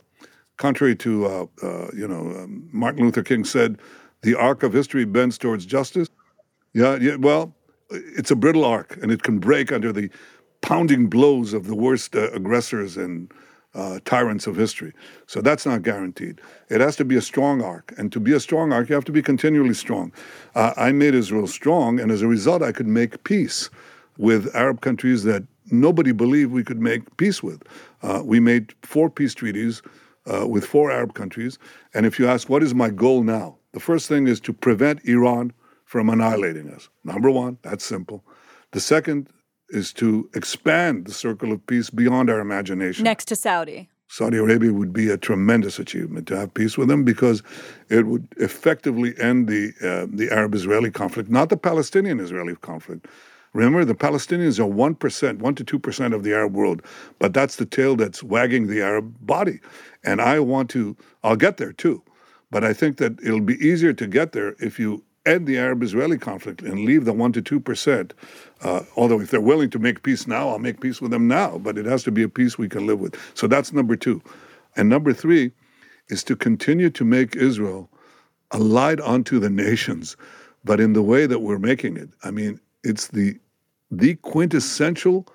contrary 0.57 0.95
to, 0.97 1.25
uh, 1.25 1.45
uh, 1.63 1.87
you 1.95 2.07
know, 2.07 2.21
um, 2.37 2.69
Martin 2.71 3.03
Luther 3.05 3.23
King 3.23 3.43
said, 3.43 3.79
the 4.21 4.35
arc 4.35 4.63
of 4.63 4.73
history 4.73 5.05
bends 5.05 5.37
towards 5.37 5.65
justice. 5.65 6.07
Yeah, 6.73 6.97
yeah, 7.01 7.15
well, 7.15 7.55
it's 7.89 8.31
a 8.31 8.35
brittle 8.35 8.63
arc, 8.63 8.97
and 9.01 9.11
it 9.11 9.23
can 9.23 9.39
break 9.39 9.71
under 9.71 9.91
the 9.91 10.09
pounding 10.61 11.07
blows 11.07 11.53
of 11.53 11.67
the 11.67 11.75
worst 11.75 12.15
uh, 12.15 12.31
aggressors 12.31 12.95
and 12.95 13.31
uh, 13.75 13.99
tyrants 14.05 14.47
of 14.47 14.55
history. 14.55 14.93
So 15.27 15.41
that's 15.41 15.65
not 15.65 15.81
guaranteed. 15.81 16.41
It 16.69 16.81
has 16.81 16.95
to 16.97 17.05
be 17.05 17.15
a 17.15 17.21
strong 17.21 17.61
arc. 17.61 17.93
And 17.97 18.11
to 18.11 18.19
be 18.19 18.33
a 18.33 18.39
strong 18.39 18.71
arc, 18.71 18.89
you 18.89 18.95
have 18.95 19.05
to 19.05 19.11
be 19.11 19.21
continually 19.21 19.73
strong. 19.73 20.11
Uh, 20.55 20.73
I 20.77 20.91
made 20.91 21.15
Israel 21.15 21.47
strong, 21.47 21.99
and 21.99 22.11
as 22.11 22.21
a 22.21 22.27
result, 22.27 22.61
I 22.61 22.71
could 22.71 22.87
make 22.87 23.23
peace 23.23 23.69
with 24.17 24.55
Arab 24.55 24.81
countries 24.81 25.23
that 25.23 25.43
nobody 25.71 26.11
believed 26.11 26.51
we 26.51 26.63
could 26.63 26.81
make 26.81 27.17
peace 27.17 27.41
with. 27.41 27.63
Uh, 28.01 28.21
we 28.23 28.39
made 28.39 28.73
four 28.83 29.09
peace 29.09 29.33
treaties 29.33 29.81
uh, 30.31 30.47
with 30.47 30.65
four 30.65 30.91
Arab 30.91 31.13
countries. 31.13 31.57
And 31.93 32.05
if 32.05 32.19
you 32.19 32.27
ask, 32.27 32.49
what 32.49 32.63
is 32.63 32.73
my 32.73 32.89
goal 32.89 33.23
now? 33.23 33.57
The 33.71 33.79
first 33.79 34.07
thing 34.07 34.27
is 34.27 34.39
to 34.41 34.53
prevent 34.53 35.03
Iran 35.05 35.51
from 35.85 36.09
annihilating 36.09 36.69
us. 36.69 36.89
Number 37.03 37.29
one, 37.29 37.57
that's 37.61 37.83
simple. 37.83 38.23
The 38.71 38.79
second 38.79 39.29
is 39.69 39.93
to 39.93 40.29
expand 40.33 41.05
the 41.05 41.13
circle 41.13 41.51
of 41.51 41.65
peace 41.67 41.89
beyond 41.89 42.29
our 42.29 42.39
imagination. 42.39 43.03
Next 43.03 43.25
to 43.25 43.35
Saudi. 43.35 43.89
Saudi 44.07 44.37
Arabia 44.37 44.71
would 44.71 44.93
be 44.93 45.09
a 45.09 45.17
tremendous 45.17 45.79
achievement 45.79 46.27
to 46.27 46.37
have 46.37 46.53
peace 46.53 46.77
with 46.77 46.87
them 46.87 47.03
because 47.03 47.41
it 47.89 48.05
would 48.05 48.27
effectively 48.37 49.13
end 49.19 49.47
the 49.47 49.73
uh, 49.81 50.05
the 50.15 50.29
Arab-Israeli 50.31 50.91
conflict, 50.91 51.29
not 51.29 51.49
the 51.49 51.57
Palestinian-Israeli 51.57 52.55
conflict. 52.57 53.07
Remember, 53.53 53.85
the 53.85 53.95
Palestinians 53.95 54.59
are 54.59 54.67
one 54.67 54.93
percent, 54.93 55.39
one 55.39 55.55
to 55.55 55.63
two 55.63 55.79
percent 55.79 56.13
of 56.13 56.23
the 56.23 56.33
Arab 56.33 56.53
world, 56.53 56.83
but 57.17 57.33
that's 57.33 57.55
the 57.55 57.65
tail 57.65 57.95
that's 57.95 58.21
wagging 58.21 58.67
the 58.67 58.81
Arab 58.81 59.15
body. 59.25 59.59
And 60.03 60.21
I 60.21 60.39
want 60.39 60.69
to, 60.71 60.95
I'll 61.23 61.35
get 61.35 61.57
there 61.57 61.73
too, 61.73 62.03
but 62.51 62.63
I 62.63 62.73
think 62.73 62.97
that 62.97 63.19
it'll 63.23 63.41
be 63.41 63.55
easier 63.55 63.93
to 63.93 64.05
get 64.05 64.33
there 64.33 64.55
if 64.59 64.77
you 64.77 65.03
end 65.25 65.47
the 65.47 65.57
Arab-Israeli 65.57 66.17
conflict 66.17 66.61
and 66.61 66.85
leave 66.85 67.05
the 67.05 67.13
one 67.13 67.31
to 67.33 67.41
two 67.41 67.59
percent 67.59 68.13
uh, 68.63 68.83
although 68.95 69.19
if 69.19 69.29
they're 69.29 69.41
willing 69.41 69.69
to 69.71 69.79
make 69.79 70.03
peace 70.03 70.25
now, 70.25 70.49
I'll 70.49 70.59
make 70.59 70.79
peace 70.79 71.01
with 71.01 71.11
them 71.11 71.27
now. 71.27 71.57
But 71.57 71.77
it 71.77 71.85
has 71.85 72.03
to 72.03 72.11
be 72.11 72.23
a 72.23 72.29
peace 72.29 72.57
we 72.57 72.69
can 72.69 72.87
live 72.87 72.99
with. 72.99 73.15
So 73.33 73.47
that's 73.47 73.73
number 73.73 73.95
two. 73.95 74.21
And 74.75 74.89
number 74.89 75.13
three 75.13 75.51
is 76.07 76.23
to 76.25 76.35
continue 76.35 76.89
to 76.91 77.03
make 77.03 77.35
Israel 77.35 77.89
allied 78.51 79.01
unto 79.01 79.39
the 79.39 79.49
nations, 79.49 80.15
but 80.63 80.79
in 80.79 80.93
the 80.93 81.01
way 81.01 81.25
that 81.25 81.39
we're 81.39 81.59
making 81.59 81.97
it. 81.97 82.09
I 82.23 82.31
mean, 82.31 82.59
it's 82.83 83.07
the 83.07 83.37
the 83.91 84.15
quintessential 84.15 85.27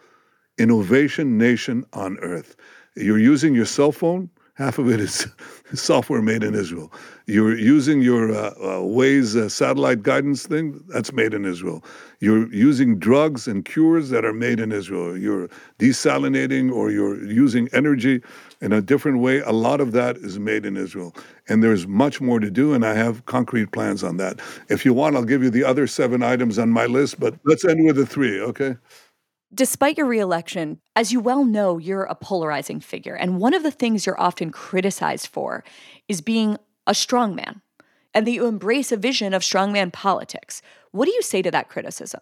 innovation 0.58 1.38
nation 1.38 1.84
on 1.92 2.18
earth. 2.18 2.56
You're 2.96 3.18
using 3.20 3.54
your 3.54 3.66
cell 3.66 3.92
phone 3.92 4.30
half 4.58 4.78
of 4.78 4.90
it 4.90 5.00
is 5.00 5.26
software 5.74 6.20
made 6.20 6.42
in 6.44 6.54
Israel. 6.54 6.92
You're 7.26 7.56
using 7.56 8.02
your 8.02 8.32
uh, 8.32 8.48
uh, 8.50 8.80
Waze 8.82 9.36
uh, 9.36 9.48
satellite 9.48 10.02
guidance 10.02 10.46
thing, 10.46 10.82
that's 10.88 11.12
made 11.12 11.32
in 11.34 11.44
Israel. 11.44 11.84
You're 12.20 12.52
using 12.52 12.98
drugs 12.98 13.46
and 13.46 13.64
cures 13.64 14.10
that 14.10 14.24
are 14.24 14.32
made 14.32 14.60
in 14.60 14.72
Israel. 14.72 15.16
You're 15.16 15.48
desalinating 15.78 16.72
or 16.72 16.90
you're 16.90 17.24
using 17.24 17.68
energy 17.72 18.20
in 18.60 18.72
a 18.72 18.82
different 18.82 19.20
way. 19.20 19.40
A 19.40 19.52
lot 19.52 19.80
of 19.80 19.92
that 19.92 20.16
is 20.18 20.38
made 20.40 20.66
in 20.66 20.76
Israel. 20.76 21.14
And 21.48 21.62
there's 21.62 21.86
much 21.86 22.20
more 22.20 22.40
to 22.40 22.50
do, 22.50 22.74
and 22.74 22.84
I 22.84 22.94
have 22.94 23.24
concrete 23.26 23.72
plans 23.72 24.02
on 24.02 24.16
that. 24.18 24.40
If 24.68 24.84
you 24.84 24.92
want, 24.92 25.16
I'll 25.16 25.24
give 25.24 25.42
you 25.42 25.50
the 25.50 25.64
other 25.64 25.86
seven 25.86 26.22
items 26.22 26.58
on 26.58 26.70
my 26.70 26.86
list, 26.86 27.20
but 27.20 27.34
let's 27.44 27.64
end 27.64 27.84
with 27.86 27.96
the 27.96 28.06
three, 28.06 28.40
okay? 28.40 28.76
Despite 29.54 29.96
your 29.96 30.06
reelection, 30.06 30.80
as 30.94 31.10
you 31.12 31.20
well 31.20 31.44
know, 31.44 31.78
you're 31.78 32.04
a 32.04 32.14
polarizing 32.14 32.80
figure. 32.80 33.14
And 33.14 33.40
one 33.40 33.54
of 33.54 33.62
the 33.62 33.70
things 33.70 34.04
you're 34.04 34.20
often 34.20 34.50
criticized 34.50 35.28
for 35.28 35.64
is 36.06 36.20
being 36.20 36.58
a 36.86 36.92
strongman 36.92 37.62
and 38.12 38.26
that 38.26 38.32
you 38.32 38.46
embrace 38.46 38.92
a 38.92 38.96
vision 38.96 39.32
of 39.32 39.42
strongman 39.42 39.92
politics. 39.92 40.60
What 40.90 41.06
do 41.06 41.12
you 41.12 41.22
say 41.22 41.40
to 41.42 41.50
that 41.50 41.68
criticism? 41.68 42.20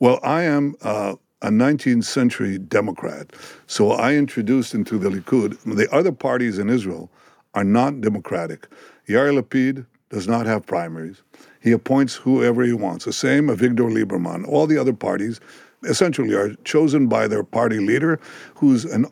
Well, 0.00 0.18
I 0.22 0.42
am 0.42 0.74
uh, 0.82 1.14
a 1.42 1.48
19th 1.48 2.04
century 2.04 2.58
Democrat. 2.58 3.32
So 3.66 3.92
I 3.92 4.14
introduced 4.14 4.74
into 4.74 4.98
the 4.98 5.08
Likud, 5.08 5.58
the 5.76 5.88
other 5.94 6.12
parties 6.12 6.58
in 6.58 6.68
Israel 6.68 7.10
are 7.54 7.64
not 7.64 8.00
democratic. 8.00 8.68
Yair 9.08 9.40
Lapid 9.40 9.86
does 10.10 10.28
not 10.28 10.46
have 10.46 10.66
primaries. 10.66 11.22
He 11.60 11.72
appoints 11.72 12.14
whoever 12.14 12.62
he 12.62 12.72
wants. 12.72 13.04
The 13.04 13.12
same 13.12 13.48
Avigdor 13.48 13.90
Lieberman. 13.90 14.46
All 14.46 14.66
the 14.66 14.78
other 14.78 14.92
parties 14.92 15.40
essentially 15.86 16.34
are 16.34 16.54
chosen 16.64 17.06
by 17.06 17.26
their 17.28 17.42
party 17.44 17.78
leader, 17.78 18.20
who's 18.54 18.84
an 18.84 19.06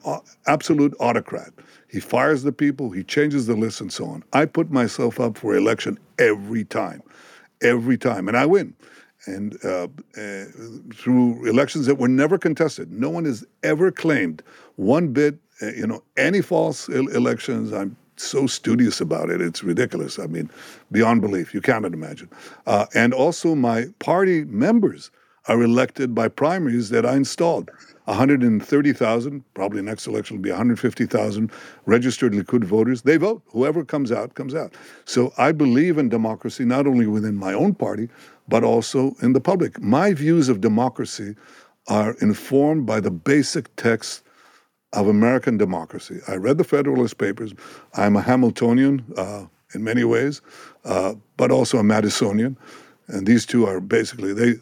absolute 0.46 0.94
autocrat. 1.00 1.52
He 1.88 2.00
fires 2.00 2.42
the 2.42 2.52
people, 2.52 2.90
he 2.90 3.04
changes 3.04 3.46
the 3.46 3.54
list, 3.54 3.80
and 3.80 3.92
so 3.92 4.06
on. 4.06 4.24
I 4.32 4.46
put 4.46 4.70
myself 4.70 5.20
up 5.20 5.38
for 5.38 5.56
election 5.56 5.98
every 6.18 6.64
time, 6.64 7.02
every 7.62 7.96
time, 7.96 8.28
and 8.28 8.36
I 8.36 8.46
win. 8.46 8.74
And 9.26 9.56
uh, 9.64 9.88
uh, 10.18 10.44
through 10.94 11.46
elections 11.46 11.86
that 11.86 11.94
were 11.94 12.08
never 12.08 12.36
contested, 12.36 12.92
no 12.92 13.08
one 13.08 13.24
has 13.24 13.44
ever 13.62 13.90
claimed 13.90 14.42
one 14.76 15.12
bit, 15.12 15.38
uh, 15.62 15.68
you 15.68 15.86
know, 15.86 16.02
any 16.16 16.42
false 16.42 16.88
elections. 16.88 17.72
I'm 17.72 17.96
so 18.16 18.46
studious 18.46 19.00
about 19.00 19.30
it. 19.30 19.40
It's 19.40 19.64
ridiculous. 19.64 20.18
I 20.18 20.26
mean, 20.26 20.50
beyond 20.92 21.20
belief. 21.20 21.54
You 21.54 21.60
cannot 21.60 21.94
imagine. 21.94 22.28
Uh, 22.66 22.86
and 22.94 23.14
also, 23.14 23.54
my 23.54 23.86
party 23.98 24.44
members 24.44 25.10
are 25.48 25.62
elected 25.62 26.14
by 26.14 26.28
primaries 26.28 26.88
that 26.90 27.04
I 27.04 27.16
installed. 27.16 27.70
130,000, 28.04 29.44
probably 29.54 29.82
next 29.82 30.06
election 30.06 30.36
will 30.36 30.42
be 30.42 30.50
150,000 30.50 31.50
registered 31.86 32.32
Likud 32.32 32.64
voters. 32.64 33.02
They 33.02 33.16
vote. 33.16 33.42
Whoever 33.46 33.84
comes 33.84 34.12
out, 34.12 34.34
comes 34.34 34.54
out. 34.54 34.74
So 35.06 35.32
I 35.38 35.52
believe 35.52 35.96
in 35.96 36.08
democracy, 36.08 36.64
not 36.64 36.86
only 36.86 37.06
within 37.06 37.36
my 37.36 37.54
own 37.54 37.74
party, 37.74 38.08
but 38.48 38.62
also 38.62 39.14
in 39.22 39.32
the 39.32 39.40
public. 39.40 39.80
My 39.80 40.12
views 40.12 40.48
of 40.48 40.60
democracy 40.60 41.34
are 41.88 42.14
informed 42.20 42.86
by 42.86 43.00
the 43.00 43.10
basic 43.10 43.74
text 43.76 44.22
of 44.92 45.08
American 45.08 45.56
democracy. 45.56 46.20
I 46.28 46.36
read 46.36 46.58
the 46.58 46.64
Federalist 46.64 47.18
Papers. 47.18 47.54
I'm 47.94 48.16
a 48.16 48.20
Hamiltonian 48.20 49.04
uh, 49.16 49.46
in 49.74 49.82
many 49.82 50.04
ways, 50.04 50.40
uh, 50.84 51.14
but 51.36 51.50
also 51.50 51.78
a 51.78 51.82
Madisonian 51.82 52.56
and 53.08 53.26
these 53.26 53.46
two 53.46 53.66
are 53.66 53.80
basically 53.80 54.32
they 54.32 54.54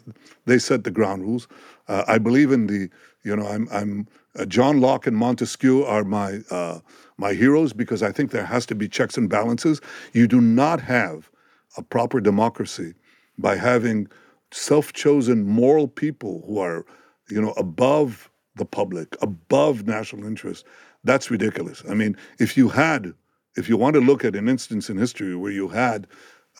they 0.45 0.59
set 0.59 0.83
the 0.83 0.91
ground 0.91 1.23
rules. 1.23 1.47
Uh, 1.87 2.03
I 2.07 2.17
believe 2.17 2.51
in 2.51 2.67
the 2.67 2.89
you 3.23 3.35
know 3.35 3.47
I'm 3.47 3.67
I'm 3.71 4.07
uh, 4.37 4.45
John 4.45 4.81
Locke 4.81 5.07
and 5.07 5.17
Montesquieu 5.17 5.83
are 5.83 6.03
my 6.03 6.39
uh, 6.49 6.79
my 7.17 7.33
heroes 7.33 7.73
because 7.73 8.03
I 8.03 8.11
think 8.11 8.31
there 8.31 8.45
has 8.45 8.65
to 8.67 8.75
be 8.75 8.87
checks 8.87 9.17
and 9.17 9.29
balances. 9.29 9.81
You 10.13 10.27
do 10.27 10.41
not 10.41 10.81
have 10.81 11.29
a 11.77 11.83
proper 11.83 12.19
democracy 12.19 12.93
by 13.37 13.55
having 13.55 14.07
self-chosen 14.51 15.47
moral 15.47 15.87
people 15.87 16.43
who 16.45 16.59
are 16.59 16.85
you 17.29 17.41
know 17.41 17.51
above 17.51 18.29
the 18.55 18.65
public, 18.65 19.15
above 19.21 19.87
national 19.87 20.25
interest. 20.25 20.65
That's 21.03 21.31
ridiculous. 21.31 21.83
I 21.89 21.95
mean, 21.95 22.15
if 22.39 22.57
you 22.57 22.69
had 22.69 23.13
if 23.55 23.69
you 23.69 23.77
want 23.77 23.93
to 23.93 24.01
look 24.01 24.25
at 24.25 24.35
an 24.35 24.49
instance 24.49 24.89
in 24.89 24.97
history 24.97 25.35
where 25.35 25.51
you 25.51 25.67
had 25.67 26.07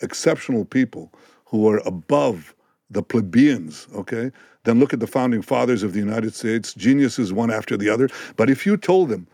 exceptional 0.01 0.65
people 0.65 1.11
who 1.53 1.69
are 1.69 1.83
above 1.85 2.55
the 2.89 3.03
plebeians, 3.03 3.87
okay? 3.93 4.31
Then 4.63 4.79
look 4.79 4.91
at 4.91 4.99
the 4.99 5.05
founding 5.05 5.43
fathers 5.43 5.83
of 5.83 5.93
the 5.93 5.99
United 5.99 6.33
States, 6.33 6.73
geniuses 6.73 7.31
one 7.31 7.51
after 7.51 7.77
the 7.77 7.89
other. 7.89 8.09
But 8.37 8.49
if 8.49 8.65
you 8.65 8.75
told 8.75 9.09
them 9.09 9.27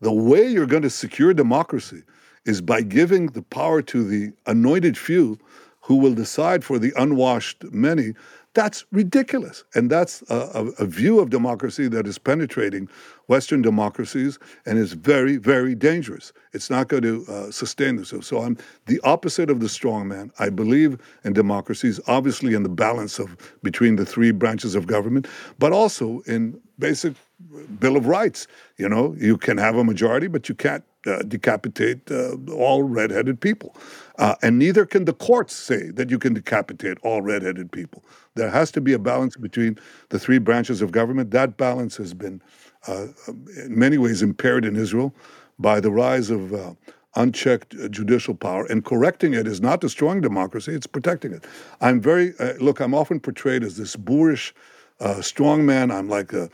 the 0.00 0.12
way 0.12 0.46
you're 0.46 0.66
going 0.66 0.84
to 0.84 0.88
secure 0.88 1.34
democracy 1.34 2.04
is 2.44 2.60
by 2.60 2.82
giving 2.82 3.26
the 3.26 3.42
power 3.42 3.82
to 3.82 4.04
the 4.04 4.32
anointed 4.46 4.96
few 4.96 5.36
who 5.80 5.96
will 5.96 6.14
decide 6.14 6.62
for 6.62 6.78
the 6.78 6.92
unwashed 6.96 7.64
many, 7.72 8.14
that's 8.54 8.84
ridiculous. 8.92 9.64
And 9.74 9.90
that's 9.90 10.22
a, 10.30 10.72
a, 10.78 10.86
view 10.86 11.18
of 11.18 11.30
democracy 11.30 11.88
that 11.88 12.06
is 12.06 12.18
penetrating 12.18 12.88
Western 13.26 13.62
democracies 13.62 14.38
and 14.64 14.78
is 14.78 14.92
very, 14.92 15.36
very 15.36 15.74
dangerous. 15.74 16.32
It's 16.52 16.70
not 16.70 16.88
going 16.88 17.02
to 17.02 17.24
uh, 17.28 17.50
sustain 17.50 17.96
this. 17.96 18.14
So 18.22 18.42
I'm 18.42 18.56
the 18.86 19.00
opposite 19.02 19.50
of 19.50 19.58
the 19.60 19.68
strong 19.68 20.08
man. 20.08 20.30
I 20.38 20.50
believe 20.50 20.98
in 21.24 21.32
democracies, 21.32 22.00
obviously 22.06 22.54
in 22.54 22.62
the 22.62 22.68
balance 22.68 23.18
of 23.18 23.36
between 23.62 23.96
the 23.96 24.06
three 24.06 24.30
branches 24.30 24.76
of 24.76 24.86
government, 24.86 25.26
but 25.58 25.72
also 25.72 26.20
in 26.26 26.60
basic 26.78 27.14
Bill 27.78 27.96
of 27.96 28.06
Rights. 28.06 28.46
You 28.76 28.88
know, 28.88 29.14
you 29.18 29.36
can 29.36 29.58
have 29.58 29.76
a 29.76 29.84
majority, 29.84 30.26
but 30.26 30.48
you 30.48 30.54
can't 30.54 30.84
uh, 31.06 31.22
decapitate 31.22 32.10
uh, 32.10 32.36
all 32.52 32.82
redheaded 32.82 33.40
people. 33.40 33.76
Uh, 34.18 34.34
and 34.42 34.58
neither 34.58 34.86
can 34.86 35.04
the 35.04 35.12
courts 35.12 35.54
say 35.54 35.90
that 35.90 36.10
you 36.10 36.18
can 36.18 36.34
decapitate 36.34 36.98
all 37.02 37.20
redheaded 37.20 37.70
people. 37.70 38.04
There 38.34 38.50
has 38.50 38.70
to 38.72 38.80
be 38.80 38.92
a 38.92 38.98
balance 38.98 39.36
between 39.36 39.78
the 40.08 40.18
three 40.18 40.38
branches 40.38 40.80
of 40.80 40.92
government. 40.92 41.30
That 41.30 41.56
balance 41.56 41.96
has 41.96 42.14
been, 42.14 42.40
uh, 42.86 43.08
in 43.28 43.78
many 43.78 43.98
ways, 43.98 44.22
impaired 44.22 44.64
in 44.64 44.76
Israel 44.76 45.14
by 45.58 45.80
the 45.80 45.90
rise 45.90 46.30
of 46.30 46.54
uh, 46.54 46.74
unchecked 47.16 47.76
judicial 47.90 48.34
power, 48.34 48.66
and 48.66 48.84
correcting 48.84 49.34
it 49.34 49.46
is 49.46 49.60
not 49.60 49.80
destroying 49.80 50.20
democracy; 50.20 50.72
it's 50.72 50.86
protecting 50.86 51.32
it. 51.32 51.44
I'm 51.80 52.00
very 52.00 52.32
uh, 52.38 52.54
look. 52.54 52.80
I'm 52.80 52.94
often 52.94 53.20
portrayed 53.20 53.62
as 53.62 53.76
this 53.76 53.94
boorish 53.96 54.54
uh, 55.00 55.20
strong 55.20 55.66
man. 55.66 55.90
I'm 55.90 56.08
like 56.08 56.32
a 56.32 56.48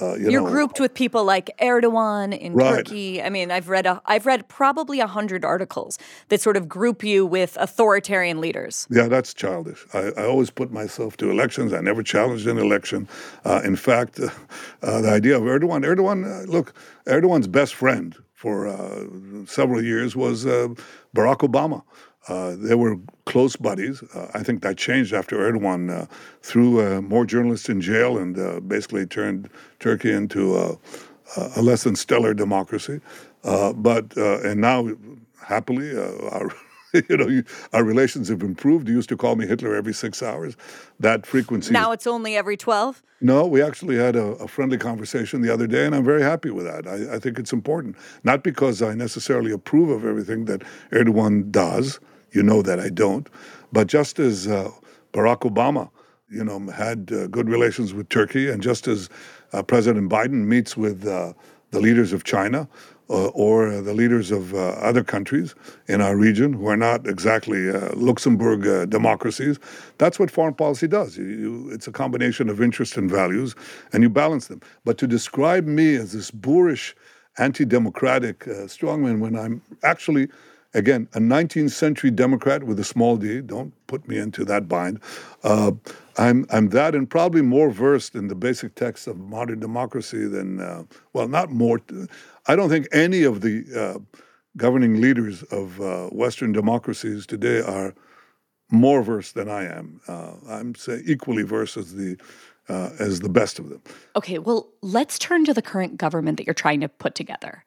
uh, 0.00 0.14
you 0.14 0.30
You're 0.30 0.42
know, 0.42 0.50
grouped 0.50 0.80
with 0.80 0.94
people 0.94 1.24
like 1.24 1.50
Erdogan 1.60 2.36
in 2.36 2.54
Right. 2.54 2.84
Turkey. 2.86 3.22
I 3.22 3.30
mean, 3.30 3.50
I've 3.50 3.68
read 3.68 3.86
a, 3.86 4.00
I've 4.06 4.26
read 4.26 4.48
probably 4.48 5.00
a 5.00 5.06
hundred 5.06 5.44
articles 5.44 5.98
that 6.28 6.40
sort 6.40 6.56
of 6.56 6.68
group 6.68 7.02
you 7.04 7.26
with 7.26 7.56
authoritarian 7.60 8.40
leaders. 8.40 8.86
Yeah, 8.90 9.08
that's 9.08 9.34
childish. 9.34 9.84
I, 9.94 10.12
I 10.16 10.24
always 10.26 10.50
put 10.50 10.72
myself 10.72 11.16
to 11.18 11.30
elections. 11.30 11.72
I 11.72 11.80
never 11.80 12.02
challenged 12.02 12.46
an 12.46 12.58
election. 12.58 13.08
Uh, 13.44 13.60
in 13.64 13.76
fact, 13.76 14.20
uh, 14.20 14.28
uh, 14.82 15.00
the 15.00 15.10
idea 15.10 15.36
of 15.36 15.42
Erdogan, 15.42 15.84
Erdogan, 15.84 16.24
uh, 16.24 16.50
look, 16.50 16.74
Erdogan's 17.06 17.48
best 17.48 17.74
friend 17.74 18.16
for 18.34 18.68
uh, 18.68 19.04
several 19.46 19.82
years 19.82 20.14
was 20.14 20.44
uh, 20.46 20.68
Barack 21.14 21.38
Obama. 21.38 21.82
Uh, 22.28 22.56
they 22.56 22.74
were 22.74 22.96
close 23.24 23.56
buddies. 23.56 24.02
Uh, 24.14 24.30
I 24.34 24.42
think 24.42 24.62
that 24.62 24.76
changed 24.76 25.12
after 25.12 25.36
Erdogan 25.38 25.90
uh, 25.90 26.06
threw 26.42 26.80
uh, 26.80 27.00
more 27.00 27.24
journalists 27.24 27.68
in 27.68 27.80
jail 27.80 28.18
and 28.18 28.38
uh, 28.38 28.60
basically 28.60 29.06
turned 29.06 29.48
Turkey 29.78 30.12
into 30.12 30.56
uh, 30.56 30.74
a 31.56 31.62
less 31.62 31.84
than 31.84 31.96
stellar 31.96 32.34
democracy. 32.34 33.00
Uh, 33.44 33.72
but 33.72 34.16
uh, 34.16 34.40
and 34.40 34.60
now, 34.60 34.88
happily, 35.44 35.96
uh, 35.96 36.28
our 36.30 36.50
you 37.08 37.16
know, 37.16 37.26
you, 37.28 37.44
our 37.72 37.84
relations 37.84 38.28
have 38.28 38.42
improved. 38.42 38.88
You 38.88 38.94
used 38.94 39.08
to 39.10 39.16
call 39.16 39.36
me 39.36 39.46
Hitler 39.46 39.74
every 39.74 39.92
six 39.92 40.22
hours. 40.22 40.56
That 40.98 41.26
frequency. 41.26 41.72
Now 41.72 41.92
it's 41.92 42.06
only 42.06 42.36
every 42.36 42.56
twelve. 42.56 43.02
no, 43.20 43.46
we 43.46 43.62
actually 43.62 43.96
had 43.96 44.16
a, 44.16 44.26
a 44.42 44.48
friendly 44.48 44.78
conversation 44.78 45.42
the 45.42 45.52
other 45.52 45.66
day, 45.66 45.86
and 45.86 45.94
I'm 45.94 46.04
very 46.04 46.22
happy 46.22 46.50
with 46.50 46.66
that. 46.66 46.86
I, 46.86 47.16
I 47.16 47.18
think 47.18 47.38
it's 47.38 47.52
important, 47.52 47.96
not 48.24 48.42
because 48.42 48.82
I 48.82 48.94
necessarily 48.94 49.52
approve 49.52 49.90
of 49.90 50.04
everything 50.04 50.46
that 50.46 50.62
Erdogan 50.90 51.50
does. 51.50 52.00
You 52.32 52.42
know 52.42 52.62
that 52.62 52.80
I 52.80 52.88
don't, 52.88 53.28
but 53.72 53.86
just 53.86 54.18
as 54.18 54.46
uh, 54.46 54.70
Barack 55.12 55.40
Obama, 55.50 55.88
you 56.28 56.44
know, 56.44 56.58
had 56.70 57.10
uh, 57.12 57.26
good 57.28 57.48
relations 57.48 57.94
with 57.94 58.08
Turkey, 58.08 58.50
and 58.50 58.62
just 58.62 58.88
as 58.88 59.08
uh, 59.52 59.62
President 59.62 60.10
Biden 60.10 60.46
meets 60.46 60.76
with 60.76 61.06
uh, 61.06 61.32
the 61.70 61.80
leaders 61.80 62.12
of 62.12 62.24
China 62.24 62.68
uh, 63.08 63.28
or 63.28 63.80
the 63.80 63.94
leaders 63.94 64.32
of 64.32 64.52
uh, 64.54 64.58
other 64.58 65.04
countries 65.04 65.54
in 65.86 66.00
our 66.00 66.16
region 66.16 66.52
who 66.52 66.66
are 66.66 66.76
not 66.76 67.06
exactly 67.06 67.70
Luxembourg 67.94 68.90
democracies. 68.90 69.58
That's 69.98 70.18
what 70.18 70.30
foreign 70.30 70.54
policy 70.54 70.88
does. 70.88 71.16
You, 71.16 71.24
you, 71.24 71.70
it's 71.70 71.86
a 71.86 71.92
combination 71.92 72.48
of 72.48 72.60
interests 72.60 72.96
and 72.96 73.10
values, 73.10 73.54
and 73.92 74.02
you 74.02 74.10
balance 74.10 74.48
them. 74.48 74.60
But 74.84 74.98
to 74.98 75.06
describe 75.06 75.64
me 75.66 75.94
as 75.94 76.12
this 76.12 76.30
boorish, 76.30 76.94
anti-democratic 77.38 78.40
strongman 78.40 79.20
when 79.20 79.36
I'm 79.36 79.62
actually 79.82 80.28
again, 80.76 81.08
a 81.14 81.18
19th 81.18 81.70
century 81.70 82.10
Democrat 82.10 82.64
with 82.64 82.78
a 82.78 82.84
small 82.84 83.16
d. 83.16 83.40
Don't 83.40 83.72
put 83.86 84.06
me 84.06 84.18
into 84.18 84.44
that 84.44 84.68
bind. 84.68 85.00
Uh, 85.42 85.72
I'm 86.18 86.46
I'm 86.52 86.68
that 86.70 86.94
and 86.94 87.08
probably 87.08 87.42
more 87.42 87.70
versed 87.70 88.14
in 88.14 88.28
the 88.28 88.34
basic 88.34 88.74
texts 88.74 89.06
of 89.06 89.18
modern 89.18 89.58
democracy 89.58 90.26
than 90.26 90.60
uh, 90.60 90.84
well, 91.12 91.28
not 91.28 91.50
more. 91.50 91.80
I 92.46 92.56
don't 92.56 92.68
think 92.68 92.86
any 92.92 93.22
of 93.22 93.40
the 93.40 93.64
uh, 93.76 94.18
governing 94.56 95.00
leaders 95.00 95.42
of 95.44 95.80
uh, 95.80 96.08
Western 96.08 96.52
democracies 96.52 97.26
today 97.26 97.60
are 97.60 97.94
more 98.70 99.02
versed 99.02 99.34
than 99.34 99.48
I 99.48 99.64
am. 99.64 100.00
Uh, 100.08 100.32
I'm 100.48 100.74
say 100.74 101.02
equally 101.06 101.42
versed 101.42 101.76
as 101.76 101.94
the 101.94 102.16
uh, 102.68 102.90
as 102.98 103.20
the 103.20 103.28
best 103.28 103.58
of 103.58 103.68
them. 103.68 103.80
Okay, 104.14 104.38
well, 104.38 104.68
let's 104.82 105.18
turn 105.18 105.44
to 105.44 105.54
the 105.54 105.62
current 105.62 105.96
government 105.96 106.36
that 106.36 106.46
you're 106.46 106.54
trying 106.54 106.80
to 106.80 106.88
put 106.88 107.14
together. 107.14 107.64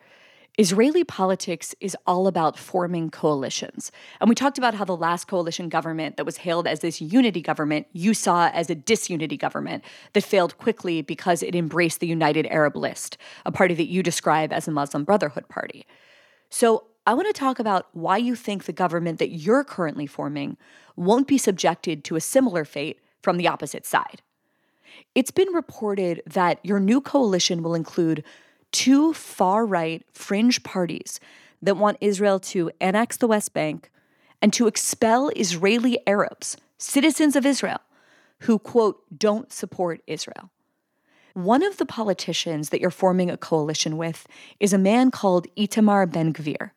Israeli 0.58 1.04
politics 1.04 1.74
is 1.80 1.96
all 2.06 2.28
about 2.28 2.58
forming 2.58 3.10
coalitions. 3.10 3.92
And 4.20 4.28
we 4.28 4.36
talked 4.36 4.58
about 4.58 4.74
how 4.74 4.84
the 4.84 4.98
last 4.98 5.28
coalition 5.28 5.70
government 5.70 6.18
that 6.18 6.26
was 6.26 6.38
hailed 6.38 6.68
as 6.68 6.82
this 6.82 7.00
unity 7.00 7.42
government, 7.42 7.88
you 7.94 8.14
saw 8.14 8.50
as 8.50 8.70
a 8.70 8.76
disunity 8.76 9.38
government 9.38 9.86
that 10.14 10.24
failed 10.24 10.58
quickly 10.58 11.02
because 11.02 11.44
it 11.44 11.56
embraced 11.56 12.02
the 12.02 12.08
United 12.08 12.46
Arab 12.48 12.76
List, 12.76 13.18
a 13.46 13.52
party 13.52 13.74
that 13.76 13.88
you 13.88 14.04
describe 14.04 14.52
as 14.52 14.68
a 14.68 14.72
Muslim 14.72 15.06
Brotherhood 15.06 15.48
party. 15.48 15.86
So 16.50 16.86
I 17.08 17.14
want 17.14 17.28
to 17.28 17.34
talk 17.34 17.60
about 17.60 17.88
why 17.94 18.18
you 18.18 18.36
think 18.36 18.66
the 18.66 18.74
government 18.74 19.20
that 19.20 19.30
you're 19.30 19.64
currently 19.64 20.08
forming 20.08 20.58
won't 20.96 21.28
be 21.28 21.38
subjected 21.38 22.04
to 22.04 22.16
a 22.16 22.22
similar 22.22 22.66
fate 22.66 23.00
from 23.22 23.38
the 23.38 23.48
opposite 23.48 23.86
side. 23.86 24.22
It's 25.16 25.32
been 25.32 25.52
reported 25.54 26.22
that 26.26 26.60
your 26.64 26.80
new 26.80 27.02
coalition 27.02 27.64
will 27.64 27.76
include 27.76 28.24
two 28.72 29.14
far 29.14 29.66
right 29.66 30.06
fringe 30.14 30.64
parties 30.64 31.20
that 31.62 31.78
want 31.78 31.98
Israel 32.02 32.40
to 32.40 32.72
annex 32.80 33.18
the 33.18 33.28
West 33.28 33.54
Bank 33.54 33.92
and 34.42 34.54
to 34.54 34.68
expel 34.68 35.30
Israeli 35.36 36.00
Arabs, 36.08 36.58
citizens 36.78 37.36
of 37.36 37.46
Israel, 37.46 37.80
who, 38.42 38.58
quote, 38.58 39.04
don't 39.18 39.52
support 39.52 40.02
Israel. 40.08 40.50
One 41.34 41.64
of 41.64 41.78
the 41.78 41.86
politicians 41.86 42.70
that 42.70 42.82
you're 42.82 42.90
forming 42.90 43.30
a 43.30 43.38
coalition 43.38 43.98
with 43.98 44.28
is 44.60 44.74
a 44.74 44.78
man 44.78 45.12
called 45.12 45.48
Itamar 45.56 46.12
Ben 46.12 46.34
Gvir. 46.34 46.72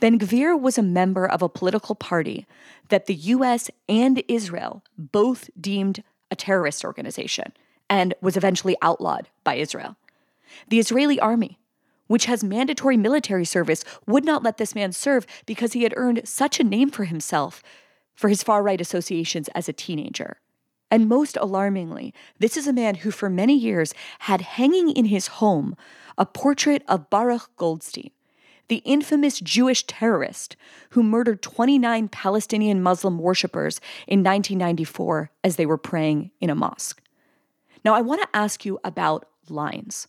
Ben 0.00 0.18
Gvir 0.18 0.58
was 0.58 0.78
a 0.78 0.82
member 0.82 1.26
of 1.26 1.42
a 1.42 1.48
political 1.48 1.94
party 1.94 2.46
that 2.88 3.06
the 3.06 3.14
US 3.14 3.70
and 3.88 4.22
Israel 4.28 4.84
both 4.96 5.50
deemed 5.60 6.04
a 6.30 6.36
terrorist 6.36 6.84
organization 6.84 7.52
and 7.90 8.14
was 8.20 8.36
eventually 8.36 8.76
outlawed 8.82 9.28
by 9.44 9.54
Israel. 9.54 9.96
The 10.68 10.78
Israeli 10.78 11.18
army, 11.20 11.58
which 12.06 12.26
has 12.26 12.42
mandatory 12.42 12.96
military 12.96 13.44
service, 13.44 13.84
would 14.06 14.24
not 14.24 14.42
let 14.42 14.56
this 14.56 14.74
man 14.74 14.92
serve 14.92 15.26
because 15.46 15.72
he 15.72 15.82
had 15.82 15.94
earned 15.96 16.26
such 16.26 16.58
a 16.58 16.64
name 16.64 16.90
for 16.90 17.04
himself 17.04 17.62
for 18.14 18.28
his 18.28 18.42
far 18.42 18.62
right 18.62 18.80
associations 18.80 19.48
as 19.54 19.68
a 19.68 19.72
teenager. 19.72 20.38
And 20.90 21.08
most 21.08 21.36
alarmingly, 21.36 22.14
this 22.38 22.56
is 22.56 22.66
a 22.66 22.72
man 22.72 22.96
who 22.96 23.10
for 23.10 23.28
many 23.28 23.54
years 23.54 23.94
had 24.20 24.40
hanging 24.40 24.90
in 24.90 25.04
his 25.04 25.26
home 25.26 25.76
a 26.16 26.26
portrait 26.26 26.82
of 26.88 27.10
Baruch 27.10 27.50
Goldstein, 27.56 28.10
the 28.68 28.82
infamous 28.84 29.38
Jewish 29.40 29.84
terrorist 29.86 30.56
who 30.90 31.02
murdered 31.02 31.42
29 31.42 32.08
Palestinian 32.08 32.82
Muslim 32.82 33.18
worshippers 33.18 33.80
in 34.06 34.20
1994 34.20 35.30
as 35.44 35.56
they 35.56 35.66
were 35.66 35.78
praying 35.78 36.30
in 36.40 36.50
a 36.50 36.54
mosque. 36.54 37.02
Now, 37.84 37.94
I 37.94 38.00
want 38.00 38.22
to 38.22 38.36
ask 38.36 38.64
you 38.64 38.80
about 38.82 39.28
lines. 39.48 40.08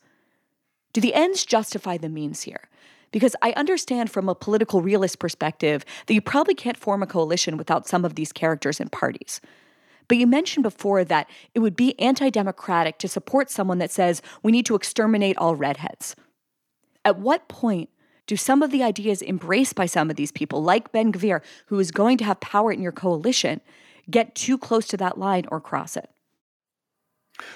Do 0.94 1.02
the 1.02 1.14
ends 1.14 1.46
justify 1.46 1.98
the 1.98 2.10
means 2.10 2.44
here? 2.44 2.70
Because 3.12 3.36
I 3.42 3.52
understand 3.54 4.12
from 4.12 4.30
a 4.30 4.36
political 4.36 4.82
realist 4.82 5.20
perspective 5.20 5.84
that 6.06 6.14
you 6.14 6.22
probably 6.22 6.54
can't 6.54 6.78
form 6.78 7.02
a 7.02 7.08
coalition 7.08 7.58
without 7.58 7.88
some 7.88 8.06
of 8.06 8.16
these 8.16 8.32
characters 8.32 8.80
and 8.80 8.92
parties. 8.92 9.42
But 10.08 10.18
you 10.18 10.28
mentioned 10.28 10.64
before 10.64 11.04
that 11.06 11.30
it 11.54 11.60
would 11.60 11.76
be 11.76 12.00
anti 12.00 12.30
democratic 12.30 12.98
to 13.00 13.08
support 13.08 13.50
someone 13.50 13.78
that 13.78 13.92
says 13.92 14.22
we 14.44 14.52
need 14.52 14.66
to 14.66 14.76
exterminate 14.76 15.38
all 15.38 15.56
redheads. 15.56 16.16
At 17.06 17.20
what 17.20 17.48
point 17.48 17.90
do 18.28 18.36
some 18.36 18.62
of 18.62 18.72
the 18.72 18.84
ideas 18.84 19.22
embraced 19.22 19.76
by 19.76 19.86
some 19.86 20.10
of 20.10 20.16
these 20.16 20.32
people, 20.32 20.62
like 20.62 20.92
Ben 20.92 21.12
Gvir, 21.12 21.42
who 21.68 21.80
is 21.80 21.92
going 21.92 22.18
to 22.18 22.26
have 22.26 22.40
power 22.40 22.72
in 22.72 22.82
your 22.82 22.92
coalition, 22.92 23.62
get 24.10 24.36
too 24.36 24.58
close 24.58 24.88
to 24.88 24.98
that 24.98 25.18
line 25.18 25.46
or 25.50 25.62
cross 25.62 25.96
it? 25.96 26.10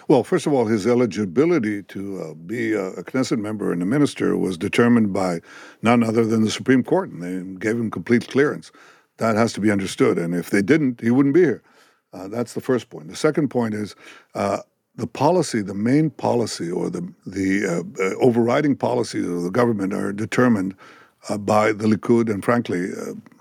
Well, 0.07 0.23
first 0.23 0.45
of 0.45 0.53
all, 0.53 0.65
his 0.65 0.85
eligibility 0.87 1.83
to 1.83 2.21
uh, 2.21 2.33
be 2.33 2.73
a, 2.73 2.91
Knesset 3.03 3.39
member 3.39 3.71
and 3.71 3.81
a 3.81 3.85
minister 3.85 4.37
was 4.37 4.57
determined 4.57 5.13
by 5.13 5.41
none 5.81 6.03
other 6.03 6.25
than 6.25 6.43
the 6.43 6.51
Supreme 6.51 6.83
Court, 6.83 7.09
and 7.09 7.21
they 7.21 7.59
gave 7.59 7.79
him 7.79 7.89
complete 7.91 8.27
clearance. 8.27 8.71
That 9.17 9.35
has 9.35 9.53
to 9.53 9.61
be 9.61 9.71
understood, 9.71 10.17
and 10.17 10.33
if 10.33 10.49
they 10.49 10.61
didn't, 10.61 11.01
he 11.01 11.11
wouldn't 11.11 11.35
be 11.35 11.41
here. 11.41 11.63
Uh, 12.13 12.27
that's 12.27 12.53
the 12.53 12.61
first 12.61 12.89
point. 12.89 13.07
The 13.07 13.15
second 13.15 13.49
point 13.49 13.73
is 13.73 13.95
uh, 14.35 14.59
the 14.95 15.07
policy, 15.07 15.61
the 15.61 15.73
main 15.73 16.09
policy, 16.09 16.69
or 16.69 16.89
the 16.89 17.11
the 17.25 17.65
uh, 17.65 18.03
uh, 18.03 18.15
overriding 18.19 18.75
policies 18.75 19.27
of 19.27 19.43
the 19.43 19.51
government 19.51 19.93
are 19.93 20.13
determined 20.13 20.75
uh, 21.29 21.37
by 21.37 21.71
the 21.71 21.87
Likud, 21.87 22.29
and 22.29 22.43
frankly, 22.43 22.89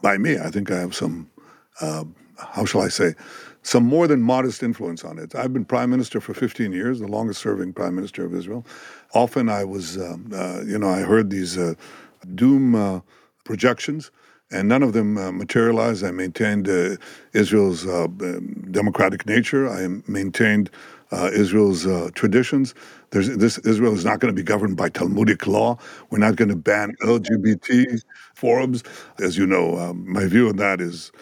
by 0.03 0.19
me. 0.19 0.39
I 0.39 0.51
think 0.51 0.71
I 0.71 0.79
have 0.79 0.95
some, 0.95 1.29
how 1.81 2.65
shall 2.65 2.83
I 2.83 2.89
say, 2.89 3.15
some 3.63 3.85
more 3.85 4.07
than 4.09 4.23
modest 4.23 4.63
influence 4.63 5.05
on 5.05 5.19
it. 5.19 5.35
I've 5.35 5.53
been 5.53 5.65
prime 5.65 5.91
minister 5.91 6.21
for 6.21 6.35
15 6.35 6.73
years, 6.73 7.01
the 7.01 7.09
longest-serving 7.09 7.75
prime 7.75 7.95
minister 7.97 8.25
of 8.25 8.35
Israel. 8.35 8.67
Often, 9.15 9.49
I 9.51 9.65
was, 9.65 9.99
um, 9.99 10.31
uh, 10.35 10.63
you 10.67 10.79
know, 10.79 10.91
I 10.91 11.01
heard 11.01 11.31
these 11.31 11.59
uh, 11.59 11.75
doom 12.35 12.75
uh, 12.75 13.01
projections 13.45 14.11
and 14.53 14.69
none 14.69 14.83
of 14.83 14.95
them 14.95 15.19
uh, 15.19 15.33
materialized. 15.33 16.05
I 16.05 16.11
maintained 16.13 16.69
uh, 16.69 16.97
Israel's 17.35 17.87
uh, 17.87 18.09
democratic 18.71 19.27
nature. 19.27 19.69
I 19.69 19.89
maintained 20.09 20.71
uh, 21.13 21.31
Israel's 21.33 21.87
uh, 21.87 22.11
traditions. 22.15 22.75
There's, 23.11 23.37
this 23.37 23.59
Israel 23.61 23.95
is 23.95 24.05
not 24.05 24.21
going 24.21 24.35
to 24.35 24.39
be 24.41 24.45
governed 24.45 24.77
by 24.77 24.91
Talmudic 24.91 25.47
law. 25.47 25.79
We're 26.11 26.19
not 26.19 26.37
going 26.37 26.51
to 26.51 26.57
ban 26.57 26.95
LGBT 27.03 28.03
forums. 28.35 28.85
As 29.21 29.39
you 29.39 29.47
know, 29.47 29.79
um, 29.79 30.11
my 30.11 30.27
view 30.27 30.49
on 30.51 30.57
that 30.57 30.81
is 30.81 31.13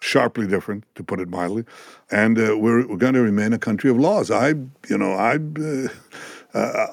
sharply 0.00 0.46
different, 0.46 0.84
to 0.94 1.04
put 1.04 1.20
it 1.20 1.28
mildly. 1.28 1.64
And 2.10 2.38
uh, 2.38 2.56
we're, 2.58 2.86
we're 2.86 2.96
going 2.96 3.14
to 3.14 3.22
remain 3.22 3.52
a 3.52 3.58
country 3.58 3.90
of 3.90 3.98
laws. 3.98 4.30
I, 4.30 4.48
you 4.88 4.98
know, 4.98 5.12
I, 5.12 5.38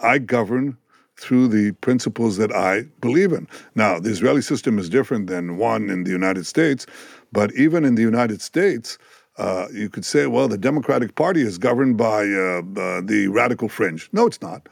I 0.04 0.18
govern 0.20 0.78
through 1.18 1.48
the 1.48 1.72
principles 1.82 2.38
that 2.38 2.52
I 2.52 2.84
believe 3.02 3.34
in. 3.34 3.48
Now, 3.76 4.00
the 4.00 4.10
Israeli 4.10 4.42
system 4.42 4.78
is 4.78 4.88
different 4.88 5.28
than 5.28 5.58
one 5.58 5.90
in 5.90 6.04
the 6.04 6.12
United 6.12 6.46
States, 6.46 6.86
but 7.32 7.52
even 7.56 7.84
in 7.84 7.96
the 7.96 8.04
United 8.04 8.42
States, 8.42 8.98
uh, 9.38 9.68
you 9.74 9.90
could 9.90 10.06
say, 10.06 10.28
well, 10.28 10.48
the 10.48 10.58
Democratic 10.58 11.16
Party 11.16 11.42
is 11.42 11.58
governed 11.58 11.98
by 11.98 12.22
uh, 12.22 12.62
uh, 12.80 13.02
the 13.02 13.28
radical 13.32 13.70
fringe. 13.70 14.10
No, 14.12 14.26
it's 14.26 14.42
not. 14.42 14.68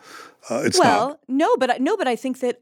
Uh, 0.50 0.62
it's 0.64 0.80
well, 0.80 1.10
not. 1.10 1.20
no, 1.28 1.58
but 1.58 1.82
no, 1.82 1.98
but 1.98 2.08
I 2.08 2.16
think 2.16 2.40
that 2.40 2.62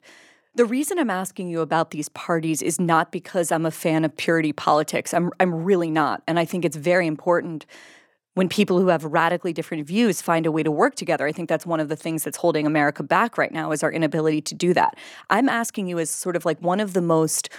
the 0.55 0.65
reason 0.65 0.99
I'm 0.99 1.09
asking 1.09 1.49
you 1.49 1.61
about 1.61 1.91
these 1.91 2.09
parties 2.09 2.61
is 2.61 2.79
not 2.79 3.11
because 3.11 3.51
I'm 3.51 3.65
a 3.65 3.71
fan 3.71 4.05
of 4.05 4.15
purity 4.15 4.53
politics. 4.53 5.13
I'm 5.13 5.31
I'm 5.39 5.53
really 5.63 5.89
not, 5.89 6.21
and 6.27 6.37
I 6.39 6.45
think 6.45 6.63
it's 6.63 6.77
very 6.77 7.07
important 7.07 7.65
when 8.35 8.49
people 8.49 8.79
who 8.79 8.87
have 8.87 9.03
radically 9.03 9.53
different 9.53 9.85
views 9.85 10.21
find 10.21 10.45
a 10.45 10.51
way 10.51 10.63
to 10.63 10.71
work 10.71 10.95
together. 10.95 11.27
I 11.27 11.31
think 11.31 11.49
that's 11.49 11.65
one 11.65 11.79
of 11.79 11.89
the 11.89 11.95
things 11.95 12.23
that's 12.23 12.37
holding 12.37 12.65
America 12.65 13.03
back 13.03 13.37
right 13.37 13.51
now 13.51 13.71
is 13.71 13.83
our 13.83 13.91
inability 13.91 14.41
to 14.41 14.55
do 14.55 14.73
that. 14.73 14.95
I'm 15.29 15.49
asking 15.49 15.87
you 15.87 15.99
as 15.99 16.09
sort 16.09 16.35
of 16.35 16.45
like 16.45 16.59
one 16.59 16.79
of 16.79 16.93
the 16.93 17.01
most 17.01 17.49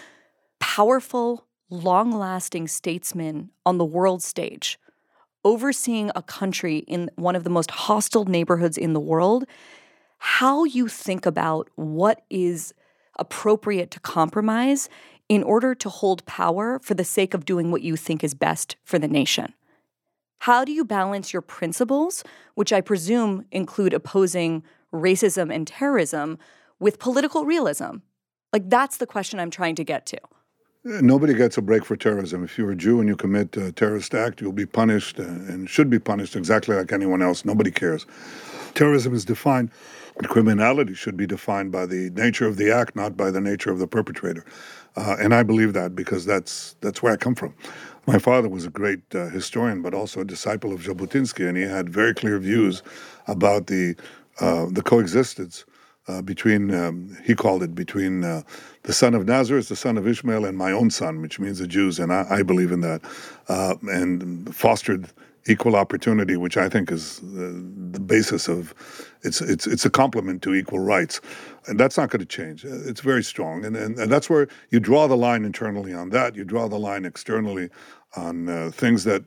powerful, 0.58 1.46
long-lasting 1.70 2.66
statesmen 2.68 3.50
on 3.64 3.78
the 3.78 3.84
world 3.84 4.22
stage, 4.22 4.78
overseeing 5.44 6.10
a 6.16 6.22
country 6.22 6.78
in 6.78 7.08
one 7.16 7.36
of 7.36 7.44
the 7.44 7.50
most 7.50 7.70
hostile 7.70 8.24
neighborhoods 8.24 8.76
in 8.76 8.94
the 8.94 9.00
world, 9.00 9.44
how 10.18 10.64
you 10.64 10.88
think 10.88 11.24
about 11.24 11.68
what 11.76 12.22
is 12.30 12.74
appropriate 13.18 13.90
to 13.92 14.00
compromise 14.00 14.88
in 15.28 15.42
order 15.42 15.74
to 15.74 15.88
hold 15.88 16.24
power 16.26 16.78
for 16.82 16.94
the 16.94 17.04
sake 17.04 17.34
of 17.34 17.44
doing 17.44 17.70
what 17.70 17.82
you 17.82 17.96
think 17.96 18.22
is 18.22 18.34
best 18.34 18.76
for 18.84 18.98
the 18.98 19.08
nation. 19.08 19.54
How 20.40 20.64
do 20.64 20.72
you 20.72 20.84
balance 20.84 21.32
your 21.32 21.42
principles, 21.42 22.22
which 22.54 22.72
I 22.72 22.80
presume 22.80 23.46
include 23.50 23.94
opposing 23.94 24.62
racism 24.92 25.54
and 25.54 25.66
terrorism, 25.66 26.38
with 26.78 26.98
political 26.98 27.46
realism? 27.46 27.98
Like, 28.52 28.68
that's 28.68 28.98
the 28.98 29.06
question 29.06 29.40
I'm 29.40 29.50
trying 29.50 29.74
to 29.76 29.84
get 29.84 30.04
to. 30.06 30.20
Nobody 30.84 31.32
gets 31.32 31.56
a 31.56 31.62
break 31.62 31.82
for 31.82 31.96
terrorism. 31.96 32.44
If 32.44 32.58
you're 32.58 32.72
a 32.72 32.76
Jew 32.76 33.00
and 33.00 33.08
you 33.08 33.16
commit 33.16 33.56
a 33.56 33.72
terrorist 33.72 34.14
act, 34.14 34.42
you'll 34.42 34.52
be 34.52 34.66
punished 34.66 35.18
uh, 35.18 35.22
and 35.22 35.68
should 35.68 35.88
be 35.88 35.98
punished 35.98 36.36
exactly 36.36 36.76
like 36.76 36.92
anyone 36.92 37.22
else. 37.22 37.46
Nobody 37.46 37.70
cares. 37.70 38.04
Terrorism 38.74 39.14
is 39.14 39.24
defined, 39.24 39.70
criminality 40.24 40.94
should 40.94 41.16
be 41.16 41.26
defined 41.26 41.72
by 41.72 41.86
the 41.86 42.10
nature 42.10 42.46
of 42.46 42.56
the 42.56 42.70
act, 42.70 42.96
not 42.96 43.16
by 43.16 43.30
the 43.30 43.40
nature 43.40 43.70
of 43.70 43.78
the 43.78 43.86
perpetrator. 43.86 44.44
Uh, 44.96 45.16
and 45.20 45.34
I 45.34 45.42
believe 45.42 45.72
that 45.72 45.96
because 45.96 46.24
that's 46.24 46.76
that's 46.80 47.02
where 47.02 47.12
I 47.12 47.16
come 47.16 47.34
from. 47.34 47.54
My 48.06 48.18
father 48.18 48.48
was 48.48 48.66
a 48.66 48.70
great 48.70 49.00
uh, 49.14 49.28
historian, 49.28 49.82
but 49.82 49.94
also 49.94 50.20
a 50.20 50.24
disciple 50.24 50.72
of 50.72 50.80
Jabotinsky, 50.82 51.48
and 51.48 51.56
he 51.56 51.64
had 51.64 51.88
very 51.88 52.14
clear 52.14 52.38
views 52.38 52.82
about 53.26 53.66
the 53.66 53.96
uh, 54.40 54.66
the 54.70 54.82
coexistence 54.82 55.64
uh, 56.06 56.22
between 56.22 56.72
um, 56.74 57.16
he 57.24 57.34
called 57.34 57.62
it 57.62 57.74
between 57.74 58.24
uh, 58.24 58.42
the 58.82 58.92
son 58.92 59.14
of 59.14 59.26
Nazareth, 59.26 59.68
the 59.68 59.76
son 59.76 59.96
of 59.96 60.06
Ishmael, 60.06 60.44
and 60.44 60.56
my 60.56 60.70
own 60.70 60.90
son, 60.90 61.22
which 61.22 61.40
means 61.40 61.58
the 61.58 61.66
Jews, 61.66 61.98
and 61.98 62.12
I, 62.12 62.26
I 62.28 62.42
believe 62.42 62.72
in 62.72 62.80
that, 62.80 63.00
uh, 63.48 63.74
and 63.82 64.54
fostered 64.54 65.08
equal 65.46 65.76
opportunity, 65.76 66.36
which 66.36 66.56
I 66.56 66.68
think 66.68 66.90
is 66.90 67.20
the 67.20 68.00
basis 68.00 68.48
of 68.48 68.74
it's 69.22 69.40
it's 69.40 69.66
it's 69.66 69.84
a 69.84 69.90
complement 69.90 70.42
to 70.42 70.54
equal 70.54 70.78
rights, 70.78 71.20
and 71.66 71.78
that's 71.78 71.96
not 71.96 72.10
going 72.10 72.20
to 72.20 72.26
change. 72.26 72.64
It's 72.64 73.00
very 73.00 73.22
strong, 73.22 73.64
and, 73.64 73.76
and 73.76 73.98
and 73.98 74.10
that's 74.10 74.30
where 74.30 74.48
you 74.70 74.80
draw 74.80 75.06
the 75.06 75.16
line 75.16 75.44
internally 75.44 75.92
on 75.92 76.10
that. 76.10 76.34
You 76.34 76.44
draw 76.44 76.68
the 76.68 76.78
line 76.78 77.04
externally 77.04 77.68
on 78.16 78.48
uh, 78.48 78.70
things 78.72 79.04
that, 79.04 79.22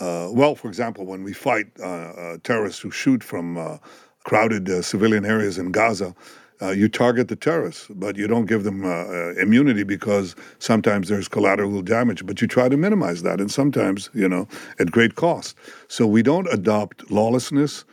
uh, 0.00 0.28
well, 0.32 0.54
for 0.54 0.68
example, 0.68 1.04
when 1.04 1.22
we 1.24 1.32
fight 1.32 1.66
uh, 1.80 1.84
uh 1.84 2.36
terrorists 2.42 2.80
who 2.80 2.90
shoot 2.90 3.22
from 3.22 3.56
uh, 3.56 3.78
crowded 4.24 4.68
uh, 4.68 4.82
civilian 4.82 5.24
areas 5.24 5.58
in 5.58 5.72
Gaza. 5.72 6.14
Uh, 6.62 6.70
you 6.70 6.88
target 6.88 7.28
the 7.28 7.36
terrorists, 7.36 7.86
but 7.90 8.16
you 8.16 8.26
don't 8.26 8.46
give 8.46 8.64
them 8.64 8.84
uh, 8.84 8.88
uh, 8.88 9.34
immunity 9.40 9.82
because 9.82 10.36
sometimes 10.58 11.08
there's 11.08 11.28
collateral 11.28 11.80
damage, 11.80 12.26
but 12.26 12.40
you 12.42 12.46
try 12.46 12.68
to 12.68 12.76
minimize 12.76 13.22
that, 13.22 13.40
and 13.40 13.50
sometimes, 13.50 14.10
you 14.12 14.28
know, 14.28 14.46
at 14.78 14.90
great 14.90 15.14
cost. 15.14 15.56
So 15.88 16.06
we 16.06 16.22
don't 16.22 16.46
adopt 16.52 17.10
lawlessness. 17.10 17.84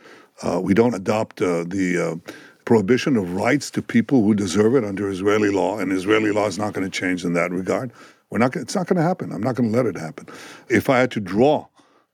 Uh, 0.42 0.60
we 0.62 0.74
don't 0.74 0.94
adopt 0.94 1.40
uh, 1.40 1.64
the 1.64 2.20
prohibition 2.66 3.16
of 3.16 3.34
rights 3.34 3.70
to 3.70 3.80
people 3.80 4.22
who 4.22 4.34
deserve 4.34 4.74
it 4.74 4.84
under 4.84 5.08
Israeli 5.08 5.50
law, 5.50 5.78
and 5.78 5.90
Israeli 5.90 6.32
law 6.32 6.46
is 6.46 6.58
not 6.58 6.74
going 6.74 6.88
to 6.88 6.90
change 6.90 7.24
in 7.24 7.32
that 7.32 7.50
regard. 7.50 7.90
We're 8.28 8.38
not. 8.38 8.54
It's 8.54 8.74
not 8.74 8.86
going 8.86 8.98
to 8.98 9.02
happen. 9.02 9.32
I'm 9.32 9.42
not 9.42 9.54
going 9.54 9.72
to 9.72 9.76
let 9.76 9.86
it 9.86 9.96
happen. 9.96 10.26
If 10.68 10.90
I 10.90 10.98
had 10.98 11.10
to 11.12 11.20
draw 11.20 11.67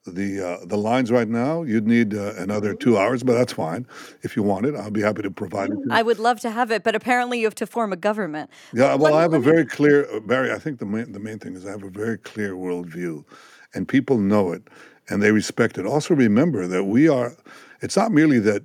the 0.07 0.41
uh, 0.47 0.67
the 0.67 0.77
lines 0.77 1.11
right 1.11 1.29
now, 1.29 1.63
you'd 1.63 1.87
need 1.87 2.15
uh, 2.15 2.35
another 2.37 2.75
two 2.75 2.99
hours, 2.99 3.23
but 3.23 3.35
that's 3.35 3.53
fine. 3.53 3.87
If 4.23 4.37
you 4.37 4.43
want 4.43 4.67
it, 4.67 4.75
I'll 4.75 4.91
be 4.91 5.01
happy 5.01 5.23
to 5.23 5.31
provide 5.31 5.71
it. 5.71 5.79
I 5.91 6.03
would 6.03 6.19
love 6.19 6.41
to 6.41 6.51
have 6.51 6.71
it, 6.71 6.85
but 6.85 6.95
apparently 6.95 7.41
you 7.41 7.47
have 7.47 7.55
to 7.57 7.67
form 7.67 7.93
a 7.93 7.97
government. 7.97 8.51
Yeah, 8.73 8.95
well, 8.97 9.15
I 9.15 9.23
have 9.23 9.33
a 9.33 9.39
very 9.39 9.65
clear, 9.65 10.07
uh, 10.15 10.21
Bari. 10.21 10.53
I 10.53 10.59
think 10.59 10.79
the 10.79 10.87
main, 10.87 11.13
the 11.13 11.21
main 11.21 11.39
thing 11.39 11.55
is 11.55 11.67
I 11.67 11.71
have 11.71 11.83
a 11.83 11.91
very 11.91 12.19
clear 12.19 12.53
worldview, 12.55 13.25
and 13.73 13.89
people 13.89 14.19
know 14.19 14.53
it, 14.53 14.63
and 15.09 15.23
they 15.23 15.33
respect 15.33 15.79
it. 15.79 15.87
Also, 15.87 16.15
remember 16.15 16.67
that 16.67 16.85
we 16.85 17.09
are. 17.09 17.35
It's 17.81 17.97
not 17.97 18.13
merely 18.13 18.39
that 18.41 18.65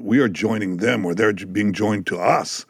we 0.00 0.18
are 0.18 0.28
joining 0.28 0.78
them 0.78 1.04
or 1.04 1.14
they're 1.14 1.32
being 1.32 1.72
joined 1.72 2.06
to 2.06 2.18
us. 2.18 2.66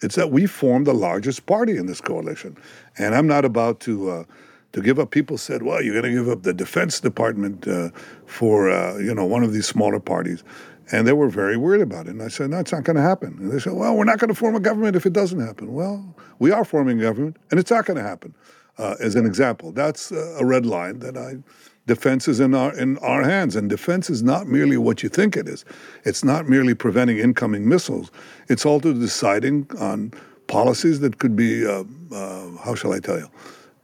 It's 0.00 0.14
that 0.14 0.30
we 0.30 0.46
form 0.46 0.84
the 0.84 0.94
largest 0.94 1.46
party 1.46 1.76
in 1.76 1.86
this 1.86 2.00
coalition, 2.00 2.56
and 2.98 3.16
I'm 3.16 3.26
not 3.26 3.44
about 3.44 3.80
to. 3.80 4.10
Uh, 4.10 4.24
to 4.72 4.82
give 4.82 4.98
up. 4.98 5.10
People 5.10 5.38
said, 5.38 5.62
"Well, 5.62 5.82
you're 5.82 6.00
going 6.00 6.14
to 6.14 6.22
give 6.22 6.28
up 6.28 6.42
the 6.42 6.52
Defense 6.52 7.00
Department 7.00 7.66
uh, 7.66 7.90
for 8.26 8.70
uh, 8.70 8.98
you 8.98 9.14
know 9.14 9.24
one 9.24 9.42
of 9.42 9.52
these 9.52 9.66
smaller 9.66 10.00
parties," 10.00 10.44
and 10.92 11.06
they 11.06 11.12
were 11.12 11.28
very 11.28 11.56
worried 11.56 11.80
about 11.80 12.06
it. 12.06 12.10
And 12.10 12.22
I 12.22 12.28
said, 12.28 12.50
"No, 12.50 12.58
it's 12.58 12.72
not 12.72 12.84
going 12.84 12.96
to 12.96 13.02
happen." 13.02 13.36
And 13.38 13.50
they 13.50 13.58
said, 13.58 13.74
"Well, 13.74 13.96
we're 13.96 14.04
not 14.04 14.18
going 14.18 14.28
to 14.28 14.34
form 14.34 14.54
a 14.54 14.60
government 14.60 14.96
if 14.96 15.06
it 15.06 15.12
doesn't 15.12 15.40
happen." 15.40 15.72
Well, 15.72 16.14
we 16.38 16.50
are 16.50 16.64
forming 16.64 16.98
a 17.00 17.02
government, 17.02 17.36
and 17.50 17.58
it's 17.58 17.70
not 17.70 17.86
going 17.86 17.96
to 17.96 18.02
happen. 18.02 18.34
Uh, 18.76 18.94
as 19.00 19.16
an 19.16 19.26
example, 19.26 19.72
that's 19.72 20.12
a 20.12 20.44
red 20.44 20.64
line 20.66 21.00
that 21.00 21.16
I. 21.16 21.38
Defense 21.86 22.28
is 22.28 22.38
in 22.38 22.54
our 22.54 22.76
in 22.78 22.98
our 22.98 23.22
hands, 23.22 23.56
and 23.56 23.70
defense 23.70 24.10
is 24.10 24.22
not 24.22 24.46
merely 24.46 24.76
what 24.76 25.02
you 25.02 25.08
think 25.08 25.38
it 25.38 25.48
is. 25.48 25.64
It's 26.04 26.22
not 26.22 26.46
merely 26.46 26.74
preventing 26.74 27.18
incoming 27.18 27.66
missiles. 27.66 28.10
It's 28.48 28.66
also 28.66 28.92
deciding 28.92 29.66
on 29.78 30.12
policies 30.48 31.00
that 31.00 31.18
could 31.18 31.34
be, 31.34 31.66
uh, 31.66 31.84
uh, 32.12 32.50
how 32.62 32.74
shall 32.74 32.92
I 32.92 33.00
tell 33.00 33.18
you, 33.18 33.30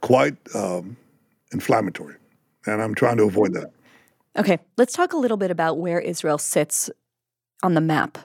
quite 0.05 0.37
um, 0.53 0.95
inflammatory. 1.51 2.13
And 2.67 2.79
I'm 2.79 2.93
trying 2.93 3.17
to 3.17 3.23
avoid 3.23 3.53
that. 3.53 3.71
Okay, 4.37 4.59
let's 4.77 4.93
talk 4.93 5.13
a 5.13 5.17
little 5.17 5.35
bit 5.35 5.49
about 5.49 5.79
where 5.79 5.99
Israel 5.99 6.37
sits 6.37 6.91
on 7.63 7.73
the 7.73 7.81
map. 7.81 8.19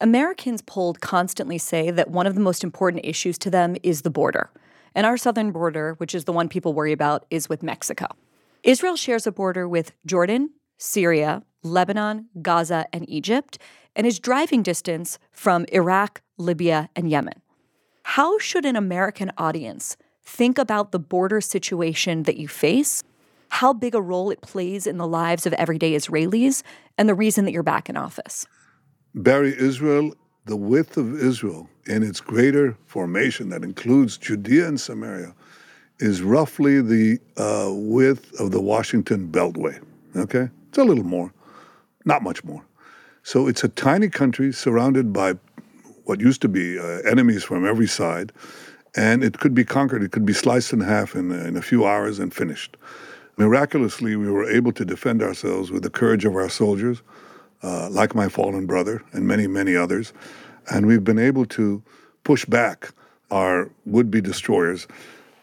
Americans 0.00 0.62
polled 0.62 1.00
constantly 1.00 1.58
say 1.58 1.90
that 1.90 2.12
one 2.12 2.28
of 2.28 2.36
the 2.36 2.40
most 2.40 2.62
important 2.62 3.04
issues 3.04 3.36
to 3.38 3.50
them 3.50 3.74
is 3.82 4.02
the 4.02 4.10
border. 4.10 4.48
And 4.94 5.06
our 5.06 5.16
southern 5.16 5.50
border, 5.50 5.94
which 5.94 6.14
is 6.14 6.24
the 6.24 6.32
one 6.32 6.48
people 6.48 6.72
worry 6.72 6.92
about, 6.92 7.26
is 7.30 7.48
with 7.48 7.64
Mexico. 7.64 8.06
Israel 8.62 8.94
shares 8.94 9.26
a 9.26 9.32
border 9.32 9.68
with 9.68 9.90
Jordan, 10.06 10.50
Syria, 10.76 11.42
Lebanon, 11.64 12.28
Gaza, 12.40 12.86
and 12.92 13.08
Egypt, 13.10 13.58
and 13.96 14.06
is 14.06 14.20
driving 14.20 14.62
distance 14.62 15.18
from 15.32 15.64
Iraq, 15.72 16.22
Libya, 16.36 16.90
and 16.94 17.10
Yemen. 17.10 17.42
How 18.04 18.38
should 18.38 18.64
an 18.64 18.76
American 18.76 19.32
audience 19.36 19.96
think 20.28 20.58
about 20.58 20.92
the 20.92 20.98
border 20.98 21.40
situation 21.40 22.24
that 22.24 22.36
you 22.36 22.46
face, 22.46 23.02
how 23.48 23.72
big 23.72 23.94
a 23.94 24.00
role 24.00 24.30
it 24.30 24.40
plays 24.42 24.86
in 24.86 24.98
the 24.98 25.06
lives 25.06 25.46
of 25.46 25.52
everyday 25.54 25.92
Israelis, 25.94 26.62
and 26.98 27.08
the 27.08 27.14
reason 27.14 27.44
that 27.46 27.52
you're 27.52 27.62
back 27.62 27.88
in 27.88 27.96
office. 27.96 28.46
Bari, 29.14 29.54
Israel, 29.58 30.14
the 30.44 30.56
width 30.56 30.96
of 30.98 31.18
Israel 31.18 31.68
in 31.86 32.02
its 32.02 32.20
greater 32.20 32.76
formation 32.84 33.48
that 33.48 33.64
includes 33.64 34.18
Judea 34.18 34.68
and 34.68 34.78
Samaria 34.78 35.34
is 35.98 36.22
roughly 36.22 36.82
the 36.82 37.18
uh, 37.38 37.70
width 37.72 38.38
of 38.38 38.50
the 38.50 38.60
Washington 38.60 39.28
Beltway. 39.28 39.82
Okay? 40.14 40.50
It's 40.68 40.78
a 40.78 40.84
little 40.84 41.04
more, 41.04 41.32
not 42.04 42.22
much 42.22 42.44
more. 42.44 42.64
So 43.22 43.48
it's 43.48 43.64
a 43.64 43.68
tiny 43.68 44.08
country 44.10 44.52
surrounded 44.52 45.12
by 45.12 45.34
what 46.04 46.20
used 46.20 46.42
to 46.42 46.48
be 46.48 46.78
uh, 46.78 47.00
enemies 47.10 47.44
from 47.44 47.66
every 47.66 47.88
side 47.88 48.32
and 48.94 49.22
it 49.22 49.38
could 49.38 49.54
be 49.54 49.64
conquered. 49.64 50.02
It 50.02 50.12
could 50.12 50.26
be 50.26 50.32
sliced 50.32 50.72
in 50.72 50.80
half 50.80 51.14
in, 51.14 51.30
in 51.32 51.56
a 51.56 51.62
few 51.62 51.86
hours 51.86 52.18
and 52.18 52.32
finished. 52.32 52.76
Miraculously, 53.36 54.16
we 54.16 54.30
were 54.30 54.48
able 54.50 54.72
to 54.72 54.84
defend 54.84 55.22
ourselves 55.22 55.70
with 55.70 55.82
the 55.82 55.90
courage 55.90 56.24
of 56.24 56.34
our 56.34 56.48
soldiers, 56.48 57.02
uh, 57.62 57.88
like 57.90 58.14
my 58.14 58.28
fallen 58.28 58.66
brother 58.66 59.02
and 59.12 59.26
many, 59.26 59.46
many 59.46 59.76
others. 59.76 60.12
And 60.70 60.86
we've 60.86 61.04
been 61.04 61.18
able 61.18 61.46
to 61.46 61.82
push 62.24 62.44
back 62.44 62.90
our 63.30 63.70
would 63.86 64.10
be 64.10 64.20
destroyers. 64.20 64.86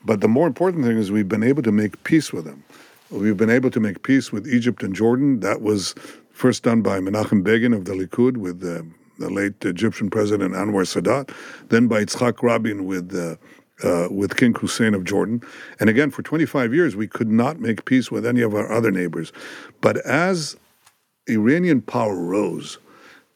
But 0.03 0.21
the 0.21 0.27
more 0.27 0.47
important 0.47 0.83
thing 0.83 0.97
is 0.97 1.11
we've 1.11 1.29
been 1.29 1.43
able 1.43 1.63
to 1.63 1.71
make 1.71 2.03
peace 2.03 2.33
with 2.33 2.45
them. 2.45 2.63
We've 3.11 3.37
been 3.37 3.49
able 3.49 3.71
to 3.71 3.79
make 3.79 4.03
peace 4.03 4.31
with 4.31 4.47
Egypt 4.47 4.83
and 4.83 4.93
Jordan. 4.93 5.39
That 5.39 5.61
was 5.61 5.95
first 6.31 6.63
done 6.63 6.81
by 6.81 6.99
Menachem 6.99 7.43
Begin 7.43 7.73
of 7.73 7.85
the 7.85 7.93
Likud 7.93 8.37
with 8.37 8.63
uh, 8.63 8.83
the 9.19 9.29
late 9.29 9.63
Egyptian 9.65 10.09
president 10.09 10.53
Anwar 10.53 10.85
Sadat, 10.85 11.31
then 11.69 11.87
by 11.87 12.03
Yitzhak 12.03 12.41
Rabin 12.41 12.85
with 12.85 13.15
uh, 13.15 13.35
uh, 13.83 14.07
with 14.09 14.37
King 14.37 14.53
Hussein 14.53 14.93
of 14.93 15.03
Jordan. 15.03 15.41
And 15.79 15.89
again, 15.89 16.09
for 16.09 16.21
25 16.21 16.73
years, 16.73 16.95
we 16.95 17.07
could 17.07 17.29
not 17.29 17.59
make 17.59 17.83
peace 17.83 18.09
with 18.09 18.25
any 18.25 18.41
of 18.41 18.55
our 18.55 18.71
other 18.71 18.89
neighbors. 18.89 19.33
But 19.81 19.97
as 20.05 20.55
Iranian 21.27 21.81
power 21.81 22.15
rose 22.15 22.77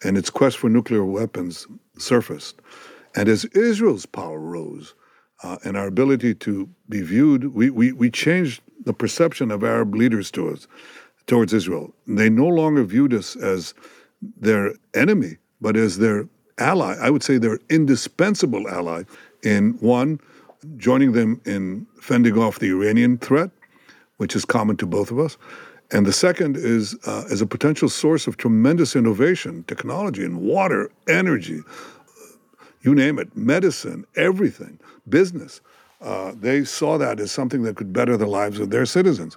and 0.04 0.18
its 0.18 0.30
quest 0.30 0.58
for 0.58 0.70
nuclear 0.70 1.04
weapons 1.04 1.68
surfaced. 1.98 2.62
And 3.16 3.28
as 3.28 3.46
Israel's 3.46 4.06
power 4.06 4.40
rose 4.40 4.94
uh, 5.44 5.58
and 5.64 5.76
our 5.76 5.88
ability 5.88 6.36
to 6.36 6.70
be 6.88 7.02
viewed, 7.02 7.54
we, 7.54 7.70
we, 7.70 7.92
we 7.92 8.10
changed 8.10 8.62
the 8.86 8.94
perception 8.94 9.52
of 9.52 9.64
Arab 9.64 9.96
leaders 9.96 10.32
towards, 10.32 10.68
towards 11.28 11.54
Israel. 11.54 11.94
They 12.08 12.30
no 12.30 12.48
longer 12.48 12.84
viewed 12.84 13.14
us 13.14 13.36
as 13.36 13.74
their 14.38 14.74
enemy, 14.94 15.38
but 15.62 15.76
as 15.76 15.98
their 15.98 16.28
ally. 16.58 16.96
I 17.00 17.10
would 17.10 17.24
say 17.24 17.38
their 17.38 17.60
indispensable 17.70 18.68
ally 18.68 19.04
in 19.44 19.74
one, 19.80 20.20
joining 20.78 21.14
them 21.14 21.42
in 21.46 21.88
fending 22.02 22.38
off 22.38 22.60
the 22.60 22.70
Iranian 22.70 23.18
threat, 23.18 23.50
which 24.18 24.36
is 24.36 24.46
common 24.46 24.76
to 24.78 24.86
both 24.86 25.12
of 25.12 25.20
us. 25.20 25.38
And 25.92 26.06
the 26.06 26.14
second 26.14 26.56
is 26.58 26.96
uh, 27.08 27.24
as 27.32 27.42
a 27.42 27.48
potential 27.48 27.90
source 27.90 28.28
of 28.28 28.38
tremendous 28.38 28.96
innovation, 28.96 29.64
technology 29.64 30.24
in 30.24 30.42
water, 30.42 30.92
energy, 31.08 31.62
you 32.82 32.94
name 32.94 33.18
it, 33.20 33.36
medicine, 33.36 34.06
everything, 34.16 34.80
business. 35.08 35.62
Uh, 36.02 36.34
they 36.40 36.64
saw 36.64 36.98
that 36.98 37.20
as 37.20 37.32
something 37.32 37.64
that 37.64 37.76
could 37.76 37.92
better 37.92 38.16
the 38.16 38.28
lives 38.28 38.60
of 38.60 38.70
their 38.70 38.86
citizens. 38.86 39.36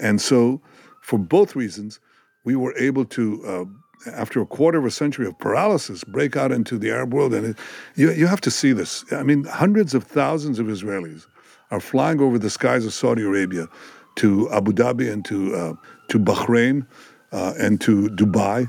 And 0.00 0.20
so, 0.20 0.60
for 1.02 1.18
both 1.18 1.54
reasons, 1.54 2.00
we 2.44 2.56
were 2.56 2.76
able 2.76 3.04
to, 3.06 3.44
uh, 3.46 3.64
after 4.06 4.40
a 4.40 4.46
quarter 4.46 4.78
of 4.78 4.84
a 4.84 4.90
century 4.90 5.26
of 5.26 5.38
paralysis, 5.38 6.04
break 6.04 6.36
out 6.36 6.52
into 6.52 6.78
the 6.78 6.90
Arab 6.90 7.12
world. 7.12 7.34
And 7.34 7.46
it, 7.46 7.58
you, 7.96 8.10
you 8.12 8.26
have 8.26 8.40
to 8.42 8.50
see 8.50 8.72
this. 8.72 9.04
I 9.12 9.22
mean, 9.22 9.44
hundreds 9.44 9.94
of 9.94 10.04
thousands 10.04 10.58
of 10.58 10.66
Israelis 10.66 11.26
are 11.70 11.80
flying 11.80 12.20
over 12.20 12.38
the 12.38 12.50
skies 12.50 12.84
of 12.84 12.92
Saudi 12.92 13.22
Arabia 13.22 13.68
to 14.16 14.50
Abu 14.50 14.72
Dhabi 14.72 15.10
and 15.10 15.24
to, 15.26 15.54
uh, 15.54 15.72
to 16.08 16.18
Bahrain 16.18 16.86
uh, 17.32 17.54
and 17.58 17.80
to 17.82 18.08
Dubai. 18.10 18.68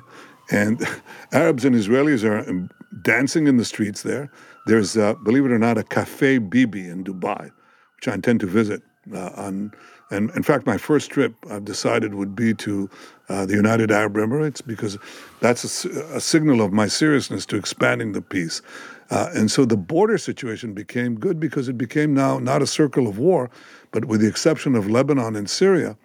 And 0.51 0.85
Arabs 1.31 1.65
and 1.65 1.75
Israelis 1.75 2.23
are 2.23 2.69
dancing 3.01 3.47
in 3.47 3.57
the 3.57 3.65
streets 3.65 4.03
there. 4.03 4.31
There's, 4.67 4.97
uh, 4.97 5.15
believe 5.23 5.45
it 5.45 5.51
or 5.51 5.59
not, 5.59 5.77
a 5.77 5.83
Cafe 5.83 6.37
Bibi 6.37 6.87
in 6.87 7.03
Dubai, 7.03 7.51
which 7.95 8.07
I 8.07 8.13
intend 8.13 8.39
to 8.41 8.47
visit. 8.47 8.81
Uh, 9.11 9.31
on, 9.35 9.71
and 10.11 10.29
in 10.31 10.43
fact, 10.43 10.65
my 10.65 10.77
first 10.77 11.09
trip 11.09 11.33
I've 11.49 11.65
decided 11.65 12.13
would 12.13 12.35
be 12.35 12.53
to 12.55 12.89
uh, 13.29 13.45
the 13.45 13.53
United 13.53 13.91
Arab 13.91 14.15
Emirates 14.15 14.65
because 14.65 14.97
that's 15.39 15.85
a, 15.85 16.15
a, 16.15 16.21
signal 16.21 16.61
of 16.61 16.73
my 16.73 16.87
seriousness 16.87 17.45
to 17.47 17.55
expanding 17.55 18.11
the 18.11 18.21
peace. 18.21 18.61
Uh, 19.09 19.29
and 19.33 19.49
so 19.49 19.65
the 19.65 19.77
border 19.77 20.17
situation 20.17 20.73
became 20.73 21.17
good 21.17 21.39
because 21.39 21.69
it 21.69 21.77
became 21.77 22.13
now 22.13 22.39
not 22.39 22.61
a 22.61 22.67
circle 22.67 23.07
of 23.07 23.17
war, 23.17 23.49
but 23.91 24.05
with 24.05 24.21
the 24.21 24.27
exception 24.27 24.75
of 24.75 24.89
Lebanon 24.89 25.35
and 25.35 25.49
Syria, 25.49 25.97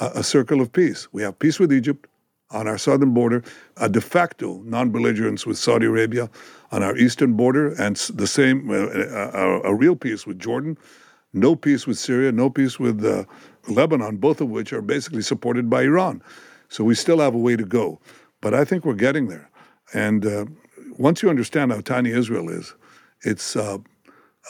a 0.00 0.22
circle 0.22 0.60
of 0.60 0.72
peace. 0.72 1.08
We 1.12 1.22
have 1.22 1.38
peace 1.38 1.58
with 1.58 1.72
Egypt, 1.72 2.06
on 2.54 2.68
our 2.68 2.78
southern 2.78 3.12
border, 3.12 3.42
a 3.78 3.88
de 3.88 4.00
facto 4.00 4.62
non-belligerence 4.64 5.44
with 5.44 5.58
Saudi 5.58 5.86
Arabia 5.86 6.30
on 6.70 6.82
our 6.82 6.96
eastern 6.96 7.34
border, 7.34 7.72
and 7.74 7.96
the 7.96 8.26
same, 8.26 8.70
uh, 8.70 8.74
a, 8.74 9.60
a, 9.62 9.74
real 9.74 9.96
peace 9.96 10.26
with 10.26 10.38
Jordan, 10.38 10.78
no 11.32 11.56
peace 11.56 11.86
with 11.86 11.98
Syria, 11.98 12.32
no 12.32 12.48
peace 12.48 12.78
with 12.78 13.04
uh, 13.04 13.24
Lebanon, 13.68 14.16
both 14.16 14.40
of 14.40 14.48
which 14.48 14.72
are 14.72 14.82
basically 14.82 15.22
supported 15.22 15.70
by 15.70 15.82
Iran. 15.82 16.22
So 16.68 16.84
we 16.84 16.94
still 16.94 17.18
have 17.20 17.34
a 17.34 17.38
way 17.38 17.56
to 17.56 17.64
go, 17.64 18.00
but 18.40 18.54
I 18.54 18.64
think 18.64 18.84
we're 18.84 18.94
getting 18.94 19.28
there. 19.28 19.48
And 19.92 20.26
uh, 20.26 20.46
once 20.98 21.22
you 21.22 21.30
understand 21.30 21.72
how 21.72 21.80
tiny 21.80 22.10
Israel 22.10 22.48
is, 22.48 22.74
it's 23.22 23.56
uh, 23.56 23.78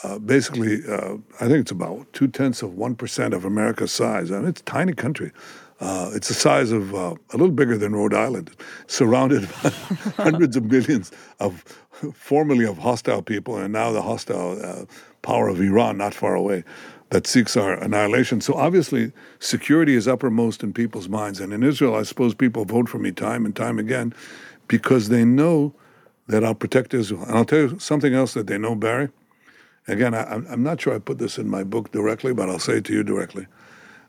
uh, 0.02 0.18
basically, 0.18 0.80
uh, 0.88 1.16
I 1.40 1.46
think 1.48 1.60
it's 1.60 1.70
about 1.70 2.12
two 2.12 2.28
tenths 2.28 2.62
of 2.62 2.70
1% 2.70 3.32
of 3.32 3.44
America's 3.44 3.92
size. 3.92 4.32
I 4.32 4.38
mean, 4.38 4.48
it's 4.48 4.60
a 4.60 4.64
tiny 4.64 4.92
country. 4.92 5.32
Uh, 5.80 6.10
it's 6.14 6.28
the 6.28 6.34
size 6.34 6.70
of 6.70 6.94
uh, 6.94 7.14
a 7.32 7.36
little 7.36 7.54
bigger 7.54 7.76
than 7.76 7.94
Rhode 7.94 8.14
Island, 8.14 8.50
surrounded 8.86 9.42
by 9.62 9.70
hundreds 10.16 10.56
of 10.56 10.64
millions 10.64 11.12
of 11.40 11.62
formerly 12.14 12.64
of 12.64 12.78
hostile 12.78 13.22
people, 13.22 13.56
and 13.56 13.72
now 13.72 13.92
the 13.92 14.02
hostile 14.02 14.86
power 15.22 15.48
of 15.48 15.60
Iran 15.60 15.96
not 15.98 16.14
far 16.14 16.34
away 16.34 16.64
that 17.10 17.26
seeks 17.26 17.56
our 17.56 17.74
annihilation. 17.74 18.40
So 18.40 18.54
obviously, 18.54 19.12
security 19.38 19.94
is 19.94 20.08
uppermost 20.08 20.62
in 20.62 20.72
people's 20.72 21.08
minds. 21.08 21.40
And 21.40 21.52
in 21.52 21.62
Israel, 21.62 21.94
I 21.94 22.02
suppose 22.02 22.34
people 22.34 22.64
vote 22.64 22.88
for 22.88 22.98
me 22.98 23.12
time 23.12 23.44
and 23.44 23.54
time 23.54 23.78
again 23.78 24.14
because 24.68 25.08
they 25.08 25.24
know 25.24 25.74
that 26.26 26.44
I'll 26.44 26.54
protect 26.54 26.94
Israel. 26.94 27.22
And 27.24 27.36
I'll 27.36 27.44
tell 27.44 27.58
you 27.60 27.78
something 27.78 28.14
else 28.14 28.34
that 28.34 28.46
they 28.46 28.58
know, 28.58 28.74
Bari. 28.74 29.10
Again, 29.86 30.14
I, 30.14 30.24
I'm 30.24 30.62
not 30.62 30.80
sure 30.80 30.94
I 30.94 30.98
put 30.98 31.18
this 31.18 31.36
in 31.36 31.48
my 31.48 31.62
book 31.62 31.92
directly, 31.92 32.32
but 32.32 32.48
I'll 32.48 32.58
say 32.58 32.78
it 32.78 32.84
to 32.86 32.94
you 32.94 33.04
directly. 33.04 33.46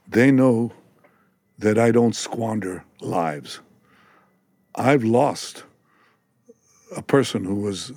They 0.07 0.31
know 0.31 0.71
that 1.59 1.77
I 1.77 1.91
don't 1.91 2.15
squander 2.15 2.83
lives. 3.01 3.59
I've 4.75 5.03
lost 5.03 5.63
a 6.95 7.01
person 7.01 7.43
who 7.43 7.55
was 7.55 7.91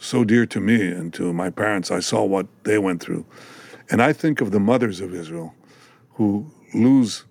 so 0.00 0.24
dear 0.24 0.44
to 0.46 0.60
me 0.60 0.86
and 0.86 1.12
to 1.14 1.32
my 1.32 1.50
parents. 1.50 1.90
I 1.90 2.00
saw 2.00 2.24
what 2.24 2.46
they 2.64 2.78
went 2.78 3.02
through. 3.02 3.24
And 3.94 4.02
I 4.02 4.12
think 4.12 4.40
of 4.40 4.50
the 4.50 4.58
mothers 4.58 5.00
of 5.00 5.14
Israel 5.14 5.54
who 6.14 6.50
lose 6.74 7.26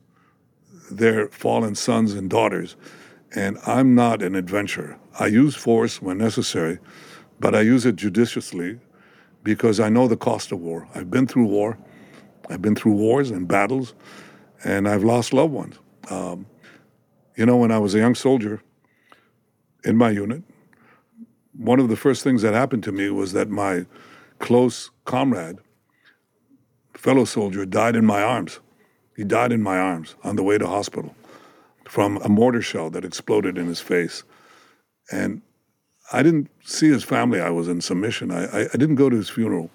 their 0.90 1.28
fallen 1.28 1.76
sons 1.76 2.14
and 2.14 2.30
daughters. 2.30 2.78
And 3.36 3.58
I'm 3.68 3.96
not 3.96 4.22
an 4.22 4.34
adventurer. 4.34 4.98
I 5.20 5.28
use 5.28 5.56
force 5.56 6.02
when 6.02 6.20
necessary, 6.20 6.80
but 7.38 7.54
I 7.54 7.60
use 7.60 7.86
it 7.86 7.98
judiciously 7.98 8.80
because 9.44 9.82
I 9.82 9.90
know 9.90 10.08
the 10.08 10.16
cost 10.16 10.54
of 10.54 10.62
war. 10.62 10.88
I've 10.96 11.12
been 11.12 11.28
through 11.28 11.48
war, 11.48 11.78
I've 12.50 12.62
been 12.62 12.76
through 12.76 12.94
wars 12.94 13.30
and 13.30 13.46
battles, 13.46 13.94
and 14.64 14.88
I've 14.88 15.04
lost 15.04 15.34
loved 15.34 15.52
ones. 15.52 15.76
Um, 16.10 16.46
you 17.36 17.46
know, 17.46 17.58
when 17.58 17.74
I 17.74 17.80
was 17.80 17.94
a 17.94 17.98
young 17.98 18.16
soldier 18.16 18.64
in 19.84 19.98
my 19.98 20.12
unit, 20.12 20.44
one 21.58 21.82
of 21.82 21.90
the 21.90 21.98
first 21.98 22.24
things 22.24 22.42
that 22.42 22.54
happened 22.54 22.84
to 22.84 22.94
me 22.94 23.10
was 23.10 23.34
that 23.34 23.50
my 23.50 23.86
close 24.40 24.92
comrade, 25.04 25.58
fellow 27.04 27.26
soldier, 27.26 27.66
died 27.66 27.98
in 27.98 28.06
my 28.06 28.22
arms. 28.24 28.62
He 29.18 29.26
died 29.26 29.52
in 29.52 29.62
my 29.62 29.78
arms 29.78 30.16
on 30.24 30.38
the 30.38 30.44
way 30.44 30.58
to 30.58 30.66
hospital 30.66 31.14
from 31.84 32.16
a 32.24 32.30
mortar 32.30 32.62
shell 32.62 32.90
that 32.92 33.04
exploded 33.04 33.58
in 33.58 33.68
his 33.68 33.82
face. 33.82 34.24
And 35.12 35.42
I 36.14 36.24
didn't 36.24 36.50
see 36.64 36.88
his 36.88 37.04
family. 37.04 37.42
I 37.42 37.50
was 37.50 37.68
in 37.68 37.82
submission. 37.82 38.32
I, 38.32 38.46
I, 38.46 38.62
I 38.74 38.78
didn't 38.78 38.96
go 38.96 39.10
to 39.10 39.18
his 39.18 39.30
funeral. 39.30 39.70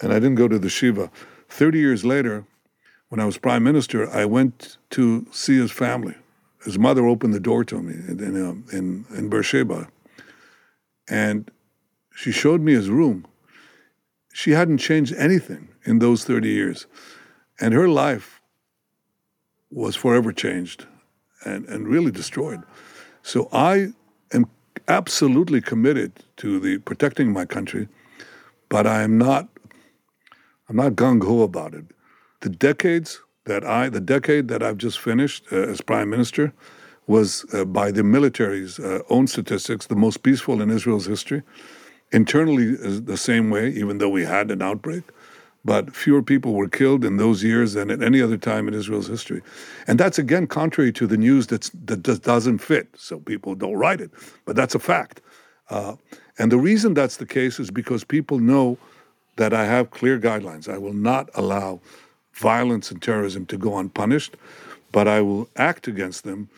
And 0.00 0.12
I 0.12 0.14
didn't 0.14 0.36
go 0.36 0.48
to 0.48 0.58
the 0.58 0.70
Shiva. 0.70 1.10
30 1.50 1.78
years 1.78 2.06
later, 2.06 2.44
when 3.10 3.20
I 3.20 3.26
was 3.26 3.36
prime 3.36 3.62
minister, 3.62 4.10
I 4.10 4.24
went 4.24 4.78
to 4.90 5.26
see 5.30 5.58
his 5.58 5.70
family. 5.70 6.14
His 6.64 6.78
mother 6.78 7.06
opened 7.06 7.34
the 7.34 7.40
door 7.40 7.64
to 7.64 7.82
me 7.82 7.94
in, 8.08 8.18
in, 8.24 8.48
um, 8.48 9.04
in, 9.14 9.28
Beersheba. 9.28 9.88
And 11.06 11.50
she 12.14 12.32
showed 12.32 12.62
me 12.62 12.72
his 12.72 12.88
room. 12.88 13.26
She 14.34 14.50
hadn't 14.50 14.78
changed 14.78 15.14
anything 15.14 15.68
in 15.84 16.00
those 16.00 16.24
30 16.24 16.48
years. 16.48 16.86
And 17.60 17.72
her 17.72 17.88
life 17.88 18.42
was 19.70 19.96
forever 19.96 20.32
changed 20.32 20.86
and, 21.44 21.64
and 21.66 21.88
really 21.88 22.10
destroyed. 22.10 22.60
So 23.22 23.48
I 23.52 23.92
am 24.32 24.46
absolutely 24.88 25.60
committed 25.60 26.12
to 26.38 26.60
the 26.60 26.78
protecting 26.78 27.32
my 27.32 27.46
country, 27.46 27.88
but 28.68 28.86
I 28.86 29.02
am 29.02 29.16
not 29.16 29.48
I'm 30.68 30.76
not 30.76 30.92
gung 30.92 31.22
ho 31.22 31.42
about 31.42 31.74
it 31.74 31.84
the 32.44 32.50
decades 32.50 33.20
that 33.46 33.64
I, 33.64 33.88
the 33.88 34.00
decade 34.00 34.48
that 34.48 34.62
I've 34.62 34.76
just 34.76 35.00
finished 35.00 35.46
uh, 35.50 35.56
as 35.56 35.80
prime 35.80 36.10
minister, 36.10 36.52
was 37.06 37.46
uh, 37.54 37.64
by 37.64 37.90
the 37.90 38.02
military's 38.02 38.78
uh, 38.78 39.00
own 39.08 39.26
statistics 39.26 39.86
the 39.86 39.96
most 39.96 40.22
peaceful 40.22 40.60
in 40.60 40.70
Israel's 40.70 41.06
history. 41.06 41.42
Internally, 42.14 42.76
the 42.76 43.16
same 43.16 43.50
way, 43.50 43.70
even 43.70 43.98
though 43.98 44.08
we 44.08 44.24
had 44.24 44.52
an 44.52 44.62
outbreak. 44.62 45.02
But 45.64 45.96
fewer 45.96 46.22
people 46.22 46.52
were 46.52 46.68
killed 46.68 47.04
in 47.04 47.16
those 47.16 47.42
years 47.42 47.72
than 47.72 47.90
at 47.90 48.02
any 48.02 48.22
other 48.22 48.36
time 48.36 48.68
in 48.68 48.74
Israel's 48.74 49.08
history. 49.08 49.42
And 49.88 49.98
that's 49.98 50.16
again 50.16 50.46
contrary 50.46 50.92
to 50.92 51.08
the 51.08 51.16
news 51.16 51.48
that's, 51.48 51.70
that 51.86 52.04
just 52.04 52.22
doesn't 52.22 52.58
fit. 52.58 52.86
So 52.96 53.18
people 53.18 53.56
don't 53.56 53.74
write 53.74 54.00
it. 54.00 54.12
But 54.44 54.54
that's 54.54 54.76
a 54.76 54.78
fact. 54.78 55.22
Uh, 55.70 55.96
and 56.38 56.52
the 56.52 56.58
reason 56.58 56.94
that's 56.94 57.16
the 57.16 57.26
case 57.26 57.58
is 57.58 57.70
because 57.70 58.04
people 58.04 58.38
know 58.38 58.78
that 59.36 59.52
I 59.52 59.64
have 59.64 59.90
clear 59.90 60.16
guidelines. 60.20 60.72
I 60.72 60.78
will 60.78 60.92
not 60.92 61.30
allow 61.34 61.80
violence 62.34 62.92
and 62.92 63.02
terrorism 63.02 63.44
to 63.46 63.56
go 63.56 63.78
unpunished, 63.78 64.36
but 64.92 65.08
I 65.08 65.20
will 65.20 65.48
act 65.56 65.88
against 65.88 66.22
them 66.22 66.48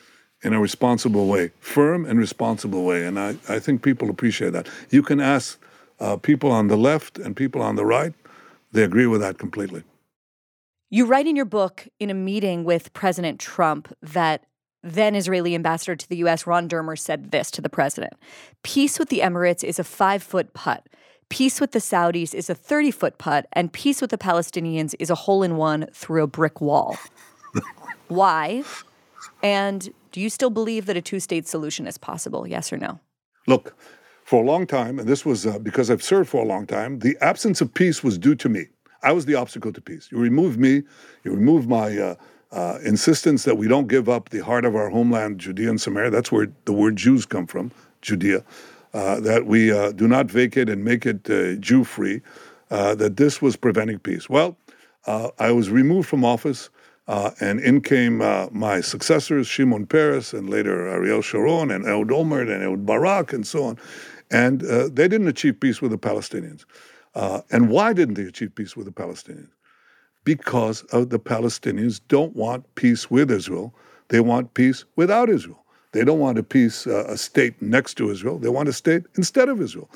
in 0.43 0.53
a 0.53 0.59
responsible 0.59 1.27
way, 1.27 1.51
firm 1.59 2.05
and 2.05 2.19
responsible 2.19 2.85
way. 2.85 3.05
And 3.05 3.19
I, 3.19 3.37
I 3.49 3.59
think 3.59 3.81
people 3.81 4.09
appreciate 4.09 4.53
that. 4.53 4.67
You 4.89 5.01
can 5.01 5.19
ask 5.19 5.59
uh, 5.99 6.17
people 6.17 6.51
on 6.51 6.67
the 6.67 6.77
left 6.77 7.17
and 7.17 7.35
people 7.35 7.61
on 7.61 7.75
the 7.75 7.85
right, 7.85 8.13
they 8.71 8.83
agree 8.83 9.07
with 9.07 9.21
that 9.21 9.37
completely. 9.37 9.83
You 10.89 11.05
write 11.05 11.27
in 11.27 11.35
your 11.35 11.45
book 11.45 11.87
in 11.99 12.09
a 12.09 12.13
meeting 12.13 12.63
with 12.63 12.93
President 12.93 13.39
Trump 13.39 13.93
that 14.01 14.45
then 14.83 15.15
Israeli 15.15 15.55
ambassador 15.55 15.95
to 15.95 16.07
the 16.07 16.17
US, 16.17 16.47
Ron 16.47 16.69
Dermer, 16.69 16.97
said 16.97 17.31
this 17.31 17.51
to 17.51 17.61
the 17.61 17.69
president 17.69 18.13
Peace 18.63 18.99
with 18.99 19.09
the 19.09 19.19
Emirates 19.19 19.63
is 19.63 19.79
a 19.79 19.83
five 19.83 20.23
foot 20.23 20.53
putt. 20.53 20.87
Peace 21.29 21.59
with 21.59 21.73
the 21.73 21.79
Saudis 21.79 22.33
is 22.33 22.49
a 22.49 22.55
30 22.55 22.91
foot 22.91 23.17
putt, 23.17 23.47
and 23.51 23.73
peace 23.73 23.99
with 23.99 24.11
the 24.11 24.17
Palestinians 24.17 24.95
is 24.97 25.09
a 25.09 25.15
hole 25.15 25.43
in 25.43 25.57
one 25.57 25.87
through 25.91 26.23
a 26.23 26.27
brick 26.27 26.61
wall. 26.61 26.97
Why? 28.07 28.63
And 29.43 29.93
do 30.11 30.21
you 30.21 30.29
still 30.29 30.49
believe 30.49 30.85
that 30.85 30.97
a 30.97 31.01
two 31.01 31.19
state 31.19 31.47
solution 31.47 31.87
is 31.87 31.97
possible? 31.97 32.47
Yes 32.47 32.71
or 32.71 32.77
no? 32.77 32.99
Look, 33.47 33.75
For 34.27 34.43
a 34.43 34.45
long 34.45 34.67
time, 34.67 34.99
and 34.99 35.07
this 35.07 35.25
was 35.25 35.45
uh, 35.45 35.57
because 35.57 35.89
I've 35.89 36.03
served 36.03 36.29
for 36.29 36.43
a 36.43 36.45
long 36.45 36.67
time, 36.67 36.99
the 36.99 37.15
absence 37.21 37.61
of 37.61 37.73
peace 37.73 38.03
was 38.03 38.17
due 38.17 38.35
to 38.35 38.49
me. 38.49 38.65
I 39.01 39.13
was 39.13 39.25
the 39.25 39.35
obstacle 39.35 39.71
to 39.71 39.79
peace. 39.79 40.09
You 40.11 40.17
remove 40.17 40.57
me, 40.57 40.83
you 41.23 41.31
remove 41.31 41.65
my 41.65 41.97
uh, 41.97 42.15
uh, 42.51 42.79
insistence 42.83 43.45
that 43.45 43.57
we 43.57 43.69
don't 43.69 43.87
give 43.87 44.09
up 44.09 44.27
the 44.27 44.43
heart 44.43 44.65
of 44.65 44.75
our 44.75 44.89
homeland, 44.89 45.39
Judea 45.39 45.69
and 45.69 45.79
Samaria. 45.79 46.09
That's 46.09 46.29
where 46.29 46.47
the 46.65 46.73
word 46.73 46.97
Jews 46.97 47.25
come 47.25 47.47
from, 47.47 47.71
Judea. 48.01 48.43
Uh, 48.93 49.21
that 49.21 49.45
we 49.45 49.71
uh, 49.71 49.93
do 49.93 50.09
not 50.09 50.29
vacate 50.29 50.67
and 50.67 50.83
make 50.83 51.05
it 51.05 51.29
uh, 51.29 51.55
Jew 51.61 51.85
free. 51.85 52.21
That 52.67 53.15
this 53.15 53.41
was 53.41 53.55
preventing 53.55 53.99
peace. 53.99 54.29
Well, 54.29 54.57
I 55.39 55.51
was 55.51 55.69
removed 55.69 56.09
from 56.09 56.25
office. 56.25 56.69
Uh, 57.07 57.31
and 57.39 57.59
in 57.61 57.79
came 57.81 58.21
uh, 58.21 58.47
my 58.51 58.81
successors, 58.81 59.47
Shimon 59.47 59.85
Peres, 59.85 60.33
and 60.33 60.49
later 60.49 60.87
Ariel 60.87 61.21
Sharon, 61.21 61.71
and 61.71 61.85
Ehud 61.85 62.09
Olmert, 62.09 62.53
and 62.53 62.61
Ehud 62.63 62.85
Barak, 62.85 63.31
and 63.31 63.47
so 63.47 63.63
on. 63.63 63.77
And 64.29 64.63
uh, 64.65 64.89
they 64.91 65.07
didn't 65.07 65.29
achieve 65.29 65.59
peace 65.59 65.81
with 65.81 65.91
the 65.91 65.97
Palestinians. 65.97 66.65
Uh, 67.15 67.41
and 67.49 67.69
why 67.69 67.93
didn't 67.93 68.15
they 68.15 68.23
achieve 68.23 68.53
peace 68.53 68.75
with 68.75 68.85
the 68.85 68.91
Palestinians? 68.91 69.49
Because 70.25 70.81
the 70.91 71.19
Palestinians 71.19 72.01
don't 72.09 72.35
want 72.35 72.75
peace 72.75 73.09
with 73.09 73.31
Israel. 73.31 73.73
They 74.09 74.19
want 74.19 74.53
peace 74.53 74.83
without 74.97 75.29
Israel. 75.29 75.63
They 75.93 76.03
don't 76.03 76.19
want 76.19 76.37
a 76.37 76.43
peace, 76.43 76.85
uh, 76.85 77.05
a 77.07 77.17
state 77.17 77.59
next 77.61 77.95
to 77.95 78.11
Israel. 78.11 78.37
They 78.37 78.49
want 78.49 78.67
a 78.67 78.73
state 78.73 79.03
instead 79.15 79.47
of 79.47 79.61
Israel. 79.61 79.89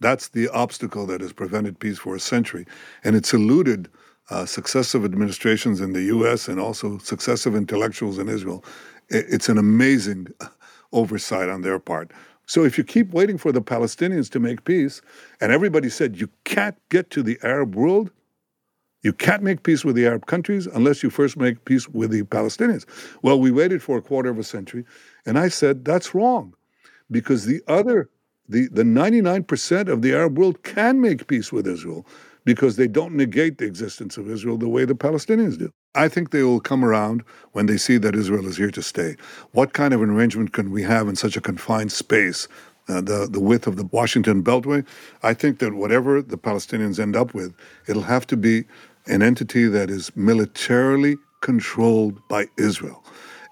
That's 0.00 0.28
the 0.28 0.48
obstacle 0.50 1.06
that 1.06 1.20
has 1.20 1.32
prevented 1.32 1.80
peace 1.80 1.98
for 1.98 2.14
a 2.14 2.20
century. 2.20 2.66
And 3.02 3.16
it's 3.16 3.32
eluded 3.32 3.88
uh, 4.30 4.44
successive 4.44 5.04
administrations 5.04 5.80
in 5.80 5.92
the 5.92 6.02
U.S. 6.02 6.48
and 6.48 6.60
also 6.60 6.98
successive 6.98 7.54
intellectuals 7.54 8.18
in 8.18 8.28
Israel. 8.28 8.64
It's 9.08 9.48
an 9.48 9.58
amazing 9.58 10.28
oversight 10.92 11.48
on 11.48 11.62
their 11.62 11.78
part. 11.78 12.12
So 12.46 12.64
if 12.64 12.78
you 12.78 12.84
keep 12.84 13.12
waiting 13.12 13.38
for 13.38 13.52
the 13.52 13.62
Palestinians 13.62 14.30
to 14.30 14.40
make 14.40 14.64
peace, 14.64 15.02
and 15.40 15.52
everybody 15.52 15.88
said 15.90 16.20
you 16.20 16.28
can't 16.44 16.76
get 16.88 17.10
to 17.10 17.22
the 17.22 17.38
Arab 17.42 17.74
world, 17.74 18.10
you 19.02 19.12
can't 19.12 19.42
make 19.42 19.62
peace 19.62 19.84
with 19.84 19.96
the 19.96 20.06
Arab 20.06 20.26
countries 20.26 20.66
unless 20.66 21.02
you 21.02 21.10
first 21.10 21.36
make 21.36 21.64
peace 21.64 21.88
with 21.88 22.10
the 22.10 22.22
Palestinians. 22.22 22.84
Well, 23.22 23.38
we 23.38 23.50
waited 23.50 23.82
for 23.82 23.98
a 23.98 24.02
quarter 24.02 24.28
of 24.28 24.38
a 24.38 24.44
century, 24.44 24.84
and 25.24 25.38
I 25.38 25.48
said 25.48 25.84
that's 25.84 26.14
wrong, 26.14 26.54
because 27.10 27.44
the 27.44 27.62
other, 27.68 28.10
the, 28.48 28.68
the 28.68 28.82
99% 28.82 29.88
of 29.88 30.02
the 30.02 30.14
Arab 30.14 30.36
world 30.36 30.62
can 30.62 31.00
make 31.00 31.26
peace 31.28 31.52
with 31.52 31.66
Israel 31.66 32.06
because 32.48 32.76
they 32.76 32.88
don't 32.88 33.14
negate 33.14 33.58
the 33.58 33.66
existence 33.66 34.16
of 34.16 34.26
Israel 34.26 34.56
the 34.56 34.70
way 34.70 34.86
the 34.86 34.94
Palestinians 34.94 35.58
do. 35.58 35.70
I 35.94 36.08
think 36.08 36.30
they 36.30 36.42
will 36.42 36.60
come 36.60 36.82
around 36.82 37.22
when 37.52 37.66
they 37.66 37.76
see 37.76 37.98
that 37.98 38.14
Israel 38.14 38.46
is 38.46 38.56
here 38.56 38.70
to 38.70 38.82
stay. 38.82 39.16
What 39.52 39.74
kind 39.74 39.92
of 39.92 40.00
an 40.00 40.08
arrangement 40.08 40.54
can 40.54 40.70
we 40.70 40.82
have 40.82 41.08
in 41.08 41.14
such 41.14 41.36
a 41.36 41.42
confined 41.42 41.92
space, 41.92 42.48
uh, 42.88 43.02
the, 43.02 43.28
the 43.30 43.38
width 43.38 43.66
of 43.66 43.76
the 43.76 43.84
Washington 43.92 44.42
Beltway? 44.42 44.86
I 45.22 45.34
think 45.34 45.58
that 45.58 45.74
whatever 45.74 46.22
the 46.22 46.38
Palestinians 46.38 46.98
end 46.98 47.16
up 47.16 47.34
with, 47.34 47.52
it'll 47.86 48.10
have 48.14 48.26
to 48.28 48.36
be 48.38 48.64
an 49.08 49.20
entity 49.20 49.66
that 49.66 49.90
is 49.90 50.10
militarily 50.16 51.18
controlled 51.42 52.18
by 52.30 52.46
Israel. 52.56 53.04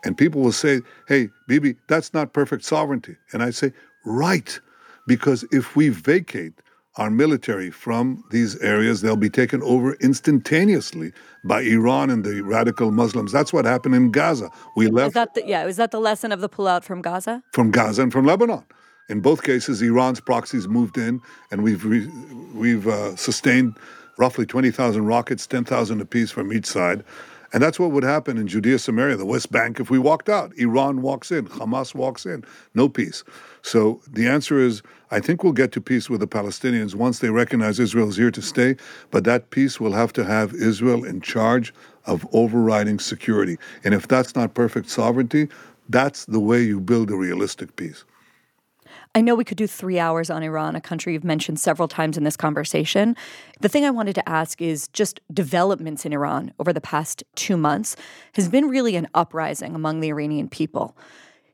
And 0.06 0.16
people 0.16 0.40
will 0.40 0.52
say, 0.52 0.80
hey, 1.06 1.28
Bibi, 1.48 1.76
that's 1.86 2.14
not 2.14 2.32
perfect 2.32 2.64
sovereignty. 2.64 3.16
And 3.34 3.42
I 3.42 3.50
say, 3.50 3.74
right, 4.06 4.58
because 5.06 5.44
if 5.52 5.76
we 5.76 5.90
vacate 5.90 6.54
our 6.96 7.10
military 7.10 7.70
from 7.70 8.24
these 8.30 8.56
areas, 8.60 9.00
they'll 9.00 9.16
be 9.16 9.30
taken 9.30 9.62
over 9.62 9.94
instantaneously 9.94 11.12
by 11.44 11.60
Iran 11.60 12.10
and 12.10 12.24
the 12.24 12.42
radical 12.42 12.90
Muslims. 12.90 13.32
That's 13.32 13.52
what 13.52 13.64
happened 13.64 13.94
in 13.94 14.10
Gaza. 14.10 14.50
We 14.76 14.88
left. 14.88 15.08
Is 15.08 15.14
that 15.14 15.34
the, 15.34 15.46
yeah, 15.46 15.66
is 15.66 15.76
that 15.76 15.90
the 15.90 16.00
lesson 16.00 16.32
of 16.32 16.40
the 16.40 16.48
pullout 16.48 16.84
from 16.84 17.02
Gaza? 17.02 17.42
From 17.52 17.70
Gaza 17.70 18.02
and 18.02 18.12
from 18.12 18.24
Lebanon. 18.24 18.64
In 19.08 19.20
both 19.20 19.42
cases, 19.42 19.82
Iran's 19.82 20.20
proxies 20.20 20.66
moved 20.66 20.98
in, 20.98 21.20
and 21.50 21.62
we've 21.62 21.84
re, 21.84 22.08
we've 22.54 22.88
uh, 22.88 23.14
sustained 23.14 23.76
roughly 24.18 24.46
20,000 24.46 25.04
rockets, 25.04 25.46
10,000 25.46 26.00
apiece 26.00 26.30
from 26.30 26.52
each 26.52 26.66
side. 26.66 27.04
And 27.52 27.62
that's 27.62 27.78
what 27.78 27.90
would 27.92 28.04
happen 28.04 28.38
in 28.38 28.46
Judea, 28.46 28.78
Samaria, 28.78 29.16
the 29.16 29.24
West 29.24 29.52
Bank, 29.52 29.80
if 29.80 29.90
we 29.90 29.98
walked 29.98 30.28
out. 30.28 30.52
Iran 30.56 31.02
walks 31.02 31.30
in, 31.30 31.46
Hamas 31.46 31.94
walks 31.94 32.26
in, 32.26 32.44
no 32.74 32.88
peace. 32.88 33.24
So 33.62 34.00
the 34.08 34.26
answer 34.26 34.58
is 34.58 34.82
I 35.10 35.20
think 35.20 35.44
we'll 35.44 35.52
get 35.52 35.72
to 35.72 35.80
peace 35.80 36.10
with 36.10 36.20
the 36.20 36.26
Palestinians 36.26 36.94
once 36.94 37.20
they 37.20 37.30
recognize 37.30 37.78
Israel 37.78 38.08
is 38.08 38.16
here 38.16 38.32
to 38.32 38.42
stay, 38.42 38.76
but 39.10 39.24
that 39.24 39.50
peace 39.50 39.78
will 39.78 39.92
have 39.92 40.12
to 40.14 40.24
have 40.24 40.52
Israel 40.54 41.04
in 41.04 41.20
charge 41.20 41.72
of 42.06 42.26
overriding 42.32 42.98
security. 42.98 43.56
And 43.84 43.94
if 43.94 44.08
that's 44.08 44.34
not 44.34 44.54
perfect 44.54 44.90
sovereignty, 44.90 45.48
that's 45.88 46.24
the 46.24 46.40
way 46.40 46.62
you 46.62 46.80
build 46.80 47.10
a 47.10 47.16
realistic 47.16 47.76
peace. 47.76 48.04
I 49.16 49.22
know 49.22 49.34
we 49.34 49.44
could 49.44 49.56
do 49.56 49.66
three 49.66 49.98
hours 49.98 50.28
on 50.28 50.42
Iran, 50.42 50.76
a 50.76 50.80
country 50.82 51.14
you've 51.14 51.24
mentioned 51.24 51.58
several 51.58 51.88
times 51.88 52.18
in 52.18 52.24
this 52.24 52.36
conversation. 52.36 53.16
The 53.62 53.68
thing 53.70 53.82
I 53.86 53.90
wanted 53.90 54.14
to 54.16 54.28
ask 54.28 54.60
is 54.60 54.88
just 54.88 55.20
developments 55.32 56.04
in 56.04 56.12
Iran 56.12 56.52
over 56.58 56.70
the 56.70 56.82
past 56.82 57.24
two 57.34 57.56
months 57.56 57.96
has 58.34 58.50
been 58.50 58.68
really 58.68 58.94
an 58.94 59.08
uprising 59.14 59.74
among 59.74 60.00
the 60.00 60.08
Iranian 60.08 60.50
people. 60.50 60.98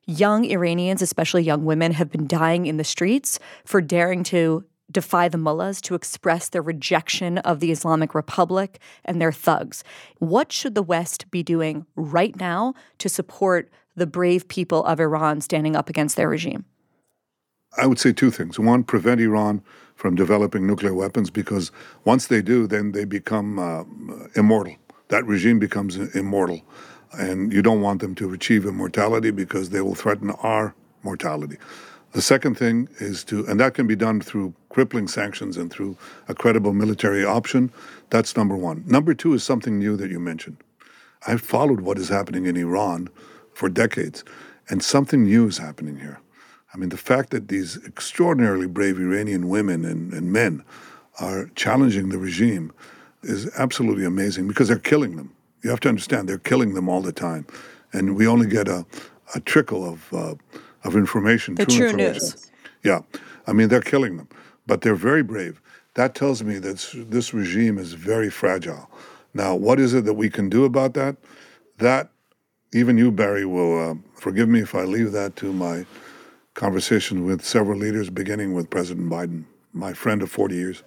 Young 0.06 0.44
Iranians, 0.44 1.02
especially 1.02 1.44
young 1.44 1.64
women, 1.64 1.92
have 1.92 2.10
been 2.10 2.26
dying 2.26 2.66
in 2.66 2.78
the 2.78 2.84
streets 2.84 3.38
for 3.64 3.80
daring 3.80 4.24
to 4.24 4.64
defy 4.90 5.28
the 5.28 5.38
mullahs 5.38 5.80
to 5.82 5.94
express 5.94 6.48
their 6.48 6.62
rejection 6.62 7.38
of 7.38 7.60
the 7.60 7.70
Islamic 7.70 8.12
Republic 8.12 8.80
and 9.04 9.20
their 9.20 9.30
thugs. 9.30 9.84
What 10.18 10.50
should 10.50 10.74
the 10.74 10.82
West 10.82 11.30
be 11.30 11.44
doing 11.44 11.86
right 11.94 12.34
now 12.34 12.74
to 12.98 13.08
support 13.08 13.70
the 13.94 14.08
brave 14.08 14.48
people 14.48 14.84
of 14.84 14.98
Iran 14.98 15.40
standing 15.40 15.76
up 15.76 15.88
against 15.88 16.16
their 16.16 16.28
regime? 16.28 16.64
I 17.76 17.86
would 17.86 17.98
say 17.98 18.12
two 18.12 18.30
things. 18.30 18.58
One, 18.58 18.84
prevent 18.84 19.20
Iran 19.20 19.62
from 19.94 20.14
developing 20.14 20.66
nuclear 20.66 20.94
weapons 20.94 21.30
because 21.30 21.70
once 22.04 22.26
they 22.26 22.42
do, 22.42 22.66
then 22.66 22.92
they 22.92 23.04
become 23.04 23.58
uh, 23.58 23.84
immortal. 24.34 24.76
That 25.08 25.26
regime 25.26 25.58
becomes 25.58 25.96
immortal. 25.96 26.62
And 27.12 27.52
you 27.52 27.62
don't 27.62 27.82
want 27.82 28.00
them 28.00 28.14
to 28.16 28.32
achieve 28.32 28.64
immortality 28.64 29.30
because 29.30 29.70
they 29.70 29.80
will 29.80 29.94
threaten 29.94 30.30
our 30.30 30.74
mortality. 31.02 31.58
The 32.12 32.22
second 32.22 32.58
thing 32.58 32.88
is 32.98 33.24
to, 33.24 33.46
and 33.46 33.58
that 33.60 33.74
can 33.74 33.86
be 33.86 33.96
done 33.96 34.20
through 34.20 34.54
crippling 34.68 35.08
sanctions 35.08 35.56
and 35.56 35.70
through 35.70 35.96
a 36.28 36.34
credible 36.34 36.72
military 36.72 37.24
option. 37.24 37.72
That's 38.10 38.36
number 38.36 38.56
one. 38.56 38.84
Number 38.86 39.14
two 39.14 39.32
is 39.32 39.42
something 39.42 39.78
new 39.78 39.96
that 39.96 40.10
you 40.10 40.20
mentioned. 40.20 40.58
I've 41.26 41.40
followed 41.40 41.80
what 41.80 41.98
is 41.98 42.08
happening 42.08 42.46
in 42.46 42.56
Iran 42.56 43.08
for 43.54 43.68
decades, 43.68 44.24
and 44.68 44.82
something 44.82 45.24
new 45.24 45.46
is 45.46 45.58
happening 45.58 45.98
here. 45.98 46.20
I 46.74 46.78
mean, 46.78 46.88
the 46.88 46.96
fact 46.96 47.30
that 47.30 47.48
these 47.48 47.78
extraordinarily 47.84 48.66
brave 48.66 48.98
Iranian 48.98 49.48
women 49.48 49.84
and, 49.84 50.12
and 50.12 50.32
men 50.32 50.64
are 51.20 51.50
challenging 51.54 52.08
the 52.08 52.18
regime 52.18 52.72
is 53.22 53.50
absolutely 53.58 54.04
amazing 54.04 54.48
because 54.48 54.68
they're 54.68 54.78
killing 54.78 55.16
them. 55.16 55.34
You 55.62 55.70
have 55.70 55.80
to 55.80 55.88
understand, 55.88 56.28
they're 56.28 56.38
killing 56.38 56.74
them 56.74 56.88
all 56.88 57.02
the 57.02 57.12
time. 57.12 57.46
And 57.92 58.16
we 58.16 58.26
only 58.26 58.46
get 58.46 58.68
a, 58.68 58.86
a 59.34 59.40
trickle 59.40 59.84
of, 59.88 60.12
uh, 60.12 60.34
of 60.84 60.96
information. 60.96 61.54
The 61.54 61.66
true, 61.66 61.90
information. 61.90 62.12
news. 62.14 62.50
Yeah. 62.82 63.00
I 63.46 63.52
mean, 63.52 63.68
they're 63.68 63.80
killing 63.80 64.16
them, 64.16 64.28
but 64.66 64.80
they're 64.80 64.94
very 64.94 65.22
brave. 65.22 65.60
That 65.94 66.14
tells 66.14 66.42
me 66.42 66.58
that 66.58 66.88
this 67.10 67.34
regime 67.34 67.76
is 67.78 67.92
very 67.92 68.30
fragile. 68.30 68.90
Now, 69.34 69.54
what 69.54 69.78
is 69.78 69.94
it 69.94 70.04
that 70.06 70.14
we 70.14 70.30
can 70.30 70.48
do 70.48 70.64
about 70.64 70.94
that? 70.94 71.16
That, 71.78 72.10
even 72.72 72.96
you, 72.96 73.10
Bari, 73.10 73.44
will 73.44 73.90
uh, 73.90 73.94
forgive 74.14 74.48
me 74.48 74.60
if 74.60 74.74
I 74.74 74.84
leave 74.84 75.12
that 75.12 75.36
to 75.36 75.52
my 75.52 75.84
conversations 76.54 77.22
with 77.22 77.44
several 77.44 77.78
leaders, 77.78 78.10
beginning 78.10 78.54
with 78.54 78.70
President 78.70 79.10
Biden, 79.10 79.44
my 79.72 79.92
friend 79.92 80.22
of 80.22 80.30
40 80.30 80.54
years. 80.54 80.82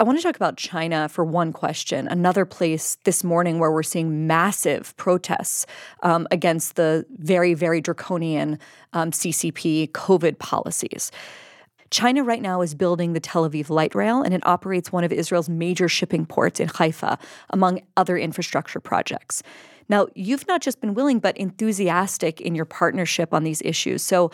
I 0.00 0.04
want 0.04 0.16
to 0.16 0.22
talk 0.22 0.36
about 0.36 0.56
China 0.56 1.08
for 1.08 1.24
one 1.24 1.52
question. 1.52 2.06
Another 2.06 2.44
place 2.44 2.98
this 3.02 3.24
morning 3.24 3.58
where 3.58 3.72
we're 3.72 3.82
seeing 3.82 4.28
massive 4.28 4.96
protests 4.96 5.66
um, 6.04 6.28
against 6.30 6.76
the 6.76 7.04
very, 7.18 7.52
very 7.54 7.80
draconian 7.80 8.60
um, 8.92 9.10
CCP 9.10 9.90
COVID 9.90 10.38
policies. 10.38 11.10
China 11.90 12.22
right 12.22 12.42
now 12.42 12.60
is 12.60 12.76
building 12.76 13.12
the 13.12 13.18
Tel 13.18 13.48
Aviv 13.48 13.70
light 13.70 13.94
rail, 13.94 14.22
and 14.22 14.34
it 14.34 14.46
operates 14.46 14.92
one 14.92 15.02
of 15.02 15.10
Israel's 15.10 15.48
major 15.48 15.88
shipping 15.88 16.26
ports 16.26 16.60
in 16.60 16.68
Haifa, 16.68 17.18
among 17.50 17.80
other 17.96 18.16
infrastructure 18.16 18.78
projects. 18.78 19.42
Now, 19.88 20.08
you've 20.14 20.46
not 20.46 20.60
just 20.60 20.80
been 20.80 20.94
willing, 20.94 21.18
but 21.18 21.36
enthusiastic 21.36 22.40
in 22.40 22.54
your 22.54 22.64
partnership 22.64 23.32
on 23.32 23.44
these 23.44 23.62
issues. 23.62 24.02
So 24.02 24.30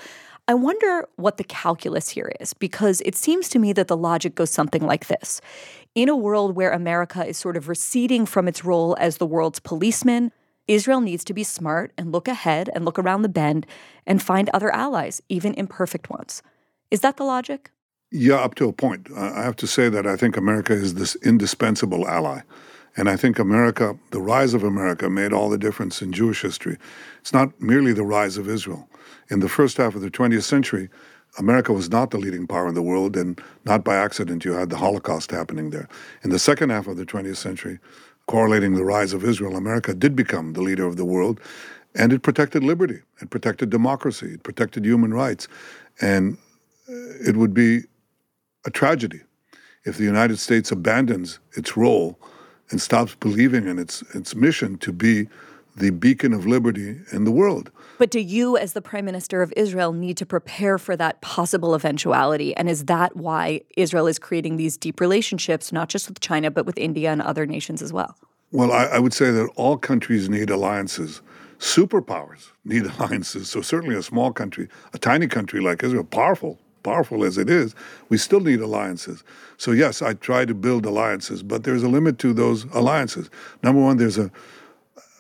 I 0.47 0.55
wonder 0.55 1.09
what 1.17 1.37
the 1.37 1.45
calculus 1.45 2.11
here 2.11 2.33
is, 2.41 2.53
because 2.53 3.01
it 3.03 3.15
seems 3.15 3.49
to 3.51 3.59
me 3.59 3.73
that 3.73 3.89
the 3.89 3.97
logic 3.97 4.35
goes 4.35 4.51
something 4.51 4.85
like 4.85 5.07
this. 5.07 5.41
In 5.95 6.09
a 6.09 6.17
world 6.17 6.55
where 6.57 6.73
America 6.73 7.25
is 7.25 7.39
sort 7.39 7.57
of 7.57 7.69
receding 7.69 8.27
from 8.27 8.49
its 8.49 8.65
role 8.65 8.97
as 8.99 9.17
the 9.17 9.27
world's 9.27 9.61
policeman, 9.61 10.33
Israel 10.67 11.01
needs 11.01 11.25
to 11.25 11.35
be 11.35 11.45
smart 11.45 11.93
and 11.97 12.11
look 12.11 12.27
ahead 12.27 12.69
and 12.75 12.85
look 12.85 12.99
around 12.99 13.23
the 13.23 13.29
bend 13.29 13.67
and 14.07 14.23
find 14.23 14.51
other 14.51 14.75
allies, 14.75 15.23
even 15.29 15.55
imperfect 15.55 16.11
ones. 16.11 16.43
Is 16.91 17.01
that 17.01 17.17
the 17.17 17.25
logic? 17.25 17.71
Yeah, 18.11 18.37
up 18.37 18.55
to 18.57 18.69
a 18.69 18.73
point. 18.73 19.09
I 19.17 19.43
have 19.43 19.57
to 19.57 19.67
say 19.67 19.89
that 19.89 20.07
I 20.07 20.17
think 20.17 20.37
America 20.37 20.73
is 20.73 20.95
this 20.95 21.17
indispensable 21.17 22.07
ally. 22.07 22.41
And 22.97 23.09
I 23.09 23.16
think 23.16 23.38
America, 23.38 23.97
the 24.11 24.20
rise 24.20 24.55
of 24.55 24.62
America, 24.62 25.11
made 25.11 25.32
all 25.32 25.51
the 25.51 25.59
difference 25.59 26.01
in 26.01 26.12
Jewish 26.12 26.42
history. 26.42 26.76
It's 27.20 27.32
not 27.32 27.61
merely 27.61 27.92
the 27.92 28.05
rise 28.05 28.36
of 28.36 28.49
Israel. 28.49 28.88
In 29.30 29.40
the 29.40 29.49
first 29.49 29.76
half 29.78 29.95
of 29.95 30.01
the 30.01 30.11
20th 30.11 30.45
century, 30.45 30.88
America 31.38 31.72
was 31.72 31.90
not 31.90 32.11
the 32.11 32.18
leading 32.18 32.47
power 32.47 32.68
in 32.68 32.74
the 32.74 32.82
world, 32.82 33.16
and 33.16 33.40
not 33.64 33.82
by 33.82 33.97
accident, 33.97 34.45
you 34.45 34.53
had 34.53 34.70
the 34.70 34.76
Holocaust 34.76 35.32
happening 35.32 35.70
there. 35.70 35.88
In 36.22 36.30
the 36.30 36.38
second 36.38 36.70
half 36.70 36.86
of 36.86 36.97
the 36.97 37.05
20th 37.05 37.36
century, 37.36 37.80
correlating 38.26 38.74
the 38.74 38.84
rise 38.84 39.12
of 39.12 39.24
Israel, 39.24 39.57
America 39.57 39.95
did 39.95 40.14
become 40.14 40.53
the 40.53 40.62
leader 40.62 40.86
of 40.86 40.97
the 40.97 41.05
world, 41.05 41.40
and 41.97 42.12
it 42.12 42.22
protected 42.22 42.62
liberty, 42.62 43.01
it 43.20 43.30
protected 43.30 43.70
democracy, 43.70 44.34
it 44.34 44.42
protected 44.45 44.84
human 44.84 45.12
rights. 45.12 45.49
And 46.01 46.38
uh, 46.88 46.92
it 47.26 47.36
would 47.36 47.55
be 47.55 47.82
a 48.66 48.70
tragedy 48.70 49.20
if 49.84 49.97
the 49.97 50.05
United 50.05 50.38
States 50.38 50.70
abandons 50.70 51.40
its 51.57 51.76
role 51.76 52.18
and 52.75 52.83
stops 52.83 53.14
believing 53.14 53.68
in 53.68 53.79
its, 53.79 54.03
its 54.16 54.35
mission 54.35 54.77
to 54.79 54.93
be 54.93 55.29
the 55.77 55.91
beacon 55.91 56.33
of 56.33 56.45
liberty 56.45 56.97
in 57.12 57.22
the 57.22 57.31
world. 57.31 57.70
But 58.01 58.11
do 58.11 58.18
you, 58.18 58.57
as 58.57 58.72
the 58.72 58.83
Prime 58.83 59.05
Minister 59.05 59.43
of 59.43 59.53
Israel, 59.57 59.93
need 59.93 60.16
to 60.16 60.27
prepare 60.27 60.77
for 60.77 60.97
that 60.97 61.20
possible 61.20 61.77
eventuality? 61.77 62.53
And 62.57 62.68
is 62.68 62.87
that 62.87 63.16
why 63.16 63.61
Israel 63.77 64.09
is 64.09 64.18
creating 64.18 64.57
these 64.57 64.77
deep 64.77 65.01
relationships, 65.01 65.70
not 65.70 65.89
just 65.89 66.09
with 66.09 66.18
China, 66.18 66.51
but 66.51 66.66
with 66.66 66.77
India 66.77 67.12
and 67.12 67.22
other 67.22 67.47
nations 67.47 67.81
as 67.81 67.93
well? 67.93 68.16
Well, 68.51 68.72
I, 68.72 68.87
I 68.87 68.99
would 68.99 69.14
say 69.14 69.31
that 69.31 69.49
all 69.55 69.79
countries 69.79 70.29
need 70.29 70.51
alliances. 70.51 71.22
Superpowers 71.61 72.51
need 72.64 72.87
alliances. 72.99 73.49
So, 73.49 73.61
certainly 73.61 73.95
a 73.95 74.03
small 74.03 74.33
country, 74.33 74.66
a 74.93 74.99
tiny 74.99 75.29
country 75.29 75.61
like 75.61 75.85
Israel, 75.85 76.03
powerful, 76.03 76.59
powerful 76.85 77.24
as 77.24 77.37
it 77.37 77.51
is, 77.51 77.74
we 78.09 78.16
still 78.16 78.41
need 78.41 78.61
alliances. 78.61 79.24
So, 79.57 79.72
yes, 79.72 80.03
I 80.03 80.14
try 80.14 80.45
to 80.45 80.55
build 80.55 80.87
alliances, 80.87 81.43
but 81.43 81.64
there's 81.64 81.82
a 81.82 81.89
limit 81.89 82.20
to 82.20 82.32
those 82.32 82.64
alliances. 82.72 83.28
Number 83.64 83.82
one, 83.82 83.97
there's 83.97 84.18
a 84.18 84.30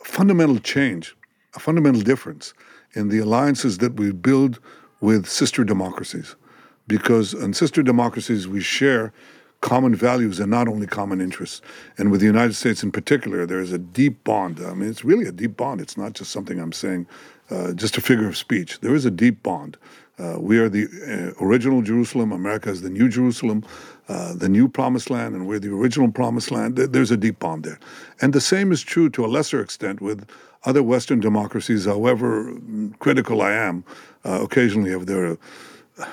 fundamental 0.04 0.60
change, 0.60 1.16
a 1.54 1.58
fundamental 1.58 2.02
difference 2.02 2.54
in 2.92 3.08
the 3.08 3.18
alliances 3.18 3.78
that 3.78 3.94
we 3.94 4.12
build 4.12 4.60
with 5.00 5.26
sister 5.26 5.64
democracies. 5.64 6.36
Because 6.86 7.34
in 7.34 7.54
sister 7.54 7.82
democracies, 7.82 8.46
we 8.46 8.60
share 8.60 9.12
common 9.64 9.94
values 9.94 10.40
and 10.40 10.50
not 10.50 10.68
only 10.68 10.86
common 10.86 11.22
interests. 11.22 11.62
And 11.96 12.10
with 12.10 12.20
the 12.20 12.26
United 12.26 12.52
States 12.52 12.82
in 12.82 12.92
particular, 12.92 13.46
there 13.46 13.60
is 13.60 13.72
a 13.72 13.78
deep 13.78 14.22
bond. 14.22 14.60
I 14.60 14.74
mean, 14.74 14.90
it's 14.90 15.04
really 15.04 15.26
a 15.26 15.32
deep 15.32 15.56
bond. 15.56 15.80
It's 15.80 15.96
not 15.96 16.12
just 16.12 16.30
something 16.30 16.60
I'm 16.60 16.72
saying, 16.72 17.06
uh, 17.50 17.72
just 17.72 17.96
a 17.96 18.02
figure 18.02 18.28
of 18.28 18.36
speech. 18.36 18.80
There 18.80 18.94
is 18.94 19.06
a 19.06 19.10
deep 19.10 19.42
bond. 19.42 19.78
Uh, 20.18 20.36
we 20.38 20.58
are 20.58 20.68
the 20.68 20.86
uh, 20.86 21.44
original 21.44 21.82
Jerusalem. 21.82 22.30
America 22.32 22.70
is 22.70 22.82
the 22.82 22.90
new 22.90 23.08
Jerusalem, 23.08 23.64
uh, 24.08 24.34
the 24.34 24.48
new 24.48 24.68
promised 24.68 25.10
land, 25.10 25.34
and 25.34 25.46
we're 25.46 25.58
the 25.58 25.72
original 25.72 26.10
promised 26.10 26.50
land. 26.50 26.76
There's 26.76 27.10
a 27.10 27.16
deep 27.16 27.40
bond 27.40 27.64
there. 27.64 27.80
And 28.20 28.32
the 28.32 28.40
same 28.40 28.70
is 28.70 28.82
true 28.82 29.10
to 29.10 29.24
a 29.24 29.28
lesser 29.28 29.60
extent 29.60 30.00
with 30.00 30.28
other 30.64 30.82
Western 30.82 31.20
democracies, 31.20 31.84
however 31.84 32.56
critical 33.00 33.42
I 33.42 33.52
am 33.52 33.84
uh, 34.24 34.40
occasionally 34.42 34.92
of 34.92 35.06
their 35.06 35.36
uh, 35.98 36.06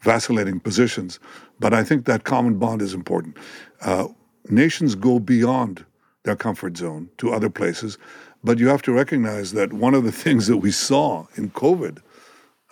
vacillating 0.00 0.60
positions. 0.60 1.18
But 1.58 1.74
I 1.74 1.82
think 1.82 2.04
that 2.06 2.24
common 2.24 2.58
bond 2.58 2.80
is 2.80 2.94
important. 2.94 3.36
Uh, 3.80 4.08
nations 4.50 4.94
go 4.94 5.18
beyond 5.18 5.84
their 6.22 6.36
comfort 6.36 6.76
zone 6.76 7.08
to 7.18 7.32
other 7.32 7.50
places. 7.50 7.98
But 8.44 8.58
you 8.58 8.68
have 8.68 8.82
to 8.82 8.92
recognize 8.92 9.52
that 9.52 9.72
one 9.72 9.94
of 9.94 10.04
the 10.04 10.12
things 10.24 10.46
that 10.46 10.58
we 10.58 10.70
saw 10.70 11.26
in 11.34 11.50
COVID 11.50 11.98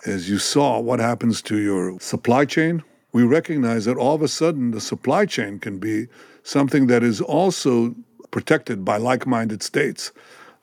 as 0.05 0.29
you 0.29 0.37
saw 0.37 0.79
what 0.79 0.99
happens 0.99 1.41
to 1.43 1.57
your 1.59 1.99
supply 1.99 2.45
chain, 2.45 2.83
we 3.13 3.23
recognize 3.23 3.85
that 3.85 3.97
all 3.97 4.15
of 4.15 4.21
a 4.21 4.27
sudden 4.27 4.71
the 4.71 4.81
supply 4.81 5.25
chain 5.25 5.59
can 5.59 5.77
be 5.77 6.07
something 6.43 6.87
that 6.87 7.03
is 7.03 7.21
also 7.21 7.93
protected 8.31 8.83
by 8.83 8.97
like 8.97 9.27
minded 9.27 9.61
states. 9.61 10.11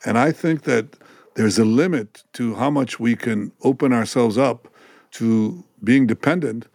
And 0.04 0.18
I 0.18 0.32
think 0.32 0.62
that 0.62 0.96
there's 1.34 1.58
a 1.58 1.64
limit 1.64 2.24
to 2.32 2.54
how 2.54 2.70
much 2.70 2.98
we 2.98 3.14
can 3.14 3.52
open 3.62 3.92
ourselves 3.92 4.38
up 4.38 4.68
to 5.12 5.62
being 5.84 6.06
dependent 6.06 6.66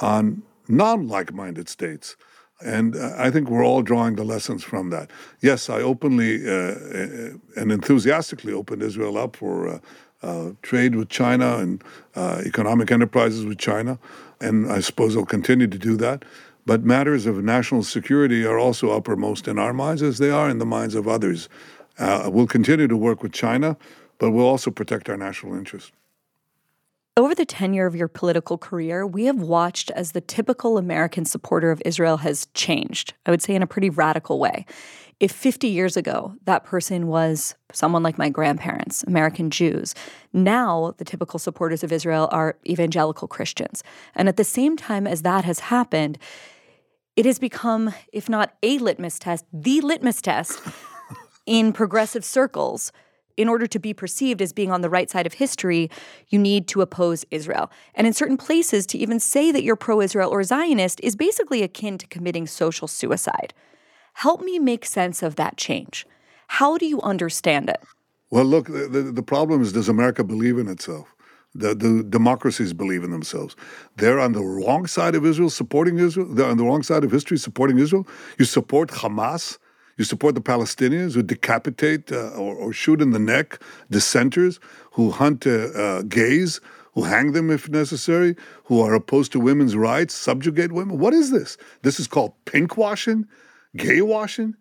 on 0.00 0.42
non 0.68 1.08
like 1.08 1.32
minded 1.32 1.68
states. 1.68 2.16
And 2.60 2.96
uh, 2.96 3.14
I 3.16 3.30
think 3.30 3.48
we're 3.48 3.64
all 3.64 3.82
drawing 3.82 4.16
the 4.16 4.24
lessons 4.24 4.64
from 4.64 4.90
that. 4.90 5.10
Yes, 5.40 5.70
I 5.70 5.80
openly 5.80 6.44
uh, 6.44 6.52
uh 6.52 7.30
and 7.56 7.70
enthusiastically 7.70 8.52
opened 8.52 8.82
Israel 8.82 9.16
up 9.16 9.36
for 9.36 9.68
uh, 9.68 9.78
uh, 10.22 10.50
trade 10.62 10.94
with 10.94 11.08
China 11.08 11.58
and 11.58 11.82
uh, 12.14 12.42
economic 12.44 12.90
enterprises 12.90 13.44
with 13.44 13.58
China, 13.58 13.98
and 14.40 14.70
I 14.70 14.80
suppose 14.80 15.14
they'll 15.14 15.26
continue 15.26 15.66
to 15.66 15.78
do 15.78 15.96
that. 15.96 16.24
But 16.66 16.84
matters 16.84 17.26
of 17.26 17.42
national 17.42 17.82
security 17.82 18.44
are 18.44 18.58
also 18.58 18.90
uppermost 18.90 19.48
in 19.48 19.58
our 19.58 19.72
minds, 19.72 20.02
as 20.02 20.18
they 20.18 20.30
are 20.30 20.50
in 20.50 20.58
the 20.58 20.66
minds 20.66 20.94
of 20.94 21.08
others. 21.08 21.48
Uh, 21.98 22.28
we'll 22.32 22.46
continue 22.46 22.86
to 22.86 22.96
work 22.96 23.22
with 23.22 23.32
China, 23.32 23.76
but 24.18 24.30
we'll 24.30 24.46
also 24.46 24.70
protect 24.70 25.08
our 25.08 25.16
national 25.16 25.54
interests. 25.54 25.92
Over 27.16 27.34
the 27.34 27.44
tenure 27.44 27.86
of 27.86 27.96
your 27.96 28.06
political 28.06 28.56
career, 28.56 29.04
we 29.04 29.24
have 29.24 29.40
watched 29.40 29.90
as 29.90 30.12
the 30.12 30.20
typical 30.20 30.78
American 30.78 31.24
supporter 31.24 31.72
of 31.72 31.82
Israel 31.84 32.18
has 32.18 32.46
changed, 32.54 33.14
I 33.26 33.32
would 33.32 33.42
say 33.42 33.56
in 33.56 33.62
a 33.62 33.66
pretty 33.66 33.90
radical 33.90 34.38
way. 34.38 34.66
If 35.20 35.32
50 35.32 35.66
years 35.66 35.96
ago 35.96 36.34
that 36.44 36.64
person 36.64 37.08
was 37.08 37.56
someone 37.72 38.04
like 38.04 38.18
my 38.18 38.28
grandparents, 38.28 39.02
American 39.02 39.50
Jews, 39.50 39.94
now 40.32 40.94
the 40.98 41.04
typical 41.04 41.40
supporters 41.40 41.82
of 41.82 41.92
Israel 41.92 42.28
are 42.30 42.56
evangelical 42.68 43.26
Christians. 43.26 43.82
And 44.14 44.28
at 44.28 44.36
the 44.36 44.44
same 44.44 44.76
time 44.76 45.08
as 45.08 45.22
that 45.22 45.44
has 45.44 45.58
happened, 45.58 46.18
it 47.16 47.26
has 47.26 47.40
become, 47.40 47.92
if 48.12 48.28
not 48.28 48.54
a 48.62 48.78
litmus 48.78 49.18
test, 49.18 49.44
the 49.52 49.80
litmus 49.80 50.22
test 50.22 50.60
in 51.46 51.72
progressive 51.72 52.24
circles. 52.24 52.92
In 53.36 53.48
order 53.48 53.68
to 53.68 53.78
be 53.78 53.94
perceived 53.94 54.42
as 54.42 54.52
being 54.52 54.72
on 54.72 54.80
the 54.80 54.90
right 54.90 55.08
side 55.08 55.24
of 55.24 55.34
history, 55.34 55.90
you 56.28 56.40
need 56.40 56.66
to 56.68 56.80
oppose 56.80 57.24
Israel. 57.30 57.70
And 57.94 58.04
in 58.04 58.12
certain 58.12 58.36
places, 58.36 58.84
to 58.86 58.98
even 58.98 59.20
say 59.20 59.52
that 59.52 59.62
you're 59.62 59.76
pro 59.76 60.00
Israel 60.00 60.30
or 60.30 60.42
Zionist 60.42 61.00
is 61.04 61.14
basically 61.14 61.62
akin 61.62 61.98
to 61.98 62.06
committing 62.08 62.48
social 62.48 62.88
suicide. 62.88 63.54
Help 64.18 64.40
me 64.42 64.58
make 64.58 64.84
sense 64.84 65.22
of 65.22 65.36
that 65.36 65.56
change. 65.56 66.04
How 66.48 66.76
do 66.76 66.86
you 66.86 67.00
understand 67.02 67.68
it? 67.68 67.80
Well, 68.30 68.44
look, 68.44 68.66
the, 68.66 69.12
the 69.14 69.22
problem 69.22 69.62
is 69.62 69.72
does 69.72 69.88
America 69.88 70.24
believe 70.24 70.58
in 70.58 70.66
itself? 70.66 71.14
The, 71.54 71.72
the 71.72 72.02
democracies 72.02 72.72
believe 72.72 73.04
in 73.04 73.12
themselves. 73.12 73.54
They're 73.94 74.18
on 74.18 74.32
the 74.32 74.42
wrong 74.42 74.88
side 74.88 75.14
of 75.14 75.24
Israel, 75.24 75.50
supporting 75.50 76.00
Israel. 76.00 76.26
They're 76.34 76.50
on 76.50 76.56
the 76.56 76.64
wrong 76.64 76.82
side 76.82 77.04
of 77.04 77.12
history, 77.12 77.38
supporting 77.38 77.78
Israel. 77.78 78.08
You 78.40 78.44
support 78.44 78.88
Hamas. 78.88 79.58
You 79.98 80.04
support 80.04 80.34
the 80.34 80.40
Palestinians 80.40 81.14
who 81.14 81.22
decapitate 81.22 82.10
uh, 82.10 82.30
or, 82.30 82.56
or, 82.56 82.72
shoot 82.72 83.00
in 83.00 83.12
the 83.12 83.20
neck 83.20 83.60
dissenters, 83.88 84.58
who 84.90 85.12
hunt 85.12 85.46
uh, 85.46 85.50
uh, 85.50 86.02
gays, 86.02 86.60
who 86.94 87.04
hang 87.04 87.32
them 87.32 87.52
if 87.52 87.68
necessary, 87.68 88.34
who 88.64 88.80
are 88.80 88.94
opposed 88.94 89.30
to 89.32 89.38
women's 89.38 89.76
rights, 89.76 90.12
subjugate 90.12 90.72
women. 90.72 90.98
What 90.98 91.14
is 91.14 91.30
this? 91.30 91.56
This 91.82 92.00
is 92.00 92.08
called 92.08 92.32
pinkwashing 92.46 93.24
gay 93.76 94.00
washing? 94.00 94.54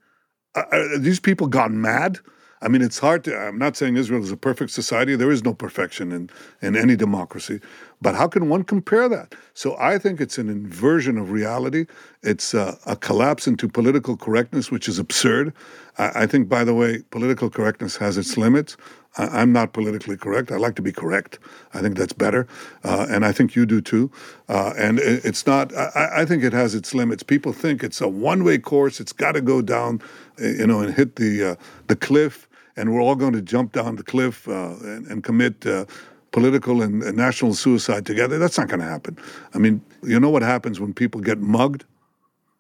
Are 0.55 0.67
uh, 0.73 0.95
uh, 0.95 0.97
these 0.99 1.19
people 1.19 1.47
gone 1.47 1.81
mad? 1.81 2.19
I 2.59 2.69
mean, 2.69 2.81
it's 2.81 2.97
hard 2.97 3.23
to. 3.25 3.37
I'm 3.37 3.59
not 3.59 3.77
saying 3.77 3.97
Israel 3.97 4.23
is 4.23 4.31
a 4.31 4.37
perfect 4.37 4.71
society. 4.71 5.15
There 5.15 5.29
is 5.29 5.43
no 5.43 5.53
perfection 5.53 6.11
in, 6.11 6.29
in 6.61 6.75
any 6.75 6.95
democracy. 6.95 7.59
But 8.01 8.15
how 8.15 8.27
can 8.27 8.49
one 8.49 8.63
compare 8.63 9.07
that? 9.09 9.35
So 9.53 9.77
I 9.77 9.99
think 9.99 10.19
it's 10.19 10.39
an 10.39 10.49
inversion 10.49 11.19
of 11.19 11.31
reality. 11.31 11.85
It's 12.23 12.55
a, 12.55 12.77
a 12.87 12.95
collapse 12.95 13.45
into 13.45 13.67
political 13.67 14.17
correctness, 14.17 14.71
which 14.71 14.87
is 14.87 14.97
absurd. 14.97 15.53
I, 15.99 16.23
I, 16.23 16.27
think, 16.27 16.49
by 16.49 16.63
the 16.63 16.73
way, 16.73 17.03
political 17.11 17.49
correctness 17.51 17.95
has 17.97 18.17
its 18.17 18.37
limits. 18.37 18.75
I, 19.17 19.41
am 19.41 19.51
not 19.51 19.73
politically 19.73 20.17
correct. 20.17 20.51
I 20.51 20.57
like 20.57 20.75
to 20.75 20.81
be 20.81 20.91
correct. 20.91 21.39
I 21.73 21.81
think 21.81 21.97
that's 21.97 22.13
better, 22.13 22.47
uh, 22.83 23.07
and 23.09 23.25
I 23.25 23.31
think 23.31 23.55
you 23.55 23.65
do 23.65 23.81
too. 23.81 24.11
Uh, 24.47 24.73
and 24.77 24.99
it, 24.99 25.25
it's 25.25 25.45
not. 25.45 25.75
I, 25.75 26.21
I, 26.21 26.25
think 26.25 26.43
it 26.43 26.53
has 26.53 26.75
its 26.75 26.93
limits. 26.93 27.23
People 27.23 27.53
think 27.53 27.83
it's 27.83 28.01
a 28.01 28.07
one-way 28.07 28.57
course. 28.57 28.99
It's 28.99 29.13
got 29.13 29.33
to 29.33 29.41
go 29.41 29.61
down, 29.61 30.01
you 30.39 30.67
know, 30.67 30.81
and 30.81 30.93
hit 30.93 31.15
the 31.15 31.51
uh, 31.51 31.55
the 31.87 31.95
cliff, 31.95 32.47
and 32.75 32.93
we're 32.93 33.01
all 33.01 33.15
going 33.15 33.33
to 33.33 33.41
jump 33.41 33.73
down 33.73 33.95
the 33.95 34.03
cliff 34.03 34.47
uh, 34.47 34.75
and, 34.81 35.07
and, 35.07 35.23
commit. 35.23 35.65
Uh, 35.65 35.85
political 36.33 36.83
and, 36.83 37.01
and 37.03 37.17
national 37.17 37.53
suicide 37.53 38.05
together. 38.05 38.37
That's 38.37 38.57
not 38.57 38.67
going 38.67 38.81
to 38.81 38.85
happen. 38.85 39.17
I 39.55 39.57
mean, 39.57 39.81
you 40.03 40.19
know 40.19 40.29
what 40.29 40.43
happens 40.43 40.79
when 40.79 40.93
people 40.93 41.21
get 41.21 41.39
mugged 41.39 41.85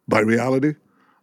by 0.07 0.21
reality? 0.21 0.73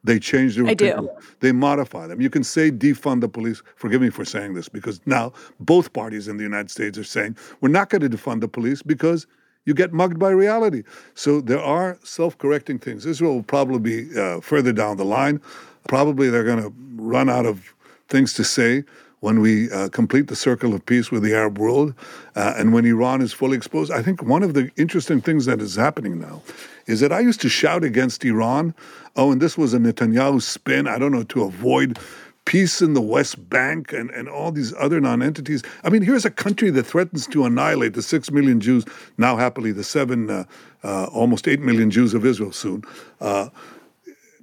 They 0.05 0.18
change 0.18 0.55
their 0.55 0.66
I 0.66 0.74
do. 0.74 1.11
They 1.40 1.52
modify 1.52 2.07
them. 2.07 2.20
You 2.20 2.30
can 2.30 2.44
say 2.44 2.70
defund 2.70 3.22
the 3.22 3.28
police. 3.28 3.62
Forgive 3.76 4.02
me 4.02 4.11
for 4.11 4.24
saying 4.24 4.52
this 4.55 4.68
because 4.68 5.00
now 5.07 5.32
both 5.61 5.92
parties 5.94 6.28
in 6.28 6.36
the 6.36 6.42
United 6.42 6.70
States 6.70 6.98
are 6.98 7.05
saying 7.05 7.36
we're 7.62 7.70
not 7.70 7.88
going 7.88 8.02
to 8.02 8.11
defund 8.11 8.42
the 8.42 8.48
police 8.48 8.82
because 8.82 9.26
you 9.64 9.72
get 9.72 9.94
mugged 9.94 10.18
by 10.18 10.28
reality. 10.28 10.82
So 11.14 11.40
there 11.40 11.61
are 11.61 11.98
self-correcting 12.05 12.80
things. 12.80 13.07
Israel 13.07 13.34
will 13.36 13.42
probably 13.42 13.78
be 13.78 14.18
uh, 14.18 14.40
further 14.40 14.72
down 14.72 14.98
the 14.98 15.07
line. 15.07 15.40
Probably 15.88 16.28
they're 16.28 16.44
going 16.44 16.62
to 16.62 16.72
run 16.96 17.30
out 17.30 17.46
of 17.46 17.74
things 18.09 18.34
to 18.34 18.44
say 18.44 18.84
when 19.25 19.41
we 19.41 19.70
uh, 19.70 19.89
complete 19.89 20.29
the 20.29 20.37
circle 20.37 20.75
of 20.75 20.85
peace 20.85 21.11
with 21.11 21.22
the 21.22 21.35
Arab 21.35 21.59
world 21.59 21.95
uh, 22.37 22.53
and 22.59 22.75
when 22.75 22.85
Iran 22.85 23.22
is 23.22 23.33
fully 23.33 23.57
exposed. 23.57 23.91
I 23.91 24.03
think 24.03 24.22
one 24.22 24.43
of 24.43 24.53
the 24.53 24.70
interesting 24.77 25.22
things 25.22 25.47
that 25.47 25.62
is 25.62 25.77
happening 25.77 26.20
now 26.20 26.43
is 26.85 27.01
that 27.01 27.11
I 27.11 27.20
used 27.20 27.41
to 27.41 27.49
shout 27.49 27.85
against 27.85 28.22
Iran, 28.22 28.75
oh, 29.16 29.33
and 29.33 29.41
this 29.41 29.57
was 29.57 29.72
a 29.72 29.79
Netanyahu 29.79 30.43
spin, 30.43 30.87
I 30.87 30.99
don't 30.99 31.11
know, 31.11 31.22
to 31.22 31.45
avoid 31.45 31.99
peace 32.45 32.83
in 32.83 32.93
the 32.93 33.01
West 33.01 33.49
Bank 33.49 33.95
and, 33.95 34.11
and 34.11 34.29
all 34.29 34.53
these 34.53 34.75
other 34.79 35.01
non-entities. 35.01 35.62
I 35.85 35.89
mean, 35.89 36.03
here's 36.03 36.27
a 36.27 36.31
country 36.31 36.68
that 36.68 36.83
threatens 36.83 37.27
to 37.29 37.47
annihilate 37.47 37.95
the 37.95 38.03
six 38.03 38.31
million 38.31 38.61
Jews, 38.61 38.85
now 39.16 39.37
happily 39.37 39.72
the 39.72 39.85
seven, 39.85 40.29
uh, 40.29 40.45
uh, 40.83 41.05
almost 41.07 41.49
eight 41.49 41.61
million 41.61 41.91
Jews 41.91 42.12
of 42.12 42.27
Israel 42.27 42.53
soon. 42.53 42.85
Uh, 43.22 43.49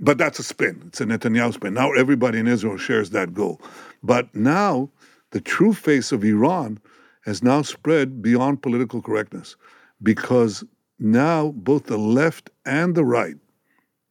but 0.01 0.17
that's 0.17 0.39
a 0.39 0.43
spin. 0.43 0.81
It's 0.87 0.99
a 0.99 1.05
Netanyahu 1.05 1.53
spin. 1.53 1.75
Now 1.75 1.93
everybody 1.93 2.39
in 2.39 2.47
Israel 2.47 2.77
shares 2.77 3.11
that 3.11 3.33
goal. 3.33 3.61
But 4.03 4.33
now 4.35 4.89
the 5.29 5.39
true 5.39 5.73
face 5.73 6.11
of 6.11 6.25
Iran 6.25 6.79
has 7.23 7.43
now 7.43 7.61
spread 7.61 8.21
beyond 8.21 8.63
political 8.63 9.01
correctness 9.01 9.55
because 10.01 10.63
now 10.99 11.51
both 11.55 11.85
the 11.85 11.97
left 11.97 12.49
and 12.65 12.95
the 12.95 13.05
right 13.05 13.35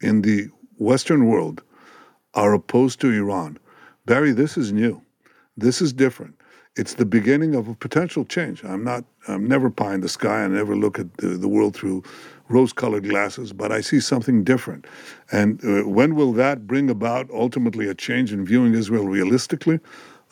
in 0.01 0.22
the 0.22 0.49
Western 0.78 1.26
world 1.26 1.62
are 2.34 2.55
opposed 2.55 3.01
to 3.01 3.11
Iran. 3.11 3.59
Bari, 4.07 4.32
this 4.32 4.57
is 4.57 4.72
new. 4.72 5.03
This 5.57 5.82
is 5.82 5.93
different. 5.93 6.36
It's 6.76 6.95
the 6.95 7.05
beginning 7.05 7.57
of 7.57 7.66
a 7.66 7.74
potential 7.74 8.24
change. 8.24 8.64
I'm 8.64 8.84
not, 8.84 9.05
I'm 9.26 9.47
never 9.47 9.70
pie 9.70 9.95
in 9.95 10.01
the 10.01 10.09
sky. 10.09 10.45
I 10.45 10.47
never 10.47 10.76
look 10.76 11.01
at 11.01 11.16
the, 11.16 11.28
the 11.30 11.49
world 11.49 11.74
through 11.74 12.05
rose 12.51 12.72
colored 12.72 13.09
glasses, 13.09 13.53
but 13.53 13.72
I 13.72 13.80
see 13.80 14.01
something 14.01 14.44
different. 14.44 14.86
And 15.30 15.64
uh, 15.64 15.88
when 15.88 16.14
will 16.16 16.32
that 16.32 16.66
bring 16.66 16.90
about 16.90 17.30
ultimately 17.30 17.88
a 17.88 17.94
change 17.94 18.32
in 18.32 18.44
viewing 18.44 18.74
Israel 18.74 19.07
realistically? 19.07 19.78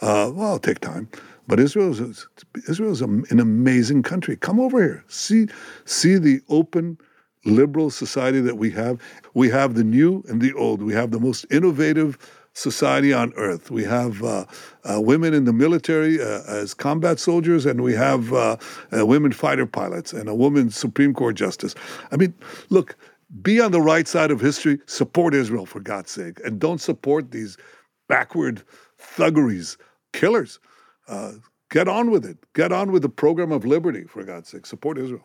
Uh, 0.00 0.30
well, 0.34 0.56
it'll 0.56 0.58
take 0.58 0.80
time. 0.80 1.08
But 1.46 1.60
Israel 1.60 1.90
is, 1.90 2.28
Israel 2.68 2.92
is 2.92 3.00
an 3.00 3.40
amazing 3.40 4.02
country. 4.02 4.36
Come 4.36 4.60
over 4.60 4.82
here. 4.82 5.04
See, 5.08 5.46
see 5.86 6.18
the 6.18 6.40
open, 6.50 6.98
liberal 7.44 7.88
society 7.88 8.40
that 8.40 8.58
we 8.58 8.70
have. 8.72 9.00
We 9.32 9.48
have 9.48 9.74
the 9.74 9.84
new 9.84 10.22
and 10.28 10.42
the 10.42 10.52
old. 10.52 10.82
We 10.82 10.92
have 10.92 11.10
the 11.10 11.20
most 11.20 11.46
innovative 11.50 12.18
society 12.58 13.12
on 13.12 13.32
earth. 13.36 13.70
We 13.70 13.84
have 13.84 14.22
uh, 14.22 14.44
uh, 14.84 15.00
women 15.00 15.32
in 15.32 15.44
the 15.44 15.52
military 15.52 16.20
uh, 16.20 16.42
as 16.48 16.74
combat 16.74 17.20
soldiers, 17.20 17.64
and 17.64 17.82
we 17.82 17.94
have 17.94 18.32
uh, 18.32 18.56
uh, 18.96 19.06
women 19.06 19.32
fighter 19.32 19.66
pilots 19.66 20.12
and 20.12 20.28
a 20.28 20.34
woman 20.34 20.70
Supreme 20.70 21.14
Court 21.14 21.36
justice. 21.36 21.74
I 22.10 22.16
mean, 22.16 22.34
look, 22.70 22.96
be 23.42 23.60
on 23.60 23.72
the 23.72 23.80
right 23.80 24.08
side 24.08 24.30
of 24.30 24.40
history, 24.40 24.80
support 24.86 25.34
Israel 25.34 25.66
for 25.66 25.80
God's 25.80 26.10
sake, 26.10 26.40
and 26.44 26.58
don't 26.58 26.80
support 26.80 27.30
these 27.30 27.56
backward 28.08 28.62
thuggeries, 28.98 29.76
killers. 30.12 30.58
Uh, 31.06 31.32
get 31.70 31.88
on 31.88 32.10
with 32.10 32.24
it. 32.24 32.38
Get 32.54 32.72
on 32.72 32.90
with 32.90 33.02
the 33.02 33.08
program 33.08 33.52
of 33.52 33.64
liberty, 33.64 34.04
for 34.04 34.24
God's 34.24 34.48
sake. 34.48 34.66
Support 34.66 34.98
Israel. 34.98 35.24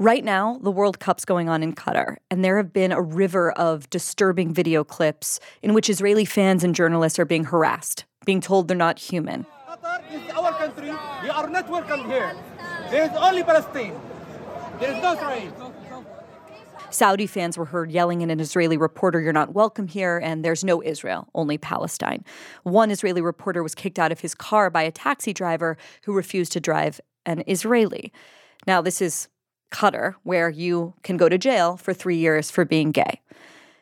Right 0.00 0.24
now, 0.24 0.58
the 0.62 0.70
World 0.70 0.98
Cup's 0.98 1.26
going 1.26 1.50
on 1.50 1.62
in 1.62 1.74
Qatar, 1.74 2.16
and 2.30 2.42
there 2.42 2.56
have 2.56 2.72
been 2.72 2.90
a 2.90 3.02
river 3.02 3.52
of 3.52 3.90
disturbing 3.90 4.54
video 4.54 4.82
clips 4.82 5.38
in 5.60 5.74
which 5.74 5.90
Israeli 5.90 6.24
fans 6.24 6.64
and 6.64 6.74
journalists 6.74 7.18
are 7.18 7.26
being 7.26 7.44
harassed, 7.44 8.06
being 8.24 8.40
told 8.40 8.66
they're 8.66 8.78
not 8.78 8.98
human. 8.98 9.44
Qatar 9.68 10.00
is 10.10 10.30
our 10.30 10.52
country. 10.54 10.90
We 11.22 11.28
are 11.28 11.50
not 11.50 11.68
welcome 11.68 12.06
here. 12.06 12.34
There 12.90 13.04
is 13.04 13.10
only 13.10 13.42
Palestine. 13.44 14.00
There 14.80 14.90
is 14.90 15.02
no 15.02 15.12
Israel. 15.12 15.74
Saudi 16.88 17.26
fans 17.26 17.58
were 17.58 17.66
heard 17.66 17.90
yelling 17.90 18.22
at 18.22 18.30
an 18.30 18.40
Israeli 18.40 18.78
reporter, 18.78 19.20
You're 19.20 19.34
not 19.34 19.52
welcome 19.52 19.86
here, 19.86 20.16
and 20.16 20.42
there's 20.42 20.64
no 20.64 20.82
Israel, 20.82 21.28
only 21.34 21.58
Palestine. 21.58 22.24
One 22.62 22.90
Israeli 22.90 23.20
reporter 23.20 23.62
was 23.62 23.74
kicked 23.74 23.98
out 23.98 24.12
of 24.12 24.20
his 24.20 24.34
car 24.34 24.70
by 24.70 24.80
a 24.80 24.90
taxi 24.90 25.34
driver 25.34 25.76
who 26.04 26.14
refused 26.14 26.52
to 26.52 26.60
drive 26.60 27.02
an 27.26 27.44
Israeli. 27.46 28.14
Now, 28.66 28.80
this 28.80 29.02
is 29.02 29.28
Qatar, 29.70 30.14
where 30.22 30.50
you 30.50 30.94
can 31.02 31.16
go 31.16 31.28
to 31.28 31.38
jail 31.38 31.76
for 31.76 31.94
three 31.94 32.16
years 32.16 32.50
for 32.50 32.64
being 32.64 32.90
gay. 32.90 33.20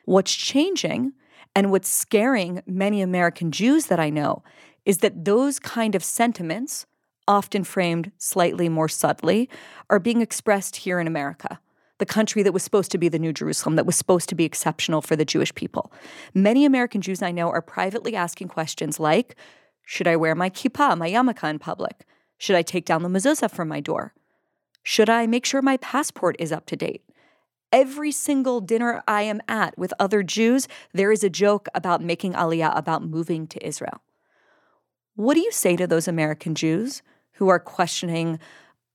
What's 0.05 0.34
changing 0.34 1.12
and 1.55 1.70
what's 1.70 1.89
scaring 1.89 2.62
many 2.66 3.03
American 3.03 3.51
Jews 3.51 3.86
that 3.86 4.01
I 4.01 4.11
know 4.11 4.43
is 4.84 4.99
that 4.99 5.24
those 5.24 5.59
kind 5.59 5.95
of 5.95 6.05
sentiments, 6.05 6.86
often 7.26 7.64
framed 7.64 8.11
slightly 8.16 8.68
more 8.68 8.89
subtly, 8.89 9.51
are 9.91 9.99
being 9.99 10.20
expressed 10.20 10.76
here 10.76 10.99
in 10.99 11.07
America, 11.07 11.61
the 11.99 12.07
country 12.07 12.43
that 12.43 12.53
was 12.53 12.62
supposed 12.62 12.91
to 12.93 12.99
be 12.99 13.09
the 13.09 13.18
New 13.18 13.32
Jerusalem, 13.32 13.76
that 13.76 13.86
was 13.86 13.97
supposed 13.97 14.28
to 14.28 14.34
be 14.34 14.45
exceptional 14.45 15.03
for 15.03 15.16
the 15.16 15.24
Jewish 15.24 15.55
people. 15.55 15.93
Many 16.32 16.64
American 16.64 17.01
Jews 17.01 17.22
I 17.22 17.32
know 17.32 17.51
are 17.51 17.61
privately 17.61 18.14
asking 18.14 18.49
questions 18.49 19.01
like 19.01 19.36
Should 19.84 20.07
I 20.07 20.16
wear 20.16 20.34
my 20.34 20.49
kippah, 20.49 20.97
my 20.97 21.11
yarmulke 21.11 21.51
in 21.51 21.59
public? 21.59 22.07
Should 22.39 22.57
I 22.57 22.62
take 22.62 22.84
down 22.84 23.03
the 23.03 23.09
mezuzah 23.09 23.51
from 23.51 23.68
my 23.68 23.80
door? 23.80 24.14
Should 24.91 25.11
I 25.11 25.26
make 25.26 25.45
sure 25.45 25.61
my 25.61 25.76
passport 25.76 26.34
is 26.39 26.51
up 26.51 26.64
to 26.64 26.74
date? 26.74 27.05
Every 27.70 28.11
single 28.11 28.62
dinner 28.62 29.03
I 29.07 29.20
am 29.20 29.43
at 29.47 29.76
with 29.76 29.93
other 29.99 30.22
Jews, 30.22 30.66
there 30.95 31.12
is 31.12 31.22
a 31.22 31.28
joke 31.28 31.68
about 31.74 32.03
making 32.03 32.32
Aliyah, 32.32 32.74
about 32.74 33.05
moving 33.05 33.47
to 33.49 33.66
Israel. 33.66 34.01
What 35.14 35.34
do 35.34 35.41
you 35.41 35.53
say 35.53 35.76
to 35.76 35.86
those 35.86 36.09
American 36.09 36.55
Jews 36.55 37.03
who 37.32 37.51
are 37.51 37.59
questioning 37.59 38.39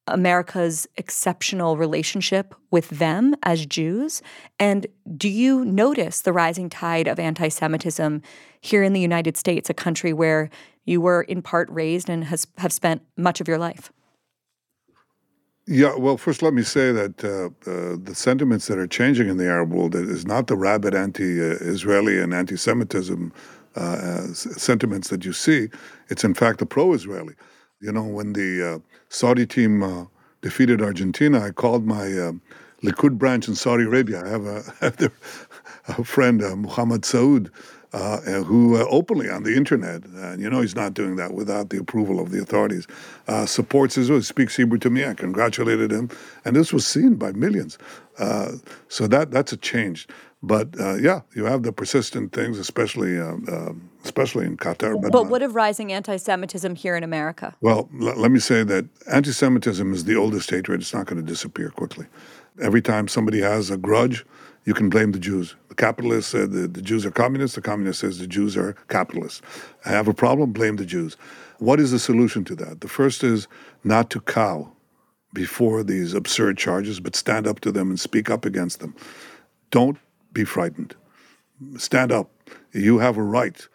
America's 0.07 0.87
exceptional 0.97 1.77
relationship 1.77 2.55
with 2.71 2.89
them 2.89 3.35
as 3.43 3.67
Jews? 3.67 4.23
And 4.59 4.87
do 5.15 5.29
you 5.29 5.63
notice 5.63 6.21
the 6.21 6.33
rising 6.33 6.71
tide 6.71 7.07
of 7.07 7.19
anti 7.19 7.49
Semitism 7.49 8.23
here 8.61 8.81
in 8.81 8.93
the 8.93 8.99
United 8.99 9.37
States, 9.37 9.69
a 9.69 9.75
country 9.75 10.11
where 10.11 10.49
you 10.85 11.01
were 11.01 11.21
in 11.21 11.43
part 11.43 11.69
raised 11.69 12.09
and 12.09 12.23
has, 12.23 12.47
have 12.57 12.73
spent 12.73 13.03
much 13.15 13.39
of 13.39 13.47
your 13.47 13.59
life? 13.59 13.91
Yeah, 15.65 15.95
well, 15.95 16.17
first 16.17 16.41
let 16.41 16.53
me 16.53 16.61
say 16.61 16.91
that 16.91 17.23
uh, 17.23 17.45
uh, 17.69 17.95
the 18.03 18.13
sentiments 18.13 18.67
that 18.67 18.77
are 18.77 18.87
changing 18.87 19.29
in 19.29 19.37
the 19.37 19.47
Arab 19.47 19.71
world 19.71 19.95
is 19.95 20.25
not 20.25 20.47
the 20.47 20.57
rabid 20.57 20.93
anti-Israeli 20.93 22.19
and 22.19 22.33
anti-Semitism 22.33 23.31
uh, 23.75 24.21
sentiments 24.33 25.07
that 25.07 25.23
you 25.23 25.31
see. 25.31 25.69
It's 26.09 26.25
in 26.25 26.33
fact 26.33 26.59
the 26.59 26.65
pro-Israeli. 26.65 27.35
You 27.79 27.93
know, 27.93 28.03
when 28.03 28.33
the 28.33 28.75
uh, 28.75 28.79
Saudi 29.07 29.45
team 29.45 29.83
uh, 29.83 30.05
defeated 30.41 30.81
Argentina, 30.81 31.41
I 31.41 31.51
called 31.51 31.85
my 31.85 32.11
uh, 32.11 32.33
Likud 32.83 33.17
branch 33.17 33.47
in 33.47 33.55
Saudi 33.55 33.85
Arabia. 33.85 34.21
I 34.25 34.27
have 34.27 34.45
a, 34.45 34.63
I 34.81 35.91
have 35.93 35.99
a 35.99 36.03
friend, 36.03 36.39
Muhammad 36.61 37.03
Saud, 37.03 37.49
uh, 37.93 38.19
who 38.43 38.75
uh, 38.75 38.85
openly 38.89 39.29
on 39.29 39.43
the 39.43 39.55
internet, 39.55 40.03
and 40.05 40.41
you 40.41 40.49
know 40.49 40.61
he's 40.61 40.75
not 40.75 40.93
doing 40.93 41.15
that 41.17 41.33
without 41.33 41.69
the 41.69 41.77
approval 41.77 42.19
of 42.19 42.31
the 42.31 42.41
authorities, 42.41 42.87
uh, 43.27 43.45
supports 43.45 43.97
Israel, 43.97 44.21
speaks 44.21 44.55
Hebrew 44.55 44.79
to 44.79 44.89
me. 44.89 45.05
I 45.05 45.13
congratulated 45.13 45.91
him, 45.91 46.09
and 46.43 46.55
this 46.55 46.73
was 46.73 46.85
seen 46.85 47.15
by 47.15 47.31
millions. 47.33 47.77
Uh, 48.17 48.53
so 48.87 49.07
that 49.07 49.31
that's 49.31 49.53
a 49.53 49.57
change. 49.57 50.07
But 50.41 50.77
uh, 50.77 50.95
yeah, 50.95 51.21
you 51.35 51.45
have 51.45 51.63
the 51.63 51.71
persistent 51.71 52.33
things, 52.33 52.59
especially 52.59 53.17
uh, 53.17 53.71
especially 54.03 54.45
in 54.45 54.57
Qatar. 54.57 55.01
But, 55.01 55.11
but 55.11 55.27
what 55.27 55.41
of 55.41 55.55
rising 55.55 55.93
anti-Semitism 55.93 56.75
here 56.75 56.97
in 56.97 57.03
America? 57.03 57.55
Well, 57.61 57.89
l- 58.01 58.19
let 58.19 58.29
me 58.29 58.39
say 58.39 58.63
that 58.63 58.85
anti-Semitism 59.09 59.93
is 59.93 60.03
the 60.03 60.15
oldest 60.15 60.49
hatred. 60.49 60.81
It's 60.81 60.93
not 60.93 61.05
going 61.05 61.23
to 61.23 61.25
disappear 61.25 61.69
quickly. 61.69 62.07
Every 62.61 62.81
time 62.81 63.07
somebody 63.07 63.39
has 63.39 63.69
a 63.69 63.77
grudge 63.77 64.25
you 64.65 64.73
can 64.73 64.89
blame 64.89 65.11
the 65.11 65.19
Jews. 65.19 65.55
The 65.69 65.75
capitalists 65.75 66.31
said 66.31 66.51
the, 66.51 66.67
the 66.67 66.81
Jews 66.81 67.05
are 67.05 67.11
communists. 67.11 67.55
The 67.55 67.61
communist 67.61 67.99
says 67.99 68.19
the 68.19 68.27
Jews 68.27 68.55
are 68.55 68.73
capitalists. 68.87 69.41
I 69.85 69.89
have 69.89 70.07
a 70.07 70.13
problem, 70.13 70.51
blame 70.53 70.77
the 70.77 70.85
Jews. 70.85 71.17
What 71.59 71.79
is 71.79 71.91
the 71.91 71.99
solution 71.99 72.43
to 72.45 72.55
that? 72.55 72.81
The 72.81 72.87
first 72.87 73.23
is 73.23 73.47
not 73.83 74.09
to 74.11 74.21
cow 74.21 74.71
before 75.33 75.83
these 75.83 76.13
absurd 76.13 76.57
charges, 76.57 76.99
but 76.99 77.15
stand 77.15 77.47
up 77.47 77.59
to 77.61 77.71
them 77.71 77.89
and 77.89 77.99
speak 77.99 78.29
up 78.29 78.45
against 78.45 78.79
them. 78.79 78.95
Don't 79.71 79.97
be 80.31 80.45
frightened. 80.45 80.95
Stand 81.77 82.11
up. 82.11 82.29
You 82.73 82.99
have 82.99 83.17
a 83.17 83.23
right 83.23 83.67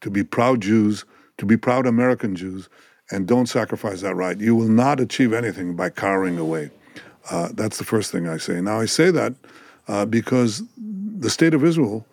to 0.00 0.10
be 0.10 0.24
proud 0.24 0.62
Jews, 0.62 1.04
to 1.38 1.46
be 1.46 1.56
proud 1.56 1.86
American 1.86 2.34
Jews, 2.34 2.68
and 3.10 3.26
don't 3.26 3.46
sacrifice 3.46 4.00
that 4.00 4.14
right. 4.14 4.38
You 4.40 4.54
will 4.56 4.68
not 4.68 5.00
achieve 5.00 5.32
anything 5.32 5.76
by 5.76 5.90
cowering 5.90 6.38
away. 6.38 6.70
Uh, 7.30 7.50
that's 7.52 7.78
the 7.78 7.84
first 7.84 8.10
thing 8.10 8.28
I 8.28 8.36
say. 8.38 8.60
Now, 8.60 8.80
I 8.80 8.86
say 8.86 9.10
that 9.10 9.34
uh, 9.92 10.06
because 10.06 10.62
the 11.18 11.28
state 11.28 11.52
of 11.52 11.62
Israel 11.62 12.06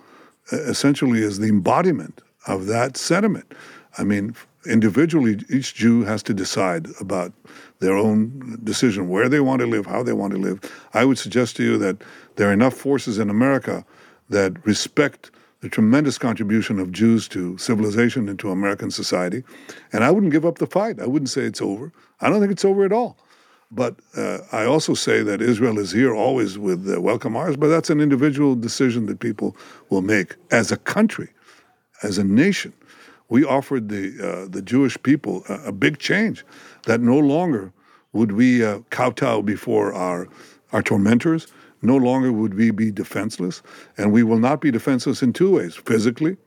uh, 0.51 0.57
essentially 0.63 1.21
is 1.21 1.39
the 1.39 1.47
embodiment 1.47 2.21
of 2.45 2.65
that 2.65 2.97
sentiment. 2.97 3.53
I 3.97 4.03
mean, 4.03 4.35
individually, 4.65 5.39
each 5.49 5.75
Jew 5.75 6.03
has 6.03 6.21
to 6.23 6.33
decide 6.33 6.87
about 6.99 7.31
their 7.79 7.95
own 7.95 8.59
decision, 8.65 9.07
where 9.07 9.29
they 9.29 9.39
want 9.39 9.61
to 9.61 9.67
live, 9.67 9.85
how 9.85 10.03
they 10.03 10.11
want 10.11 10.33
to 10.33 10.39
live. 10.39 10.59
I 10.93 11.05
would 11.05 11.17
suggest 11.17 11.55
to 11.55 11.63
you 11.63 11.77
that 11.77 11.95
there 12.35 12.49
are 12.49 12.53
enough 12.53 12.73
forces 12.73 13.17
in 13.17 13.29
America 13.29 13.85
that 14.29 14.51
respect 14.65 15.31
the 15.61 15.69
tremendous 15.69 16.17
contribution 16.17 16.79
of 16.79 16.91
Jews 16.91 17.29
to 17.29 17.57
civilization 17.57 18.27
and 18.27 18.37
to 18.39 18.51
American 18.51 18.91
society. 18.91 19.43
And 19.93 20.03
I 20.03 20.11
wouldn't 20.11 20.33
give 20.33 20.45
up 20.45 20.57
the 20.57 20.67
fight. 20.67 20.99
I 20.99 21.07
wouldn't 21.07 21.29
say 21.29 21.43
it's 21.43 21.61
over. 21.61 21.93
I 22.19 22.29
don't 22.29 22.41
think 22.41 22.51
it's 22.51 22.65
over 22.65 22.83
at 22.83 22.91
all. 22.91 23.17
But 23.71 23.95
uh, 24.17 24.39
I 24.51 24.65
also 24.65 24.95
say 24.95 25.21
that 25.21 25.41
Israel 25.41 25.77
is 25.77 25.91
here 25.91 26.15
always 26.15 26.57
with 26.57 26.91
uh, 26.91 26.99
welcome 26.99 27.35
arms, 27.35 27.55
but 27.55 27.67
that's 27.67 27.91
an 27.91 28.01
individual 28.01 28.55
decision 28.55 29.05
that 29.05 29.19
people 29.19 29.55
will 29.89 30.01
make. 30.01 30.35
As 30.49 30.71
a 30.71 30.77
country, 30.77 31.29
as 32.01 32.17
a 32.17 32.23
nation, 32.23 32.73
we 33.29 33.45
offered 33.45 33.89
the, 33.89 34.15
uh, 34.19 34.47
the 34.49 34.63
Jewish 34.63 35.01
people 35.03 35.43
a, 35.49 35.67
a, 35.67 35.71
big 35.71 35.99
change 35.99 36.43
that 36.85 36.99
no 36.99 37.19
longer 37.19 37.71
would 38.11 38.31
we 38.31 38.65
uh, 38.65 38.79
kowtow 38.89 39.43
before 39.43 39.93
our, 39.93 40.27
our 40.71 40.81
tormentors, 40.81 41.45
no 41.83 41.95
longer 41.95 42.31
would 42.31 42.55
we 42.55 42.71
be 42.71 42.91
defenseless, 42.91 43.61
and 43.97 44.11
we 44.11 44.23
will 44.23 44.39
not 44.39 44.61
be 44.61 44.71
defenseless 44.71 45.21
in 45.21 45.31
two 45.31 45.51
ways 45.51 45.75
physically, 45.75 46.37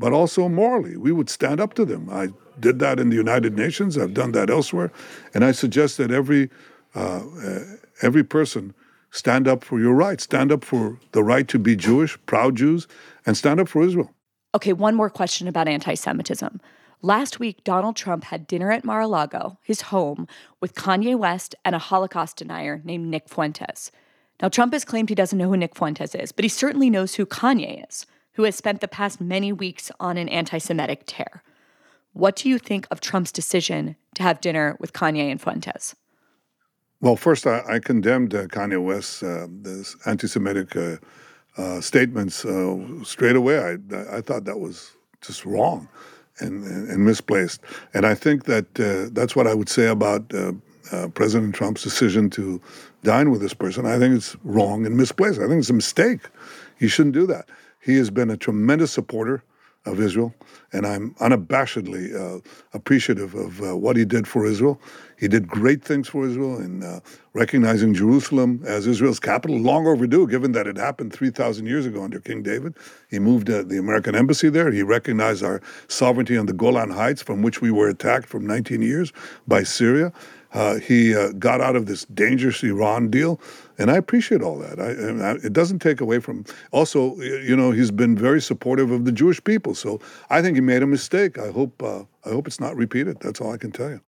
but 0.00 0.14
also 0.14 0.48
morally. 0.48 0.96
We 0.96 1.12
would 1.12 1.28
stand 1.28 1.60
up 1.60 1.74
to 1.74 1.84
them. 1.84 2.08
I 2.10 2.30
did 2.58 2.78
that 2.78 2.98
in 2.98 3.10
the 3.10 3.16
United 3.16 3.54
Nations. 3.54 3.98
I've 3.98 4.14
done 4.14 4.32
that 4.32 4.48
elsewhere, 4.50 4.90
and 5.34 5.44
I 5.44 5.52
suggest 5.52 5.98
that 5.98 6.10
every 6.10 6.50
uh, 6.96 7.20
uh, 7.46 7.60
every 8.02 8.24
person 8.24 8.74
stand 9.10 9.46
up 9.46 9.62
for 9.62 9.78
your 9.78 9.94
rights, 9.94 10.24
stand 10.24 10.50
up 10.50 10.64
for 10.64 10.98
the 11.12 11.22
right 11.22 11.46
to 11.48 11.58
be 11.58 11.76
Jewish, 11.76 12.18
proud 12.26 12.56
Jews, 12.56 12.88
and 13.26 13.36
stand 13.36 13.60
up 13.60 13.68
for 13.68 13.82
Israel. 13.82 14.10
Okay, 14.54 14.72
one 14.72 14.96
more 14.96 15.10
question 15.10 15.46
about 15.46 15.68
anti 15.68 15.94
Semitism. 15.94 16.60
Last 17.02 17.38
week, 17.38 17.62
Donald 17.62 17.96
Trump 17.96 18.24
had 18.24 18.46
dinner 18.46 18.70
at 18.72 18.84
Mar 18.84 19.02
a 19.02 19.06
Lago, 19.06 19.58
his 19.62 19.82
home, 19.82 20.26
with 20.60 20.74
Kanye 20.74 21.16
West 21.16 21.54
and 21.64 21.74
a 21.74 21.78
Holocaust 21.78 22.36
denier 22.38 22.80
named 22.84 23.08
Nick 23.08 23.28
Fuentes. 23.28 23.92
Now, 24.40 24.48
Trump 24.48 24.72
has 24.72 24.84
claimed 24.84 25.10
he 25.10 25.14
doesn't 25.14 25.38
know 25.38 25.48
who 25.48 25.56
Nick 25.56 25.76
Fuentes 25.76 26.14
is, 26.14 26.32
but 26.32 26.44
he 26.44 26.48
certainly 26.48 26.88
knows 26.88 27.14
who 27.14 27.26
Kanye 27.26 27.86
is, 27.88 28.06
who 28.32 28.44
has 28.44 28.56
spent 28.56 28.80
the 28.80 28.88
past 28.88 29.20
many 29.20 29.52
weeks 29.52 29.90
on 30.00 30.16
an 30.16 30.28
anti 30.28 30.58
Semitic 30.58 31.02
tear. 31.06 31.42
What 32.12 32.36
do 32.36 32.48
you 32.48 32.58
think 32.58 32.86
of 32.90 33.00
Trump's 33.00 33.32
decision 33.32 33.96
to 34.14 34.22
have 34.22 34.40
dinner 34.40 34.76
with 34.80 34.92
Kanye 34.92 35.30
and 35.30 35.40
Fuentes? 35.40 35.94
Well, 37.00 37.16
first, 37.16 37.46
I, 37.46 37.62
I 37.66 37.78
condemned 37.78 38.34
uh, 38.34 38.46
Kanye 38.46 38.82
West's 38.82 39.22
uh, 39.22 39.46
anti 40.06 40.26
Semitic 40.26 40.76
uh, 40.76 40.96
uh, 41.56 41.80
statements 41.80 42.44
uh, 42.44 42.76
straight 43.04 43.36
away. 43.36 43.58
I, 43.58 44.16
I 44.16 44.20
thought 44.20 44.44
that 44.44 44.60
was 44.60 44.92
just 45.22 45.46
wrong 45.46 45.88
and, 46.40 46.64
and, 46.64 47.04
misplaced. 47.04 47.60
And 47.92 48.06
I 48.06 48.14
think 48.14 48.44
that 48.44 48.80
uh, 48.80 49.10
that's 49.12 49.36
what 49.36 49.46
I 49.46 49.54
would 49.54 49.68
say 49.68 49.86
about 49.86 50.32
President 51.14 51.54
Trump's 51.54 51.82
decision 51.82 52.30
to 52.30 52.60
dine 53.02 53.30
with 53.30 53.40
this 53.40 53.54
person. 53.54 53.86
I 53.86 53.98
think 53.98 54.16
it's 54.16 54.36
wrong 54.44 54.86
and 54.86 54.96
misplaced. 54.96 55.38
I 55.38 55.46
think 55.46 55.60
it's 55.60 55.70
a 55.70 55.74
mistake. 55.74 56.20
He 56.78 56.88
shouldn't 56.88 57.14
do 57.14 57.26
that. 57.26 57.48
He 57.80 57.96
has 57.96 58.10
been 58.10 58.30
a 58.30 58.36
tremendous 58.36 58.92
supporter 58.92 59.42
of 59.86 59.98
Israel, 59.98 60.34
and 60.72 60.86
I'm 60.86 61.14
unabashedly 61.14 62.14
uh, 62.14 62.40
appreciative 62.74 63.34
of 63.34 63.62
uh, 63.62 63.74
what 63.74 63.96
he 63.96 64.04
did 64.04 64.28
for 64.28 64.44
Israel. 64.44 64.78
He 65.18 65.26
did 65.26 65.48
great 65.48 65.82
things 65.82 66.06
for 66.06 66.26
Israel 66.26 66.60
in 66.60 66.82
uh, 66.82 67.00
recognizing 67.32 67.94
Jerusalem 67.94 68.62
as 68.66 68.86
Israel's 68.86 69.20
capital, 69.20 69.58
long 69.58 69.86
overdue, 69.86 70.26
given 70.26 70.52
that 70.52 70.66
it 70.66 70.76
happened 70.76 71.14
3,000 71.14 71.64
years 71.66 71.86
ago 71.86 72.02
under 72.04 72.20
King 72.20 72.42
David. 72.42 72.76
He 73.08 73.18
moved 73.18 73.48
uh, 73.48 73.62
the 73.62 73.78
American 73.78 74.14
embassy 74.14 74.50
there. 74.50 74.70
He 74.70 74.82
recognized 74.82 75.42
our 75.42 75.62
sovereignty 75.88 76.36
on 76.36 76.44
the 76.44 76.52
Golan 76.52 76.90
Heights, 76.90 77.22
from 77.22 77.40
which 77.40 77.62
we 77.62 77.70
were 77.70 77.88
attacked 77.88 78.28
for 78.28 78.38
19 78.38 78.82
years 78.82 79.14
by 79.48 79.62
Syria. 79.62 80.12
Uh, 80.52 80.76
he 80.76 81.14
uh, 81.14 81.30
got 81.32 81.60
out 81.60 81.76
of 81.76 81.86
this 81.86 82.04
dangerous 82.06 82.62
Iran 82.62 83.08
deal, 83.10 83.40
and 83.78 83.90
I 83.90 83.96
appreciate 83.96 84.42
all 84.42 84.58
that. 84.58 84.80
I, 84.80 84.90
I, 85.24 85.34
it 85.44 85.52
doesn't 85.52 85.78
take 85.78 86.00
away 86.00 86.18
from. 86.18 86.44
Also, 86.72 87.16
you 87.20 87.56
know, 87.56 87.70
he's 87.70 87.90
been 87.90 88.16
very 88.16 88.40
supportive 88.40 88.90
of 88.90 89.04
the 89.04 89.12
Jewish 89.12 89.42
people. 89.44 89.74
So 89.74 90.00
I 90.28 90.42
think 90.42 90.56
he 90.56 90.60
made 90.60 90.82
a 90.82 90.86
mistake. 90.86 91.38
I 91.38 91.50
hope. 91.50 91.82
Uh, 91.82 92.04
I 92.24 92.30
hope 92.30 92.46
it's 92.46 92.60
not 92.60 92.76
repeated. 92.76 93.18
That's 93.20 93.40
all 93.40 93.52
I 93.52 93.56
can 93.56 93.72
tell 93.72 93.90
you. 93.90 94.00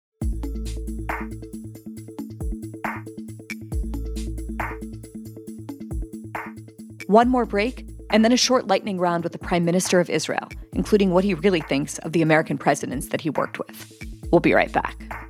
One 7.07 7.28
more 7.28 7.45
break, 7.45 7.86
and 8.11 8.24
then 8.24 8.32
a 8.32 8.36
short 8.36 8.68
lightning 8.68 8.99
round 8.99 9.24
with 9.24 9.32
the 9.32 9.38
Prime 9.38 9.64
Minister 9.64 10.01
of 10.01 10.09
Israel, 10.09 10.49
including 10.72 11.11
what 11.11 11.24
he 11.24 11.34
really 11.34 11.61
thinks 11.61 11.99
of 11.99 12.12
the 12.12 12.22
American 12.22 12.57
presidents 12.57 13.09
that 13.09 13.20
he 13.20 13.30
worked 13.30 13.59
with. 13.59 13.93
We'll 14.30 14.41
be 14.41 14.55
right 14.55 14.72
back. 14.72 15.30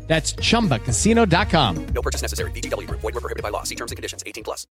That's 0.11 0.33
ChumbaCasino.com. 0.33 1.85
No 1.95 2.01
purchase 2.01 2.21
necessary. 2.21 2.51
VGW. 2.51 2.85
Void 2.89 3.13
were 3.15 3.21
prohibited 3.21 3.43
by 3.43 3.49
law. 3.49 3.63
See 3.63 3.75
terms 3.75 3.93
and 3.93 3.95
conditions. 3.95 4.21
18 4.27 4.43
plus. 4.43 4.67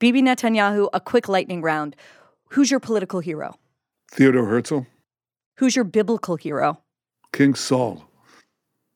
Bibi 0.00 0.20
Netanyahu, 0.20 0.90
a 0.92 1.00
quick 1.00 1.30
lightning 1.30 1.62
round. 1.62 1.96
Who's 2.48 2.70
your 2.70 2.78
political 2.78 3.20
hero? 3.20 3.54
Theodore 4.10 4.44
Herzl. 4.44 4.80
Who's 5.56 5.74
your 5.74 5.86
biblical 5.86 6.36
hero? 6.36 6.82
King 7.32 7.54
Saul. 7.54 8.04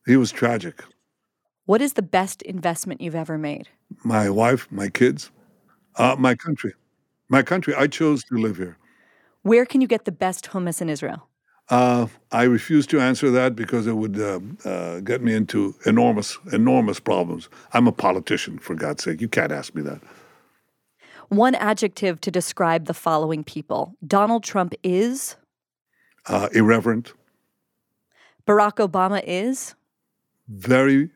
He 0.05 0.19
was 0.19 0.33
tragic. 0.33 0.85
What 1.65 1.81
is 1.81 1.95
the 1.95 2.03
best 2.03 2.43
investment 2.43 3.01
you've 3.01 3.15
ever 3.15 3.39
made? 3.39 3.71
My 4.05 4.29
wife, 4.29 4.69
my 4.71 4.91
kids, 4.91 5.31
uh, 5.95 6.15
my 6.19 6.35
country. 6.35 6.75
My 7.31 7.43
country. 7.43 7.75
I 7.75 7.87
chose 7.87 8.23
to 8.25 8.35
live 8.35 8.59
here. 8.59 8.77
Where 9.41 9.65
can 9.65 9.81
you 9.81 9.87
get 9.87 10.05
the 10.05 10.13
best 10.13 10.51
hummus 10.51 10.83
in 10.83 10.91
Israel? 10.91 11.27
Uh, 11.69 12.07
I 12.31 12.45
refuse 12.45 12.87
to 12.89 13.01
answer 13.01 13.31
that 13.33 13.57
because 13.57 13.87
it 13.87 13.97
would 13.97 14.21
uh, 14.21 14.41
uh, 14.65 15.01
get 15.01 15.21
me 15.23 15.35
into 15.35 15.75
enormous, 15.85 16.39
enormous 16.53 17.01
problems. 17.01 17.49
I'm 17.73 17.89
a 17.89 17.93
politician, 17.93 18.59
for 18.59 18.75
God's 18.75 19.03
sake. 19.03 19.21
You 19.21 19.29
can't 19.29 19.51
ask 19.51 19.75
me 19.75 19.83
that. 19.83 20.01
One 21.29 21.57
adjective 21.57 22.21
to 22.21 22.31
describe 22.31 22.87
the 22.87 22.95
following 22.95 23.43
people 23.43 23.97
Donald 24.07 24.45
Trump 24.45 24.75
is? 24.85 25.37
Uh, 26.27 26.49
irreverent. 26.53 27.13
Barack 28.47 28.77
Obama 28.77 29.23
is? 29.27 29.75
Very, 30.49 31.11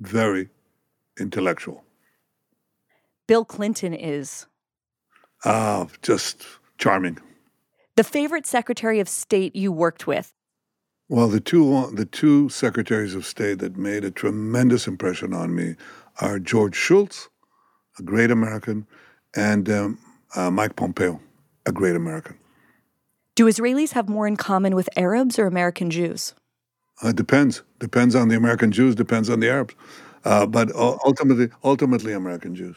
very 0.00 0.48
intellectual. 1.20 1.84
Bill 3.26 3.44
Clinton 3.44 3.92
is? 3.92 4.46
Ah, 5.44 5.86
just 6.00 6.46
charming. 6.78 7.18
The 7.98 8.04
favorite 8.04 8.46
Secretary 8.46 9.00
of 9.00 9.08
State 9.08 9.56
you 9.56 9.72
worked 9.72 10.06
with? 10.06 10.32
Well, 11.08 11.26
the 11.26 11.40
two 11.40 11.90
the 11.92 12.04
two 12.04 12.48
secretaries 12.48 13.12
of 13.16 13.26
state 13.26 13.58
that 13.58 13.76
made 13.76 14.04
a 14.04 14.12
tremendous 14.12 14.86
impression 14.86 15.34
on 15.34 15.52
me 15.52 15.74
are 16.20 16.38
George 16.38 16.76
Shultz, 16.76 17.28
a 17.98 18.02
great 18.04 18.30
American, 18.30 18.86
and 19.34 19.68
um, 19.68 19.98
uh, 20.36 20.48
Mike 20.48 20.76
Pompeo, 20.76 21.20
a 21.66 21.72
great 21.72 21.96
American. 21.96 22.38
Do 23.34 23.46
Israelis 23.46 23.94
have 23.94 24.08
more 24.08 24.28
in 24.28 24.36
common 24.36 24.76
with 24.76 24.88
Arabs 24.96 25.36
or 25.36 25.48
American 25.48 25.90
Jews? 25.90 26.34
Uh, 27.02 27.10
depends. 27.10 27.64
Depends 27.80 28.14
on 28.14 28.28
the 28.28 28.36
American 28.36 28.70
Jews. 28.70 28.94
Depends 28.94 29.28
on 29.28 29.40
the 29.40 29.50
Arabs. 29.50 29.74
Uh, 30.24 30.46
but 30.46 30.70
ultimately, 30.76 31.48
ultimately, 31.64 32.12
American 32.12 32.54
Jews. 32.54 32.76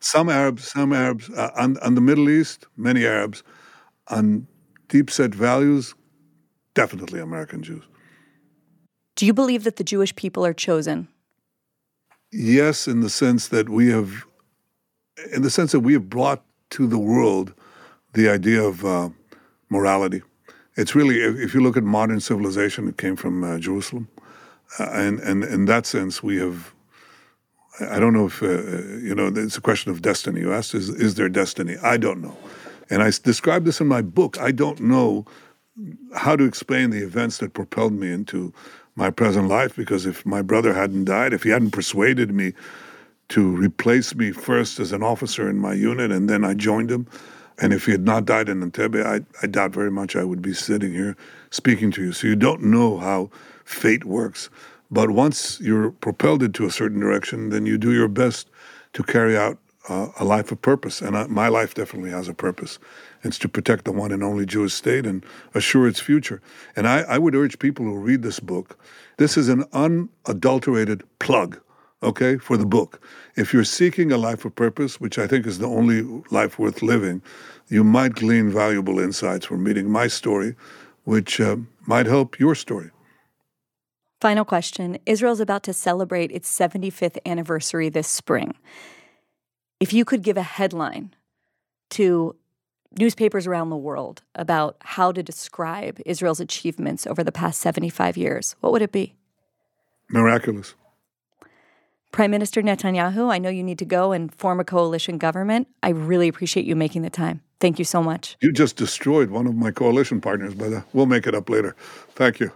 Some 0.00 0.28
Arabs, 0.28 0.70
some 0.70 0.92
Arabs 0.92 1.30
uh, 1.30 1.52
on, 1.56 1.78
on 1.78 1.94
the 1.94 2.02
Middle 2.02 2.28
East, 2.28 2.66
many 2.76 3.06
Arabs. 3.06 3.42
On 4.10 4.46
deep 4.88 5.10
set 5.10 5.34
values, 5.34 5.94
definitely 6.74 7.20
American 7.20 7.62
Jews. 7.62 7.84
Do 9.16 9.26
you 9.26 9.34
believe 9.34 9.64
that 9.64 9.76
the 9.76 9.84
Jewish 9.84 10.14
people 10.14 10.44
are 10.44 10.52
chosen? 10.52 11.08
Yes, 12.30 12.86
in 12.86 13.00
the 13.00 13.10
sense 13.10 13.48
that 13.48 13.68
we 13.68 13.88
have, 13.88 14.24
in 15.32 15.42
the 15.42 15.50
sense 15.50 15.72
that 15.72 15.80
we 15.80 15.92
have 15.94 16.08
brought 16.08 16.42
to 16.70 16.86
the 16.86 16.98
world 16.98 17.54
the 18.12 18.28
idea 18.28 18.62
of 18.62 18.84
uh, 18.84 19.08
morality. 19.70 20.22
It's 20.76 20.94
really, 20.94 21.16
if 21.16 21.54
you 21.54 21.60
look 21.60 21.76
at 21.76 21.82
modern 21.82 22.20
civilization, 22.20 22.86
it 22.88 22.98
came 22.98 23.16
from 23.16 23.42
uh, 23.42 23.58
Jerusalem, 23.58 24.08
uh, 24.78 24.90
and 24.92 25.18
and 25.20 25.42
in 25.44 25.64
that 25.64 25.86
sense, 25.86 26.22
we 26.22 26.36
have. 26.38 26.72
I 27.80 27.98
don't 27.98 28.12
know 28.12 28.26
if 28.26 28.42
uh, 28.42 28.46
you 28.46 29.14
know. 29.14 29.32
It's 29.34 29.56
a 29.56 29.60
question 29.60 29.90
of 29.90 30.02
destiny. 30.02 30.40
You 30.40 30.52
asked, 30.52 30.74
"Is 30.74 30.88
is 30.90 31.14
there 31.14 31.28
destiny?" 31.28 31.76
I 31.82 31.96
don't 31.96 32.20
know. 32.20 32.36
And 32.90 33.02
I 33.02 33.10
describe 33.10 33.64
this 33.64 33.80
in 33.80 33.86
my 33.86 34.02
book. 34.02 34.38
I 34.40 34.50
don't 34.50 34.80
know 34.80 35.26
how 36.14 36.36
to 36.36 36.44
explain 36.44 36.90
the 36.90 37.02
events 37.02 37.38
that 37.38 37.54
propelled 37.54 37.92
me 37.92 38.10
into 38.10 38.52
my 38.96 39.10
present 39.10 39.48
life 39.48 39.76
because 39.76 40.06
if 40.06 40.26
my 40.26 40.42
brother 40.42 40.74
hadn't 40.74 41.04
died, 41.04 41.32
if 41.32 41.44
he 41.44 41.50
hadn't 41.50 41.70
persuaded 41.70 42.32
me 42.32 42.52
to 43.28 43.48
replace 43.56 44.14
me 44.14 44.32
first 44.32 44.80
as 44.80 44.92
an 44.92 45.02
officer 45.02 45.48
in 45.48 45.58
my 45.58 45.74
unit, 45.74 46.10
and 46.10 46.28
then 46.28 46.44
I 46.44 46.54
joined 46.54 46.90
him. 46.90 47.06
And 47.60 47.72
if 47.72 47.86
he 47.86 47.92
had 47.92 48.04
not 48.04 48.24
died 48.24 48.48
in 48.48 48.60
Entebbe, 48.60 49.04
I, 49.04 49.20
I 49.42 49.46
doubt 49.46 49.72
very 49.72 49.90
much 49.90 50.16
I 50.16 50.24
would 50.24 50.40
be 50.40 50.54
sitting 50.54 50.92
here 50.92 51.16
speaking 51.50 51.90
to 51.92 52.02
you. 52.02 52.12
So 52.12 52.26
you 52.26 52.36
don't 52.36 52.62
know 52.62 52.98
how 52.98 53.30
fate 53.64 54.04
works. 54.04 54.48
But 54.90 55.10
once 55.10 55.60
you're 55.60 55.90
propelled 55.90 56.42
into 56.42 56.64
a 56.66 56.70
certain 56.70 57.00
direction, 57.00 57.50
then 57.50 57.66
you 57.66 57.76
do 57.76 57.92
your 57.92 58.08
best 58.08 58.48
to 58.94 59.02
carry 59.02 59.36
out 59.36 59.58
uh, 59.88 60.08
a 60.18 60.24
life 60.24 60.52
of 60.52 60.60
purpose. 60.60 61.00
And 61.00 61.16
uh, 61.16 61.28
my 61.28 61.48
life 61.48 61.74
definitely 61.74 62.10
has 62.10 62.28
a 62.28 62.34
purpose. 62.34 62.78
It's 63.22 63.38
to 63.38 63.48
protect 63.48 63.84
the 63.84 63.92
one 63.92 64.12
and 64.12 64.22
only 64.22 64.46
Jewish 64.46 64.74
state 64.74 65.06
and 65.06 65.24
assure 65.54 65.88
its 65.88 66.00
future. 66.00 66.40
And 66.76 66.86
I, 66.86 67.00
I 67.00 67.18
would 67.18 67.34
urge 67.34 67.58
people 67.58 67.84
who 67.84 67.96
read 67.96 68.22
this 68.22 68.40
book, 68.40 68.78
this 69.16 69.36
is 69.36 69.48
an 69.48 69.64
unadulterated 69.72 71.02
plug 71.18 71.60
okay, 72.02 72.38
for 72.38 72.56
the 72.56 72.66
book. 72.66 73.04
If 73.36 73.52
you're 73.52 73.64
seeking 73.64 74.12
a 74.12 74.16
life 74.16 74.44
of 74.44 74.54
purpose, 74.54 75.00
which 75.00 75.18
I 75.18 75.26
think 75.26 75.46
is 75.46 75.58
the 75.58 75.66
only 75.66 76.02
life 76.30 76.58
worth 76.58 76.82
living, 76.82 77.22
you 77.68 77.84
might 77.84 78.14
glean 78.14 78.50
valuable 78.50 78.98
insights 78.98 79.46
from 79.46 79.64
reading 79.64 79.90
my 79.90 80.06
story, 80.06 80.54
which 81.04 81.40
uh, 81.40 81.56
might 81.86 82.06
help 82.06 82.38
your 82.38 82.54
story. 82.54 82.90
Final 84.20 84.44
question 84.44 84.98
Israel's 85.06 85.40
about 85.40 85.62
to 85.64 85.72
celebrate 85.72 86.32
its 86.32 86.56
75th 86.56 87.18
anniversary 87.24 87.88
this 87.88 88.08
spring. 88.08 88.54
If 89.80 89.92
you 89.92 90.04
could 90.04 90.22
give 90.22 90.36
a 90.36 90.42
headline 90.42 91.14
to 91.90 92.34
newspapers 92.98 93.46
around 93.46 93.70
the 93.70 93.76
world 93.76 94.22
about 94.34 94.76
how 94.80 95.12
to 95.12 95.22
describe 95.22 96.00
Israel's 96.04 96.40
achievements 96.40 97.06
over 97.06 97.22
the 97.22 97.30
past 97.30 97.60
75 97.60 98.16
years, 98.16 98.56
what 98.60 98.72
would 98.72 98.82
it 98.82 98.90
be? 98.90 99.14
Miraculous. 100.10 100.74
Prime 102.10 102.30
Minister 102.30 102.62
Netanyahu, 102.62 103.30
I 103.30 103.38
know 103.38 103.50
you 103.50 103.62
need 103.62 103.78
to 103.78 103.84
go 103.84 104.12
and 104.12 104.34
form 104.34 104.58
a 104.58 104.64
coalition 104.64 105.18
government. 105.18 105.68
I 105.82 105.90
really 105.90 106.26
appreciate 106.26 106.66
you 106.66 106.74
making 106.74 107.02
the 107.02 107.10
time. 107.10 107.42
Thank 107.60 107.78
you 107.78 107.84
so 107.84 108.02
much. 108.02 108.36
You 108.40 108.50
just 108.50 108.76
destroyed 108.76 109.30
one 109.30 109.46
of 109.46 109.54
my 109.54 109.70
coalition 109.70 110.20
partners, 110.20 110.54
but 110.54 110.72
uh, 110.72 110.82
we'll 110.92 111.06
make 111.06 111.26
it 111.26 111.34
up 111.34 111.48
later. 111.50 111.76
Thank 112.10 112.40
you. 112.40 112.50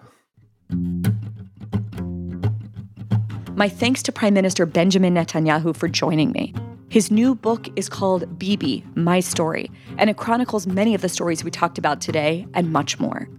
My 3.54 3.68
thanks 3.68 4.02
to 4.04 4.12
Prime 4.12 4.34
Minister 4.34 4.64
Benjamin 4.66 5.14
Netanyahu 5.14 5.76
for 5.76 5.86
joining 5.86 6.32
me. 6.32 6.54
His 6.92 7.10
new 7.10 7.34
book 7.34 7.68
is 7.74 7.88
called 7.88 8.38
Bibi, 8.38 8.84
My 8.96 9.20
Story, 9.20 9.70
and 9.96 10.10
it 10.10 10.18
chronicles 10.18 10.66
many 10.66 10.94
of 10.94 11.00
the 11.00 11.08
stories 11.08 11.42
we 11.42 11.50
talked 11.50 11.78
about 11.78 12.02
today 12.02 12.46
and 12.52 12.70
much 12.70 13.00
more. 13.00 13.30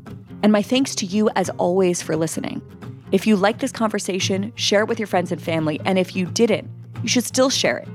And 0.42 0.52
my 0.52 0.64
thanks 0.64 0.96
to 0.96 1.06
you, 1.06 1.30
as 1.36 1.52
always, 1.52 2.02
for 2.02 2.16
listening. 2.16 2.64
If 3.12 3.28
you 3.28 3.36
like 3.36 3.60
this 3.60 3.72
conversation, 3.72 4.54
share 4.56 4.82
it 4.82 4.88
with 4.88 4.98
your 4.98 5.06
friends 5.06 5.32
and 5.32 5.40
family. 5.40 5.80
And 5.86 6.00
if 6.00 6.16
you 6.16 6.26
didn't, 6.26 6.68
you 7.04 7.08
should 7.08 7.26
still 7.26 7.52
share 7.52 7.78
it 7.78 7.88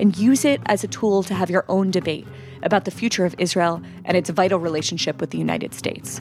and 0.00 0.16
use 0.16 0.44
it 0.44 0.60
as 0.66 0.82
a 0.82 0.88
tool 0.88 1.22
to 1.22 1.34
have 1.34 1.48
your 1.48 1.64
own 1.68 1.92
debate 1.92 2.26
about 2.64 2.84
the 2.84 2.90
future 2.90 3.24
of 3.24 3.36
Israel 3.38 3.80
and 4.06 4.16
its 4.16 4.30
vital 4.30 4.58
relationship 4.58 5.20
with 5.20 5.30
the 5.30 5.38
United 5.38 5.74
States. 5.74 6.20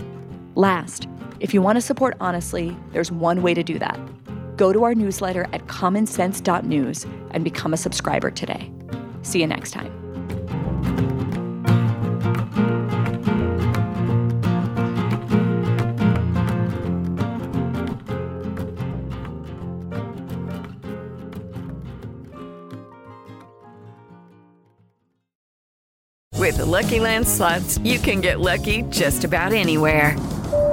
Last, 0.53 1.07
if 1.39 1.51
you 1.51 1.63
want 1.63 1.77
to 1.77 1.81
support 1.81 2.15
honestly, 2.19 2.77
there's 2.91 3.11
one 3.11 3.41
way 3.41 3.55
to 3.55 3.63
do 3.63 3.79
that. 3.79 3.99
Go 4.55 4.71
to 4.71 4.83
our 4.83 4.93
newsletter 4.93 5.47
at 5.51 5.65
commonsense.news 5.65 7.07
and 7.31 7.43
become 7.43 7.73
a 7.73 7.77
subscriber 7.77 8.29
today. 8.29 8.71
See 9.24 9.39
you 9.39 9.47
next 9.47 9.71
time. 9.71 9.91
With 26.43 26.57
the 26.57 26.65
Lucky 26.65 26.99
Land 26.99 27.26
slots, 27.26 27.78
you 27.80 27.97
can 27.97 28.19
get 28.19 28.41
lucky 28.41 28.82
just 28.89 29.24
about 29.24 29.53
anywhere. 29.53 30.17